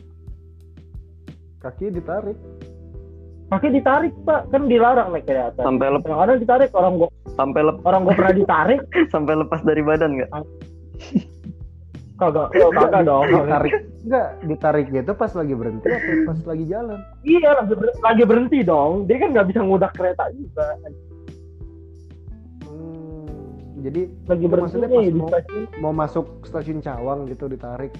kaki 1.64 1.88
ditarik. 1.88 2.36
Kaki 3.48 3.68
ditarik 3.72 4.12
pak. 4.28 4.52
Kan 4.52 4.68
dilarang 4.68 5.16
naik 5.16 5.24
kereta 5.24 5.64
sampai 5.64 5.88
lep, 5.88 6.02
kadang-kadang 6.04 6.38
ditarik 6.44 6.70
orang 6.76 6.94
gua 7.00 7.08
sampai 7.32 7.60
lep, 7.64 7.76
orang 7.88 8.00
gua 8.04 8.14
pernah 8.16 8.34
ditarik. 8.36 8.80
sampai 9.14 9.34
lepas 9.40 9.60
dari 9.64 9.82
badan 9.84 10.10
nggak? 10.20 10.30
Kagak 12.14 12.48
oh, 12.62 12.70
kagak 12.70 13.02
dong. 13.08 13.24
ditarik. 13.26 13.72
Enggak 14.04 14.28
ditarik 14.44 14.86
gitu 14.92 15.12
pas 15.16 15.32
lagi 15.32 15.54
berhenti 15.56 15.88
atau 15.88 16.14
pas 16.28 16.40
lagi 16.52 16.64
jalan? 16.68 16.98
Iya 17.24 17.48
lagi, 17.56 17.74
ber- 17.74 18.00
lagi 18.04 18.24
berhenti 18.28 18.58
dong. 18.60 18.92
Dia 19.08 19.16
kan 19.16 19.28
nggak 19.32 19.48
bisa 19.48 19.60
ngudak 19.64 19.92
kereta 19.96 20.28
juga 20.36 20.76
jadi 23.84 24.00
lagi 24.24 24.44
Maksudnya 24.48 24.88
nih 24.88 24.96
pas 24.96 25.04
di 25.04 25.12
mau- 25.12 25.28
stasiun. 25.28 25.64
mau 25.78 25.92
masuk 25.92 26.26
stasiun 26.42 26.80
Cawang 26.80 27.28
gitu 27.28 27.44
ditarik. 27.46 27.92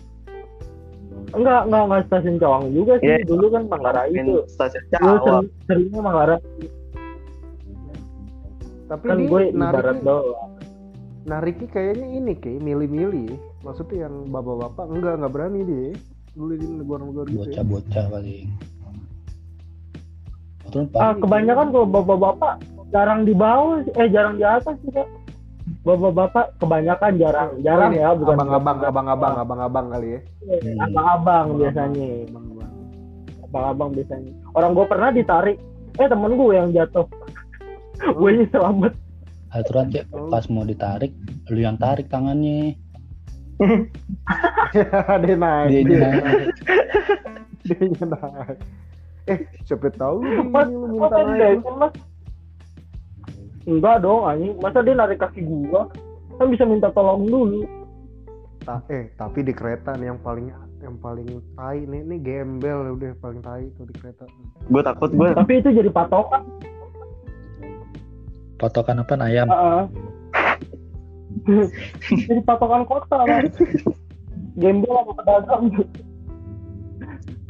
Enggak 1.31 1.67
enggak 1.67 1.83
enggak 1.85 2.03
stasiun 2.09 2.37
Cawang 2.39 2.65
juga 2.73 2.93
sih. 2.99 3.07
Iya. 3.07 3.17
dulu 3.25 3.47
kan 3.51 3.63
Manggarai 3.69 4.11
itu. 4.11 4.41
stasiun 4.49 4.85
Cawang. 4.91 5.21
sering, 5.21 5.47
seringnya 5.67 6.01
Manggarai. 6.01 6.39
Tapi 8.85 9.03
kan 9.03 9.19
gue 9.19 9.43
ibarat 9.49 9.85
narik 9.97 10.01
doang. 10.03 10.51
nariki 11.25 11.67
kayaknya 11.67 12.07
ini 12.13 12.33
kayak 12.35 12.61
milih-milih. 12.61 13.33
Maksudnya 13.61 14.05
yang 14.05 14.29
bapak-bapak 14.29 14.87
enggak 14.89 15.13
enggak 15.17 15.33
berani 15.33 15.61
dia. 15.63 15.89
Dulu 16.35 16.53
di 16.53 16.67
negara-negara 16.67 17.27
gitu 17.27 17.37
ya. 17.37 17.45
Bocah-bocah 17.63 18.05
paling. 18.11 18.49
Ah 20.93 21.15
kebanyakan 21.15 21.71
kalau 21.71 21.87
bapak-bapak 21.87 22.59
jarang 22.91 23.23
di 23.23 23.31
bawah 23.31 23.79
eh 23.95 24.09
jarang 24.09 24.35
di 24.35 24.45
atas 24.45 24.75
sih 24.81 24.91
Kak. 24.91 25.07
Bapak-bapak 25.85 26.57
kebanyakan 26.57 27.13
jarang 27.21 27.51
jarang 27.61 27.93
ini 27.93 28.01
ya 28.01 28.17
bukan 28.17 28.37
abang-abang 28.41 28.79
abang-abang 28.81 29.35
abang-abang 29.37 29.87
kali 29.93 30.09
ya. 30.17 30.21
Hmm. 30.49 30.85
abang-abang 30.89 31.47
biasanya. 31.61 32.09
Abang-abang 32.33 32.73
abang-abang 33.45 33.91
biasanya. 33.93 34.33
Orang 34.57 34.71
gue 34.73 34.87
pernah 34.89 35.11
ditarik. 35.13 35.57
Eh 36.01 36.09
temen 36.11 36.35
gue 36.35 36.55
yang 36.57 36.75
jatuh. 36.75 37.07
Gue 38.19 38.35
nya 38.35 38.51
selamat. 38.51 38.93
Aturan 39.55 39.87
cek 39.95 40.11
pas 40.11 40.43
mau 40.51 40.67
ditarik, 40.67 41.15
lu 41.47 41.63
yang 41.63 41.79
tarik 41.79 42.11
tangannya. 42.11 42.75
dia 45.23 45.37
naik. 45.39 45.71
Dia 45.71 45.81
dia 45.87 45.99
naik. 46.03 46.51
dia 47.71 48.07
naik. 48.11 48.59
Eh 49.31 49.39
siapa 49.63 49.95
tahu 49.95 50.27
lu 50.27 50.43
ini 50.51 50.75
minta 50.91 51.23
naik 51.23 51.63
enggak 53.65 54.05
dong 54.05 54.29
anjing 54.29 54.55
masa 54.61 54.85
dia 54.85 54.95
narik 54.97 55.19
kaki 55.21 55.41
gua 55.45 55.89
kan 56.37 56.47
bisa 56.51 56.65
minta 56.67 56.91
tolong 56.93 57.25
dulu 57.25 57.65
Ta- 58.65 58.85
eh 58.89 59.13
tapi 59.21 59.45
di 59.45 59.53
kereta 59.53 59.93
nih 59.97 60.13
yang 60.13 60.21
paling 60.21 60.49
yang 60.81 60.97
paling 61.01 61.27
tai 61.57 61.85
nih 61.85 62.01
ini 62.05 62.17
gembel 62.21 62.97
udah 62.97 63.13
paling 63.21 63.41
tai 63.41 63.69
tuh 63.77 63.85
di 63.89 63.95
kereta 63.97 64.25
gue 64.69 64.83
takut 64.85 65.09
gue 65.13 65.29
tapi 65.33 65.53
itu 65.61 65.69
jadi 65.73 65.91
patokan 65.93 66.45
Potokan 68.55 69.03
apa 69.03 69.19
ayam? 69.19 69.49
Heeh. 69.51 69.83
jadi 72.31 72.41
patokan 72.47 72.87
kota 72.87 73.19
lah 73.27 73.43
gembel 74.57 74.95
sama 74.95 75.13
pedagang 75.19 75.63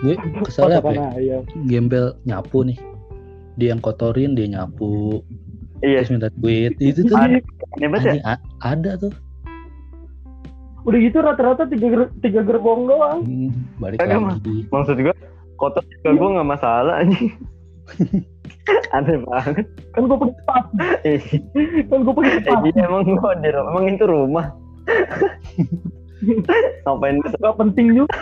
Gue 0.03 0.15
kesalnya 0.45 0.83
apa 0.83 0.91
ya? 0.91 1.39
patokan 1.41 1.69
Gembel 1.71 2.07
nyapu 2.27 2.59
nih. 2.67 2.79
Dia 3.55 3.73
yang 3.73 3.81
kotorin, 3.81 4.35
dia 4.35 4.51
nyapu. 4.51 5.23
Iya. 5.81 6.05
Terus 6.05 6.11
minta 6.13 6.29
duit. 6.37 6.77
Itu 6.79 7.01
tuh 7.03 7.17
Ada. 7.17 7.41
ya? 8.13 8.37
Ada 8.61 8.93
tuh. 9.01 9.15
udah 10.85 11.01
gitu 11.01 11.17
rata-rata 11.17 11.65
tiga, 11.65 11.89
ger- 11.89 12.13
tiga 12.21 12.45
gerbong 12.45 12.85
doang. 12.85 13.25
Hmm, 13.25 13.49
balik 13.81 14.05
Kagak, 14.05 14.37
lagi. 14.37 14.69
maksud 14.69 15.01
gue 15.01 15.17
kotor 15.57 15.81
juga 15.81 16.11
gue 16.13 16.29
nggak 16.37 16.49
masalah 16.51 17.01
anjing. 17.01 17.33
Aneh 18.97 19.17
banget. 19.25 19.65
Kan 19.97 20.03
gue 20.05 20.19
pakai 20.21 20.37
Eh, 21.09 21.21
kan 21.89 22.05
gue 22.05 22.13
pakai 22.13 22.33
sepatu 22.37 22.69
iya 22.69 22.85
emang 22.85 23.09
gue 23.09 23.33
di 23.41 23.49
rumah 23.49 23.71
emang 23.73 23.85
itu 23.89 24.05
rumah. 24.05 24.47
Ngapain? 26.85 27.17
Bisa 27.21 27.37
gak 27.41 27.57
penting 27.57 27.87
juga. 27.97 28.13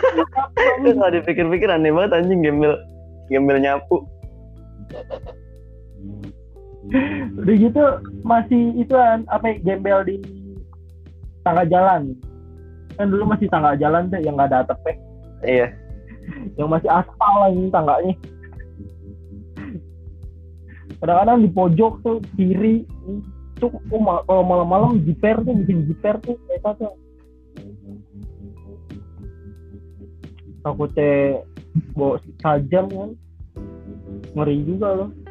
Terus 0.55 0.95
kalau 0.95 1.11
dipikir-pikir 1.11 1.67
aneh 1.67 1.91
banget 1.91 2.11
anjing 2.15 2.39
gembel 2.43 2.79
gembel 3.27 3.59
nyapu 3.59 4.07
udah 7.39 7.55
gitu 7.55 7.83
masih 8.27 8.75
itu 8.75 8.91
kan 8.91 9.23
apa 9.31 9.55
ya, 9.55 9.55
gembel 9.63 10.03
di 10.03 10.17
tangga 11.47 11.63
jalan. 11.67 12.11
Kan 12.99 13.07
dulu 13.09 13.23
masih 13.31 13.47
tangga 13.47 13.73
jalan 13.79 14.11
tuh 14.11 14.19
yang 14.19 14.35
gak 14.35 14.51
ada 14.51 14.67
atapnya 14.67 14.95
iya. 15.47 15.67
Yang 16.59 16.69
masih 16.69 16.89
aspal 16.91 17.33
lagi 17.47 17.63
tangganya. 17.71 18.13
Kadang-kadang 20.99 21.37
di 21.43 21.49
pojok 21.51 21.93
tuh 22.03 22.17
kiri 22.35 22.87
tuh 23.59 23.71
oh, 23.91 24.23
kalau 24.27 24.43
malam-malam 24.43 25.03
jiper 25.03 25.39
tuh 25.43 25.55
bikin 25.63 25.87
jiper 25.87 26.15
tuh 26.23 26.35
mereka 26.47 26.75
tuh. 26.79 26.95
Takutnya 30.63 31.43
bawa 31.95 32.15
sajam 32.39 32.85
kan. 32.87 33.11
Ngeri 34.33 34.63
juga 34.63 34.89
loh 34.95 35.22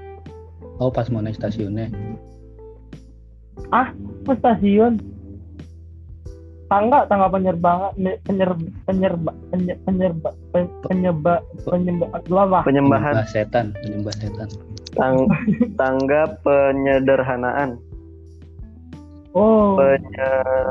Oh 0.80 0.88
pas 0.88 1.08
mau 1.12 1.20
naik 1.20 1.36
stasiunnya. 1.36 1.92
ke 4.22 4.32
stasiun. 4.38 5.00
Tangga 6.72 7.04
tangga 7.04 7.28
penyerbangan 7.28 7.92
penyer 8.24 8.50
penyerba 8.88 9.32
penyer 9.52 9.76
penyerba 9.84 10.30
penyerba 10.88 11.34
penyerba 11.68 12.06
gelapa 12.24 12.58
penyembahan. 12.64 13.12
Penyembah 13.12 13.28
setan, 13.28 13.66
penyembah 13.84 14.14
setan. 14.16 14.48
tang 14.96 15.28
tangga 15.76 16.36
penyederhanaan. 16.44 17.76
Oh. 19.36 19.76
Penye 19.76 20.28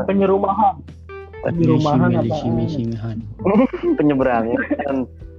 penyerumahan 0.10 0.82
di 1.50 1.66
rumahan 1.66 2.22
apa? 2.22 2.38
penyeberangan. 3.98 4.58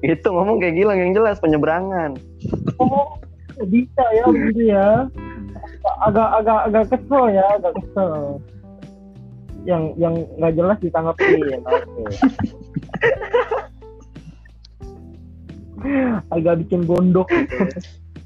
Itu 0.03 0.29
ngomong 0.35 0.59
kayak 0.59 0.75
Gilang 0.75 0.99
yang 0.99 1.15
jelas 1.15 1.39
penyeberangan. 1.39 2.19
Oh 2.83 3.22
bisa 3.69 4.05
ya 4.15 4.25
begitu 4.29 4.63
ya? 4.73 5.07
Agak 6.07 6.29
agak 6.43 6.59
agak 6.71 6.85
kesel 6.95 7.25
ya 7.31 7.45
agak 7.59 7.73
kesel. 7.79 8.41
Yang 9.63 9.83
yang 9.99 10.15
nggak 10.39 10.55
jelas 10.59 10.79
ditanggepin 10.83 11.63
oke. 11.63 12.03
Agak 16.31 16.55
bikin 16.67 16.87
gondok 16.87 17.27
gitu. 17.31 17.67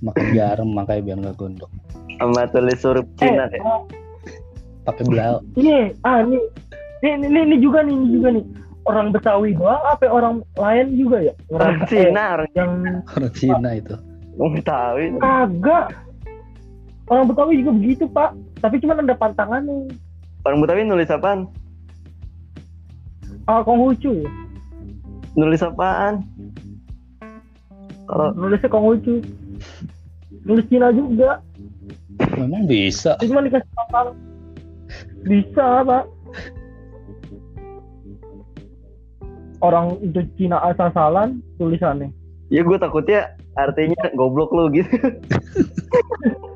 Makan 0.05 0.27
garam 0.37 0.69
makanya 0.77 1.03
biar 1.03 1.19
nggak 1.25 1.39
gondok. 1.41 1.71
sama 2.17 2.49
tulis 2.49 2.81
huruf 2.81 3.05
eh 3.21 3.29
Cina 3.29 3.45
ya 3.53 3.61
oh, 3.61 3.85
Pakai 4.89 5.05
belau. 5.05 5.45
ini 5.53 5.93
ah 6.01 6.25
ini. 6.25 6.41
Ini, 7.05 7.29
ini, 7.29 7.41
ini 7.45 7.57
juga 7.61 7.85
nih 7.85 7.93
ini 7.93 8.07
juga 8.09 8.29
nih. 8.33 8.45
Orang 8.89 9.13
Betawi 9.13 9.53
doang 9.53 9.83
apa 9.85 10.09
orang 10.09 10.41
lain 10.57 10.97
juga 10.97 11.21
ya? 11.21 11.35
Orang 11.53 11.85
Cina 11.93 12.41
orang 12.41 12.51
yang 12.57 12.71
Orang 13.05 13.33
Cina 13.37 13.71
itu. 13.77 13.97
Orang 14.37 14.63
tahu 14.65 14.97
itu. 15.01 15.19
kagak. 15.21 15.87
Orang 17.07 17.25
Betawi 17.31 17.63
juga 17.63 17.73
begitu 17.77 18.05
pak. 18.11 18.35
Tapi 18.61 18.83
cuma 18.83 18.99
ada 18.99 19.17
pantangannya. 19.17 19.91
Orang 20.45 20.61
Betawi 20.65 20.85
nulis 20.85 21.13
apaan? 21.13 21.49
Ah 23.47 23.63
Konghucu 23.63 24.27
nulis 25.37 25.63
apaan? 25.63 26.25
Kalau 28.09 28.33
nulisnya 28.35 28.69
Konghucu 28.73 29.23
nulis 30.43 30.67
Cina 30.73 30.91
juga. 30.91 31.45
Memang 32.35 32.65
bisa. 32.65 33.15
cuma 33.21 33.45
dikasih 33.45 33.71
pangkal 33.77 34.17
bisa 35.29 35.67
pak. 35.85 36.05
Orang 39.61 40.01
itu 40.05 40.21
Cina 40.37 40.61
asal-asalan 40.65 41.41
tulisannya. 41.61 42.13
Ya 42.53 42.63
gue 42.63 42.77
takutnya 42.79 43.37
artinya 43.57 44.13
goblok 44.13 44.53
lu 44.53 44.69
gitu 44.73 44.97